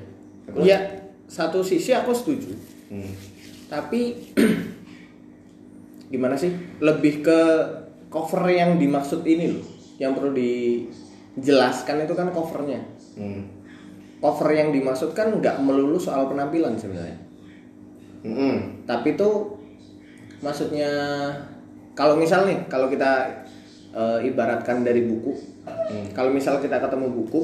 Aku- 0.45 0.61
Iya, 0.61 0.77
satu 1.25 1.65
sisi 1.65 1.89
aku 1.91 2.13
setuju. 2.13 2.53
Hmm. 2.93 3.09
Tapi 3.65 4.21
gimana 6.13 6.37
sih? 6.37 6.53
Lebih 6.77 7.25
ke 7.25 7.39
cover 8.07 8.45
yang 8.45 8.77
dimaksud 8.77 9.25
ini 9.25 9.49
loh. 9.49 9.65
Yang 9.97 10.11
perlu 10.13 10.31
dijelaskan 10.35 12.05
itu 12.05 12.13
kan 12.13 12.29
covernya. 12.29 12.85
Hmm. 13.17 13.49
Cover 14.19 14.49
yang 14.51 14.69
dimaksud 14.69 15.11
kan 15.11 15.33
nggak 15.33 15.57
melulu 15.57 15.97
soal 15.97 16.29
penampilan 16.29 16.77
sebenarnya. 16.77 17.17
Hmm. 18.23 18.83
Tapi 18.87 19.19
tuh 19.19 19.59
maksudnya 20.39 20.91
kalau 21.93 22.17
misal 22.17 22.47
nih, 22.49 22.57
kalau 22.71 22.89
kita 22.89 23.43
eh, 23.93 24.27
ibaratkan 24.27 24.81
dari 24.81 25.05
buku, 25.05 25.35
kalau 26.17 26.33
misal 26.33 26.57
kita 26.57 26.81
ketemu 26.81 27.13
buku, 27.13 27.41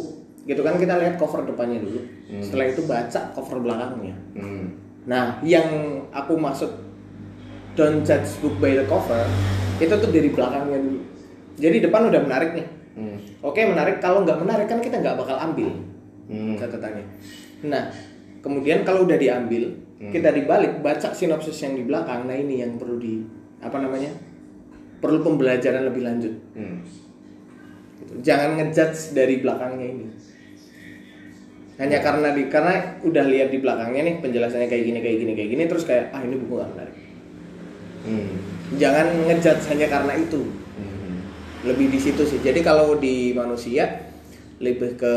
gitu 0.49 0.65
kan 0.65 0.81
kita 0.81 0.97
lihat 0.97 1.21
cover 1.21 1.45
depannya 1.45 1.83
dulu. 1.83 2.01
Setelah 2.41 2.65
itu 2.73 2.81
baca 2.89 3.21
cover 3.37 3.61
belakangnya. 3.61 4.15
Hmm. 4.33 4.65
Nah, 5.05 5.37
yang 5.45 5.69
aku 6.09 6.33
maksud 6.33 6.69
don't 7.77 8.01
judge 8.01 8.41
book 8.41 8.57
by 8.57 8.73
the 8.73 8.85
cover 8.89 9.23
itu 9.79 9.93
tuh 9.93 10.09
dari 10.09 10.33
belakangnya 10.33 10.79
dulu. 10.81 10.99
Jadi 11.59 11.77
depan 11.85 12.09
udah 12.09 12.21
menarik 12.23 12.51
nih. 12.57 12.67
Hmm. 12.97 13.17
Oke 13.45 13.63
menarik, 13.63 14.01
kalau 14.03 14.25
nggak 14.25 14.39
menarik 14.41 14.67
kan 14.67 14.81
kita 14.81 14.99
nggak 14.99 15.15
bakal 15.15 15.37
ambil 15.37 15.69
Hmm. 16.29 16.53
catatannya. 16.53 17.05
Nah, 17.65 17.89
kemudian 18.45 18.85
kalau 18.85 19.09
udah 19.09 19.17
diambil, 19.17 19.65
kita 19.99 20.31
dibalik 20.31 20.79
baca 20.79 21.11
sinopsis 21.11 21.59
yang 21.67 21.75
di 21.75 21.83
belakang. 21.83 22.23
Nah 22.23 22.35
ini 22.39 22.63
yang 22.63 22.79
perlu 22.79 22.95
di 22.95 23.19
apa 23.59 23.83
namanya? 23.83 24.15
Perlu 25.03 25.19
pembelajaran 25.19 25.83
lebih 25.91 26.07
lanjut. 26.07 26.33
Hmm. 26.55 26.79
Gitu. 27.99 28.13
Jangan 28.23 28.55
ngejudge 28.55 29.11
dari 29.11 29.43
belakangnya 29.43 29.87
ini. 29.91 30.07
Hanya 31.79 31.99
karena 31.99 32.31
di 32.31 32.47
karena 32.47 32.99
udah 33.03 33.25
lihat 33.27 33.51
di 33.51 33.59
belakangnya 33.59 34.01
nih 34.07 34.15
penjelasannya 34.23 34.67
kayak 34.71 34.83
gini 34.87 34.99
kayak 35.03 35.17
gini 35.19 35.31
kayak 35.35 35.49
gini 35.51 35.63
terus 35.67 35.83
kayak 35.83 36.11
ah 36.15 36.23
ini 36.23 36.35
buku 36.39 36.53
nggak 36.55 36.71
menarik. 36.75 36.95
Hmm. 38.07 38.31
Jangan 38.79 39.07
ngejudge 39.27 39.63
hanya 39.75 39.87
karena 39.91 40.13
itu. 40.15 40.41
Hmm. 40.79 41.19
Lebih 41.67 41.91
di 41.91 41.99
situ 41.99 42.23
sih. 42.23 42.39
Jadi 42.39 42.63
kalau 42.63 42.95
di 42.95 43.35
manusia 43.35 44.07
lebih 44.59 44.99
ke 44.99 45.13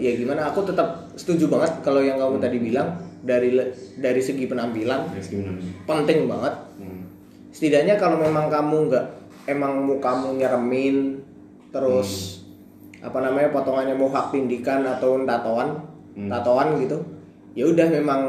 ya 0.00 0.12
gimana 0.16 0.48
aku 0.48 0.64
tetap 0.64 1.12
setuju 1.20 1.52
banget 1.52 1.84
kalau 1.84 2.00
yang 2.00 2.16
kamu 2.16 2.40
tadi 2.40 2.56
bilang 2.56 2.96
dari 3.26 3.50
dari 3.96 4.20
segi 4.20 4.46
penampilan 4.46 5.10
Terus 5.12 5.28
gimana? 5.28 5.58
penting 5.84 6.24
banget 6.24 6.54
Hmm. 6.76 7.02
setidaknya 7.50 7.96
kalau 7.96 8.16
memang 8.16 8.46
kamu 8.46 8.86
nggak 8.86 9.06
emang 9.46 9.82
mukamu 9.82 10.36
nyeremin 10.36 11.18
terus 11.68 12.40
apa 12.98 13.18
namanya 13.18 13.50
potongannya 13.50 13.92
mau 13.92 14.08
hak 14.08 14.30
tindikan 14.30 14.80
atau 14.82 15.20
tatoan 15.20 15.76
tatoan 16.16 16.78
gitu 16.78 16.96
ya 17.52 17.64
udah 17.64 17.88
memang 17.90 18.22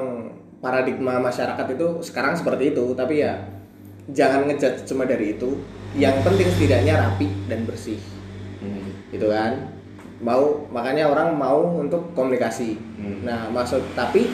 paradigma 0.57 1.19
masyarakat 1.19 1.65
itu 1.69 1.87
sekarang 2.01 2.33
seperti 2.33 2.71
itu 2.71 2.91
tapi 2.93 3.21
ya 3.21 3.39
jangan 4.09 4.43
ngejudge 4.45 4.83
cuma 4.85 5.03
dari 5.03 5.33
itu 5.33 5.59
yang 5.93 6.15
penting 6.21 6.47
setidaknya 6.49 6.97
rapi 6.97 7.27
dan 7.45 7.63
bersih 7.63 7.99
Hmm. 8.57 8.89
gitu 9.09 9.27
kan 9.27 9.69
mau 10.17 10.65
makanya 10.67 11.05
orang 11.05 11.29
mau 11.31 11.77
untuk 11.77 12.09
komunikasi 12.11 12.73
Hmm. 12.97 13.21
nah 13.21 13.47
maksud 13.47 13.85
tapi 13.93 14.25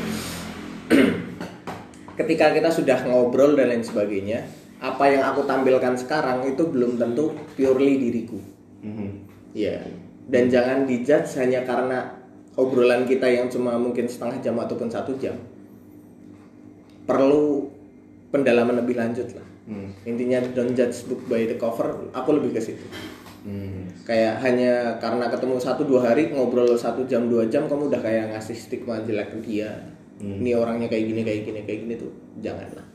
ketika 2.19 2.53
kita 2.53 2.69
sudah 2.69 3.03
ngobrol 3.07 3.55
dan 3.55 3.71
lain 3.73 3.84
sebagainya 3.86 4.43
apa 4.84 5.07
yang 5.07 5.23
aku 5.23 5.47
tampilkan 5.47 5.95
sekarang 5.95 6.43
itu 6.43 6.67
belum 6.67 6.99
tentu 6.99 7.31
purely 7.55 7.99
diriku 7.99 8.39
Hmm. 8.84 9.23
ya 9.55 9.79
dan 10.27 10.51
jangan 10.51 10.84
dijudge 10.84 11.39
hanya 11.39 11.63
karena 11.63 12.19
obrolan 12.59 13.07
kita 13.07 13.23
yang 13.31 13.47
cuma 13.47 13.79
mungkin 13.79 14.11
setengah 14.11 14.43
jam 14.43 14.59
ataupun 14.59 14.91
satu 14.91 15.15
jam 15.15 15.39
perlu 17.07 17.71
pendalaman 18.27 18.84
lebih 18.84 18.99
lanjut 18.99 19.31
lah 19.39 19.47
Hmm. 19.63 19.95
intinya 20.03 20.43
don't 20.51 20.75
judge 20.75 21.07
book 21.07 21.23
by 21.31 21.47
the 21.47 21.55
cover 21.55 22.11
aku 22.11 22.36
lebih 22.36 22.51
ke 22.51 22.59
situ 22.59 22.84
Hmm. 23.47 23.88
kayak 24.03 24.43
hanya 24.43 24.99
karena 24.99 25.31
ketemu 25.31 25.55
satu 25.59 25.88
dua 25.88 26.11
hari 26.11 26.31
ngobrol 26.31 26.75
satu 26.75 27.07
jam 27.07 27.31
dua 27.31 27.47
jam 27.47 27.71
kamu 27.71 27.88
udah 27.88 28.03
kayak 28.03 28.36
ngasih 28.36 28.55
stigma 28.55 28.99
jelek 29.07 29.31
ke 29.31 29.38
dia 29.47 29.71
Hmm. 30.22 30.39
ini 30.39 30.51
orangnya 30.53 30.88
kayak 30.91 31.05
gini 31.09 31.22
kayak 31.26 31.41
gini 31.45 31.59
kayak 31.66 31.80
gini 31.88 31.93
tuh 31.97 32.11
janganlah 32.39 32.86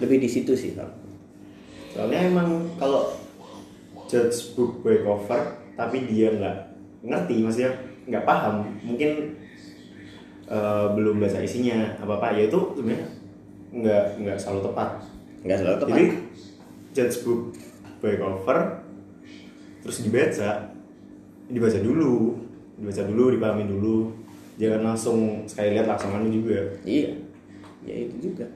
lebih 0.00 0.20
di 0.20 0.28
situ 0.28 0.52
sih 0.52 0.76
kalau 0.76 1.06
Soalnya 1.96 2.28
emang 2.28 2.76
kalau 2.76 3.08
judge 4.04 4.52
book 4.52 4.84
by 4.84 5.00
cover 5.00 5.56
tapi 5.80 6.04
dia 6.04 6.28
nggak 6.28 6.56
ngerti, 7.00 7.40
maksudnya 7.40 7.72
nggak 8.04 8.24
paham, 8.28 8.68
mungkin 8.84 9.32
eh, 10.44 10.86
belum 10.92 11.16
baca 11.16 11.40
isinya 11.40 11.96
apa 11.96 12.20
apa, 12.20 12.36
ya 12.36 12.52
itu 12.52 12.60
sebenarnya 12.76 13.08
nggak 13.72 14.04
nggak 14.20 14.36
selalu 14.36 14.60
tepat. 14.68 14.88
nggak 15.40 15.58
selalu 15.62 15.76
tepat 15.80 15.88
Jadi 15.96 16.04
judge 16.92 17.16
book 17.24 17.40
by 18.04 18.14
cover 18.20 18.58
terus 19.80 19.96
dibaca, 20.04 20.50
dibaca 21.48 21.78
dulu, 21.80 22.36
dibaca 22.76 23.02
dulu, 23.08 23.24
dipahami 23.32 23.64
dulu, 23.64 23.96
jangan 24.56 24.80
langsung 24.82 25.18
sekali 25.44 25.72
lihat 25.72 25.86
langsung 25.86 26.10
anu 26.10 26.28
juga. 26.28 26.60
iya 26.82 27.12
ya 27.82 27.94
itu 28.02 28.16
juga 28.26 28.46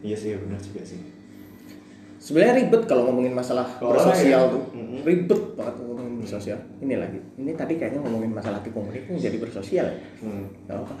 Iya 0.00 0.16
sih 0.16 0.32
benar 0.34 0.56
juga 0.58 0.80
sih. 0.82 0.96
sebenarnya 2.16 2.54
ribet 2.58 2.82
kalau 2.84 3.04
ngomongin 3.06 3.32
masalah 3.32 3.68
Oh, 3.78 3.92
bersosial 3.92 4.42
iya. 4.42 4.50
tuh 4.50 4.62
Mm-mm. 4.72 5.00
ribet 5.02 5.40
banget 5.54 5.74
ngomongin 5.78 6.14
bersosial 6.18 6.58
ini 6.78 6.94
lagi 6.94 7.20
ini 7.34 7.52
tadi 7.52 7.76
kayaknya 7.76 8.00
ngomongin 8.00 8.30
masalah 8.30 8.60
tikung 8.60 8.88
ini 8.88 9.04
jadi 9.14 9.36
bersosial 9.36 9.86
ya 9.86 9.96
Hmm. 10.18 10.48
Nggak 10.64 10.76
apa 10.78 10.94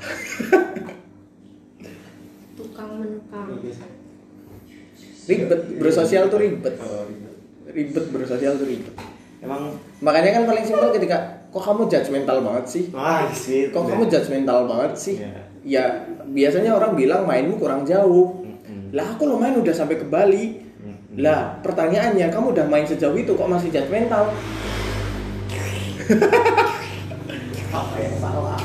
tukang 2.54 2.90
menumpang 2.94 3.48
ribet 5.26 5.60
bersosial 5.76 6.24
tuh 6.26 6.38
ribet 6.38 6.74
ribet. 6.76 7.34
ribet 7.66 8.04
bersosial 8.10 8.52
tuh 8.54 8.66
ribet 8.66 8.94
Emang 9.40 9.72
makanya 9.98 10.36
kan 10.36 10.44
paling 10.44 10.60
simpel 10.62 10.92
ketika 10.92 11.39
kok 11.50 11.62
kamu 11.62 11.90
judgmental 11.90 12.38
banget 12.40 12.64
sih 12.66 12.84
wah 12.94 13.26
sih. 13.30 13.74
kok 13.74 13.82
kamu 13.82 14.06
judgmental 14.06 14.70
banget 14.70 14.92
sih 14.94 15.16
Iya. 15.18 15.34
ya 15.60 15.84
biasanya 16.24 16.72
orang 16.72 16.94
bilang 16.94 17.26
mainmu 17.26 17.58
kurang 17.58 17.82
jauh 17.84 18.40
Mm-mm. 18.46 18.94
lah 18.94 19.18
aku 19.18 19.26
lo 19.26 19.36
main 19.36 19.58
udah 19.58 19.74
sampai 19.74 19.98
ke 19.98 20.06
Bali 20.06 20.56
Mm-mm. 20.56 21.18
lah 21.20 21.58
pertanyaannya 21.60 22.30
kamu 22.30 22.54
udah 22.54 22.66
main 22.70 22.86
sejauh 22.86 23.18
itu 23.18 23.34
kok 23.34 23.50
masih 23.50 23.68
judgmental 23.68 24.30
apa 27.70 27.96
yang 27.98 28.16
salah 28.18 28.58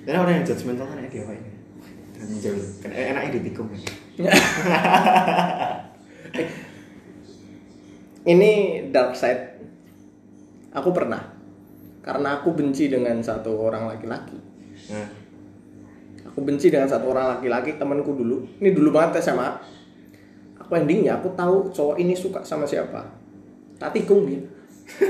Dan 0.00 0.14
orang 0.16 0.42
yang 0.42 0.46
judgmental 0.48 0.86
kan 0.88 0.98
dia 1.06 1.22
apa 1.22 1.32
ini? 1.36 1.50
Dan 2.18 2.28
jauh. 2.40 2.64
Kan 2.82 2.90
eh, 2.92 3.12
enaknya 3.14 3.30
ditikung. 3.38 3.68
ini 8.30 8.50
dark 8.94 9.18
side. 9.18 9.58
Aku 10.70 10.94
pernah. 10.94 11.34
Karena 12.00 12.40
aku 12.40 12.54
benci 12.54 12.86
dengan 12.86 13.18
satu 13.20 13.58
orang 13.58 13.90
laki-laki. 13.90 14.38
Nah, 14.88 15.08
aku 16.30 16.40
benci 16.40 16.72
dengan 16.72 16.88
satu 16.88 17.10
orang 17.12 17.38
laki-laki 17.38 17.76
temanku 17.76 18.14
dulu. 18.14 18.46
Ini 18.62 18.70
dulu 18.72 18.94
banget 18.94 19.20
SMA 19.20 19.80
aku 20.70 20.78
endingnya 20.78 21.18
aku 21.18 21.34
tahu 21.34 21.74
cowok 21.74 21.98
ini 21.98 22.14
suka 22.14 22.46
sama 22.46 22.62
siapa. 22.62 23.02
Tikung 23.90 24.22
dia. 24.30 24.38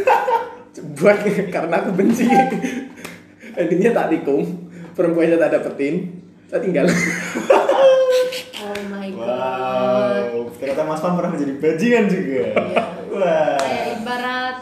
Buat 0.97 1.21
karena 1.53 1.85
aku 1.85 1.93
benci. 1.93 2.25
Endingnya 3.61 3.93
tak 3.93 4.09
tikung. 4.09 4.41
Perempuannya 4.97 5.37
tak 5.37 5.61
dapetin. 5.61 6.17
Saya 6.49 6.65
tinggal. 6.65 6.89
Oh 6.89 8.81
my 8.89 9.09
god. 9.13 10.33
wow. 10.33 10.49
Ternyata 10.57 10.83
Mas 10.89 11.05
Pam 11.05 11.21
pernah 11.21 11.37
menjadi 11.37 11.55
bajingan 11.61 12.05
juga. 12.09 12.45
Wah. 13.21 13.57
kayak 13.57 13.87
ibarat 13.97 14.57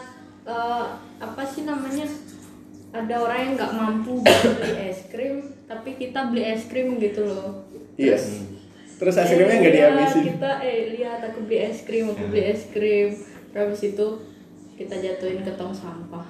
eh, 0.45 0.85
apa 1.17 1.41
sih 1.43 1.63
namanya? 1.63 2.05
Ada 2.89 3.15
orang 3.15 3.39
yang 3.39 3.53
nggak 3.55 3.73
mampu 3.73 4.11
beli 4.19 4.73
es 4.83 5.05
krim 5.07 5.35
tapi 5.63 5.93
kita 5.95 6.27
beli 6.27 6.43
es 6.43 6.65
krim 6.65 6.97
gitu 6.97 7.21
loh. 7.23 7.69
Iya. 7.95 8.17
Terus 8.97 9.15
hasilnya 9.15 9.45
Eh, 9.47 9.59
nggak 9.59 9.71
iya, 9.71 9.87
dihabisin? 9.87 10.23
kita 10.27 10.51
eh 10.59 10.79
lihat 10.93 11.19
aku 11.23 11.45
beli 11.45 11.57
es 11.63 11.79
krim 11.83 12.09
aku 12.09 12.23
beli 12.27 12.43
es 12.45 12.67
krim. 12.67 13.09
Terus 13.49 13.57
habis 13.57 13.81
itu 13.85 14.07
kita 14.75 14.95
jatuhin 14.97 15.39
ke 15.39 15.53
tong 15.53 15.71
sampah. 15.71 16.25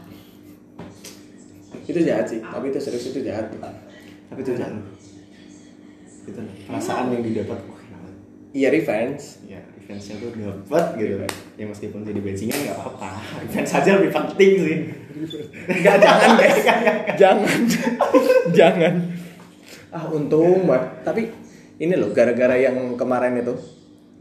Itu 1.84 2.00
jahat 2.00 2.26
sih 2.26 2.40
tapi 2.40 2.70
itu 2.70 2.78
serius 2.78 3.08
itu 3.08 3.24
jahat. 3.24 3.50
Tapi 4.30 4.40
itu 4.40 4.52
kan 4.54 4.74
itu 6.22 6.42
perasaan 6.66 7.10
yang 7.10 7.24
didapat 7.24 7.58
banget. 7.58 8.14
iya 8.52 8.70
revenge. 8.70 9.42
Ya, 9.46 9.62
revenge-nya 9.90 10.22
tuh 10.22 10.30
dapat 10.38 10.86
gitu. 11.02 11.16
Ya 11.58 11.66
meskipun 11.66 12.06
jadi 12.06 12.22
bajingan 12.22 12.60
nggak 12.62 12.78
apa-apa. 12.78 13.10
Revenge 13.42 13.72
aja 13.74 13.90
lebih 13.98 14.12
penting 14.14 14.52
sih. 14.62 14.78
Enggak, 15.66 15.98
jangan 15.98 16.30
guys. 16.38 16.58
jangan. 17.22 17.60
jangan. 18.54 18.94
Ah, 19.90 20.06
untung 20.14 20.70
banget. 20.70 20.86
Tapi 21.02 21.22
ini 21.82 21.94
loh 21.98 22.14
gara-gara 22.14 22.54
yang 22.62 22.78
kemarin 22.94 23.42
itu, 23.42 23.58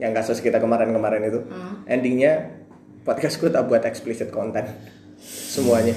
yang 0.01 0.17
kasus 0.17 0.41
kita 0.41 0.57
kemarin-kemarin 0.57 1.29
itu, 1.29 1.45
Hmm. 1.53 1.85
endingnya 1.85 2.65
podcastku 3.05 3.53
tak 3.53 3.69
buat 3.69 3.85
explicit 3.85 4.33
content 4.33 4.73
semuanya. 5.21 5.93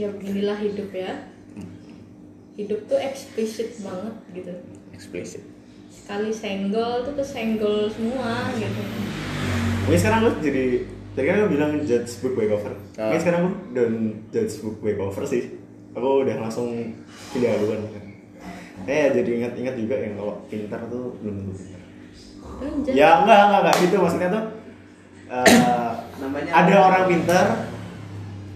ya 0.00 0.08
beginilah 0.08 0.56
hidup 0.56 0.88
ya 0.96 1.28
hidup 2.58 2.80
tuh 2.90 2.98
eksplisit 2.98 3.78
banget 3.82 4.14
gitu 4.34 4.52
Explicit. 4.94 5.42
sekali 5.90 6.30
senggol 6.34 7.06
tuh 7.06 7.14
kesenggol 7.14 7.86
semua 7.90 8.50
gitu 8.58 8.82
Mungkin 9.86 9.98
sekarang 10.06 10.20
lu 10.22 10.30
jadi 10.38 10.64
tadi 11.18 11.26
kan 11.26 11.36
lu 11.42 11.48
bilang 11.50 11.72
judge 11.82 12.22
book 12.22 12.38
by 12.38 12.46
cover. 12.46 12.78
Ah. 12.94 13.10
Mungkin 13.10 13.20
sekarang 13.26 13.40
lu 13.42 13.50
dan 13.74 13.90
judge 14.30 14.54
book 14.62 14.78
by 14.78 14.94
cover 14.94 15.24
sih. 15.26 15.58
Aku 15.98 16.22
udah 16.22 16.36
langsung 16.38 16.94
pindah 17.34 17.58
haluan 17.58 17.82
kan. 17.90 18.04
Eh 18.86 19.10
jadi 19.10 19.30
ingat-ingat 19.42 19.74
juga 19.74 19.98
yang 19.98 20.14
kalau 20.14 20.46
pintar 20.46 20.86
tuh 20.86 21.18
belum 21.18 21.34
tentu 21.42 21.52
pintar. 21.58 21.82
Anjay. 22.60 22.92
Ya 22.94 23.08
enggak 23.24 23.40
enggak 23.50 23.60
enggak 23.66 23.76
gitu 23.82 23.96
maksudnya 23.98 24.28
tuh 24.30 24.44
eh, 25.26 25.90
Namanya 26.20 26.50
ada 26.54 26.74
orang 26.86 27.04
pintar 27.10 27.46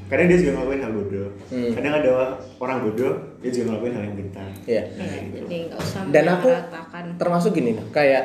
kadang 0.04 0.26
dia 0.26 0.36
juga 0.36 0.50
ngelakuin 0.54 0.80
hal 0.80 0.92
bodoh. 0.92 1.28
Hmm. 1.48 1.70
Kadang 1.72 1.92
ada 1.96 2.10
orang 2.58 2.78
bodoh 2.82 3.12
dia 3.38 3.50
juga 3.50 3.64
ngelakuin 3.68 3.92
hal 3.92 4.02
yang 4.04 4.16
pintar. 4.16 4.48
Iya. 4.64 4.82
Ya, 4.90 5.06
jadi 5.34 5.56
nggak 5.66 5.80
usah 5.80 6.00
Dan 6.08 6.24
aku 6.28 6.48
menyamaratakan. 6.48 7.04
termasuk 7.16 7.50
gini 7.52 7.70
nih, 7.74 7.86
kayak 7.90 8.24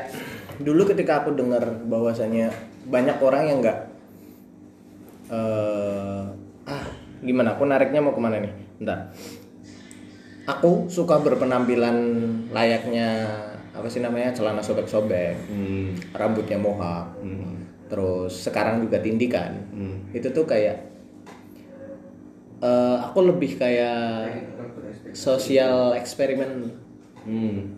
dulu 0.59 0.81
ketika 0.85 1.23
aku 1.23 1.33
dengar 1.33 1.63
bahwasanya 1.85 2.51
banyak 2.85 3.15
orang 3.19 3.43
yang 3.45 3.57
nggak 3.59 3.79
eh 5.29 6.23
ah 6.65 6.83
gimana 7.21 7.53
aku 7.53 7.63
nariknya 7.63 8.01
mau 8.01 8.11
ke 8.11 8.19
mana 8.19 8.41
nih 8.41 8.49
bentar 8.75 9.13
aku 10.45 10.89
suka 10.89 11.21
berpenampilan 11.21 11.95
layaknya 12.49 13.29
apa 13.69 13.85
sih 13.85 14.01
namanya 14.01 14.33
celana 14.33 14.59
sobek-sobek 14.59 15.37
Hmm. 15.45 15.93
rambutnya 16.11 16.57
mohak 16.57 17.13
Hmm. 17.21 17.61
terus 17.85 18.41
sekarang 18.41 18.81
juga 18.81 18.97
tindikan 18.99 19.53
Hmm. 19.69 20.09
itu 20.09 20.25
tuh 20.27 20.43
kayak 20.43 20.88
eh 22.59 22.97
aku 22.99 23.19
lebih 23.23 23.55
kayak 23.55 24.31
sosial 25.15 25.95
eksperimen. 25.95 26.51
Hmm. 27.19 27.75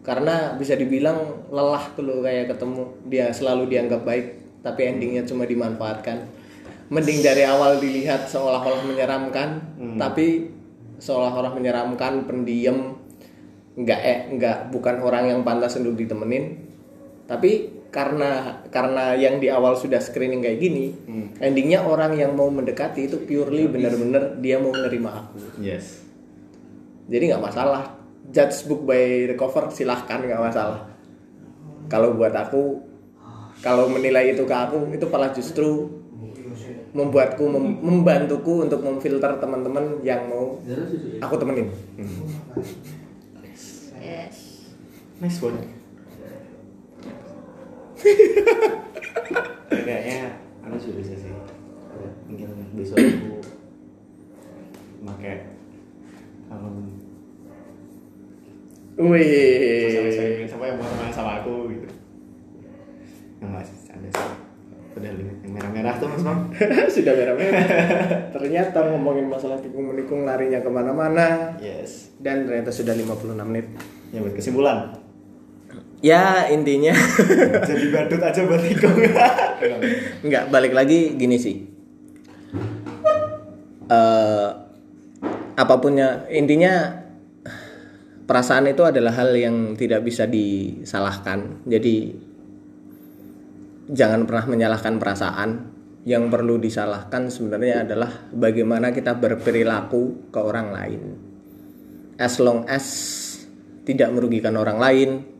karena 0.00 0.54
bisa 0.56 0.78
dibilang 0.78 1.50
lelah 1.50 1.92
tuh 1.92 2.06
lo 2.06 2.22
kayak 2.22 2.54
ketemu 2.54 2.94
dia 3.10 3.26
selalu 3.34 3.68
dianggap 3.68 4.06
baik 4.06 4.26
tapi 4.62 4.86
endingnya 4.86 5.26
cuma 5.26 5.44
dimanfaatkan. 5.44 6.24
Mending 6.88 7.20
dari 7.26 7.42
awal 7.42 7.82
dilihat 7.82 8.30
seolah-olah 8.30 8.86
menyeramkan 8.86 9.60
tapi 9.98 10.50
seolah-olah 11.02 11.52
menyeramkan 11.52 12.24
pendiam 12.24 12.96
nggak 13.76 14.00
eh 14.00 14.18
nggak 14.40 14.72
bukan 14.72 15.04
orang 15.04 15.28
yang 15.28 15.40
pantas 15.44 15.76
untuk 15.76 15.98
ditemenin. 15.98 16.64
Tapi 17.28 17.75
karena 17.88 18.60
karena 18.68 19.16
yang 19.16 19.40
di 19.40 19.48
awal 19.48 19.72
sudah 19.72 20.02
screening 20.02 20.44
kayak 20.44 20.60
gini 20.60 20.92
endingnya 21.40 21.80
orang 21.80 22.12
yang 22.18 22.36
mau 22.36 22.50
mendekati 22.52 23.08
itu 23.08 23.24
purely 23.24 23.64
bener-bener 23.70 24.36
dia 24.42 24.60
mau 24.60 24.72
menerima 24.74 25.10
aku. 25.10 25.36
Yes. 25.62 26.04
Jadi 27.06 27.32
nggak 27.32 27.44
masalah. 27.44 27.96
Judge 28.26 28.66
book 28.66 28.82
by 28.84 29.30
the 29.30 29.36
cover 29.38 29.70
silahkan 29.70 30.18
nggak 30.18 30.42
masalah. 30.42 30.90
Kalau 31.86 32.18
buat 32.18 32.34
aku 32.34 32.82
kalau 33.62 33.88
menilai 33.88 34.34
itu 34.34 34.42
ke 34.44 34.52
aku 34.52 34.90
itu 34.92 35.06
malah 35.08 35.30
justru 35.32 35.88
membuatku 36.92 37.44
mem- 37.46 37.80
membantuku 37.80 38.66
untuk 38.66 38.80
memfilter 38.82 39.38
teman-teman 39.38 40.00
yang 40.02 40.26
mau 40.28 40.58
aku 41.22 41.34
temenin. 41.38 41.70
Yes. 44.02 44.66
Nice 45.16 45.40
one 45.40 45.85
kayaknya 49.70 50.38
aku 50.62 50.76
juga 50.78 50.94
bisa 51.02 51.14
sih. 51.18 51.32
Mungkin 52.26 52.48
besok 52.74 52.96
aku 52.98 53.38
pakai 55.06 55.34
kalung 56.50 56.90
wih. 58.98 60.46
Siapa 60.46 60.64
yang 60.66 60.76
mau 60.80 60.86
teman 60.86 61.10
sama 61.14 61.32
aku 61.42 61.70
gitu. 61.70 61.86
Yang 63.42 63.50
masih 63.52 63.76
ada 63.94 64.08
sih. 64.10 64.30
Udah 64.96 65.12
lihat 65.12 65.38
yang 65.44 65.52
merah-merah 65.52 65.94
tuh 66.00 66.08
mas 66.08 66.24
bang. 66.24 66.40
Sudah 66.96 67.12
merah-merah. 67.12 67.64
Ternyata 68.32 68.78
ngomongin 68.96 69.28
masalah 69.28 69.60
tikung-menikung 69.60 70.24
larinya 70.24 70.64
ke 70.64 70.70
mana-mana. 70.72 71.52
Yes. 71.60 72.16
Dan 72.16 72.48
ternyata 72.48 72.72
sudah 72.72 72.96
56 72.96 73.36
menit. 73.44 73.68
Ya 74.08 74.24
buat 74.24 74.32
kesimpulan 74.32 74.95
ya 76.06 76.46
intinya. 76.54 76.94
Jadi 77.68 77.86
badut 77.90 78.22
aja 78.22 78.42
tikung 78.46 78.96
nggak 80.22 80.44
balik 80.54 80.70
lagi 80.70 81.18
gini 81.18 81.36
sih. 81.36 81.56
Eh 83.90 84.48
apapunnya 85.56 86.30
intinya 86.30 87.02
perasaan 88.28 88.70
itu 88.70 88.86
adalah 88.86 89.18
hal 89.18 89.34
yang 89.34 89.74
tidak 89.74 90.06
bisa 90.06 90.30
disalahkan. 90.30 91.66
Jadi 91.66 92.14
jangan 93.90 94.22
pernah 94.30 94.46
menyalahkan 94.46 94.94
perasaan. 95.02 95.74
Yang 96.06 96.30
perlu 96.30 96.62
disalahkan 96.62 97.34
sebenarnya 97.34 97.82
adalah 97.82 98.30
bagaimana 98.30 98.94
kita 98.94 99.18
berperilaku 99.18 100.30
ke 100.30 100.38
orang 100.38 100.70
lain. 100.70 101.02
As 102.14 102.38
long 102.38 102.62
as 102.70 102.86
tidak 103.82 104.14
merugikan 104.14 104.54
orang 104.54 104.78
lain 104.78 105.35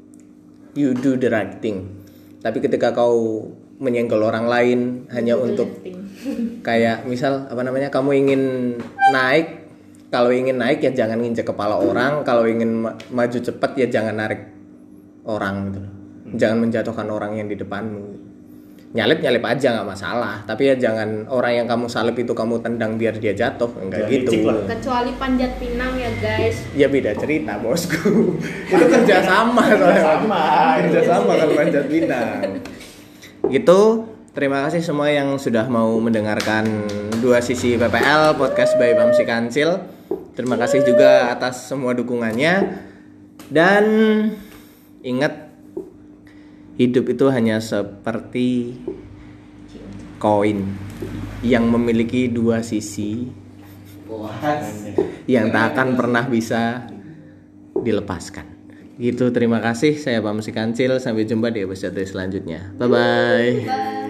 you 0.76 0.92
do 0.92 1.16
the 1.16 1.32
right 1.32 1.58
thing. 1.58 2.04
Tapi 2.44 2.62
ketika 2.62 2.92
kau 2.92 3.48
menyenggol 3.76 4.24
orang 4.24 4.46
lain 4.48 4.80
hanya 5.12 5.36
untuk 5.36 5.68
kayak 6.66 7.04
misal 7.04 7.48
apa 7.48 7.60
namanya 7.60 7.92
kamu 7.92 8.10
ingin 8.24 8.42
naik 9.12 9.68
kalau 10.08 10.32
ingin 10.32 10.56
naik 10.56 10.80
ya 10.80 10.92
jangan 10.94 11.20
nginjek 11.20 11.44
kepala 11.44 11.76
orang 11.76 12.24
kalau 12.24 12.48
ingin 12.48 12.88
ma- 12.88 12.96
maju 13.12 13.36
cepat 13.36 13.76
ya 13.76 13.86
jangan 13.90 14.16
narik 14.16 14.48
orang 15.28 15.56
gitu. 15.68 15.78
Loh. 15.82 15.92
jangan 16.40 16.58
menjatuhkan 16.64 17.08
orang 17.10 17.36
yang 17.36 17.48
di 17.50 17.56
depanmu 17.58 18.25
nyalip 18.96 19.20
nyalip 19.20 19.44
aja 19.44 19.76
nggak 19.76 19.88
masalah. 19.92 20.40
Tapi 20.48 20.72
ya 20.72 20.74
jangan 20.80 21.28
orang 21.28 21.52
yang 21.62 21.66
kamu 21.68 21.86
salip 21.92 22.16
itu 22.16 22.32
kamu 22.32 22.64
tendang 22.64 22.96
biar 22.96 23.20
dia 23.20 23.36
jatuh 23.36 23.68
enggak 23.76 24.08
Jangan 24.08 24.14
gitu. 24.16 24.30
lah. 24.48 24.64
kecuali 24.64 25.12
panjat 25.20 25.52
pinang 25.60 25.92
ya 26.00 26.10
guys. 26.16 26.56
Ya 26.72 26.88
beda 26.88 27.12
cerita 27.20 27.60
bosku. 27.60 28.40
Itu 28.72 28.84
kerja 28.88 29.20
sama 29.20 29.62
soalnya. 29.68 30.02
Sama. 30.02 30.44
kerja 30.80 31.00
sama 31.04 31.32
kalau 31.36 31.52
manjat 31.52 31.84
bintang 31.92 32.64
gitu. 33.50 33.80
Terima 34.36 34.68
kasih 34.68 34.84
semua 34.84 35.08
yang 35.08 35.40
sudah 35.40 35.64
mau 35.64 35.96
mendengarkan 35.96 36.68
dua 37.24 37.40
sisi 37.40 37.80
PPL 37.80 38.36
podcast 38.36 38.76
by 38.76 38.92
Bamsi 38.92 39.24
Kancil. 39.24 39.80
Terima 40.36 40.60
kasih 40.60 40.84
juga 40.84 41.32
atas 41.32 41.64
semua 41.72 41.96
dukungannya. 41.96 42.84
Dan 43.48 43.84
ingat 45.00 45.45
hidup 46.76 47.08
itu 47.12 47.26
hanya 47.32 47.60
seperti 47.60 48.76
koin 50.16 50.64
yang 51.44 51.68
memiliki 51.68 52.28
dua 52.28 52.64
sisi 52.64 53.28
yang 55.28 55.52
tak 55.52 55.74
akan 55.74 55.88
pernah 55.98 56.24
bisa 56.24 56.88
dilepaskan. 57.74 58.46
Gitu, 58.96 59.28
terima 59.28 59.60
kasih. 59.60 60.00
Saya 60.00 60.24
Bamsi 60.24 60.56
Kancil. 60.56 60.96
Sampai 60.96 61.28
jumpa 61.28 61.52
di 61.52 61.68
episode 61.68 62.00
selanjutnya. 62.00 62.72
Bye 62.80 62.88
bye. 62.88 63.52
bye 63.68 64.05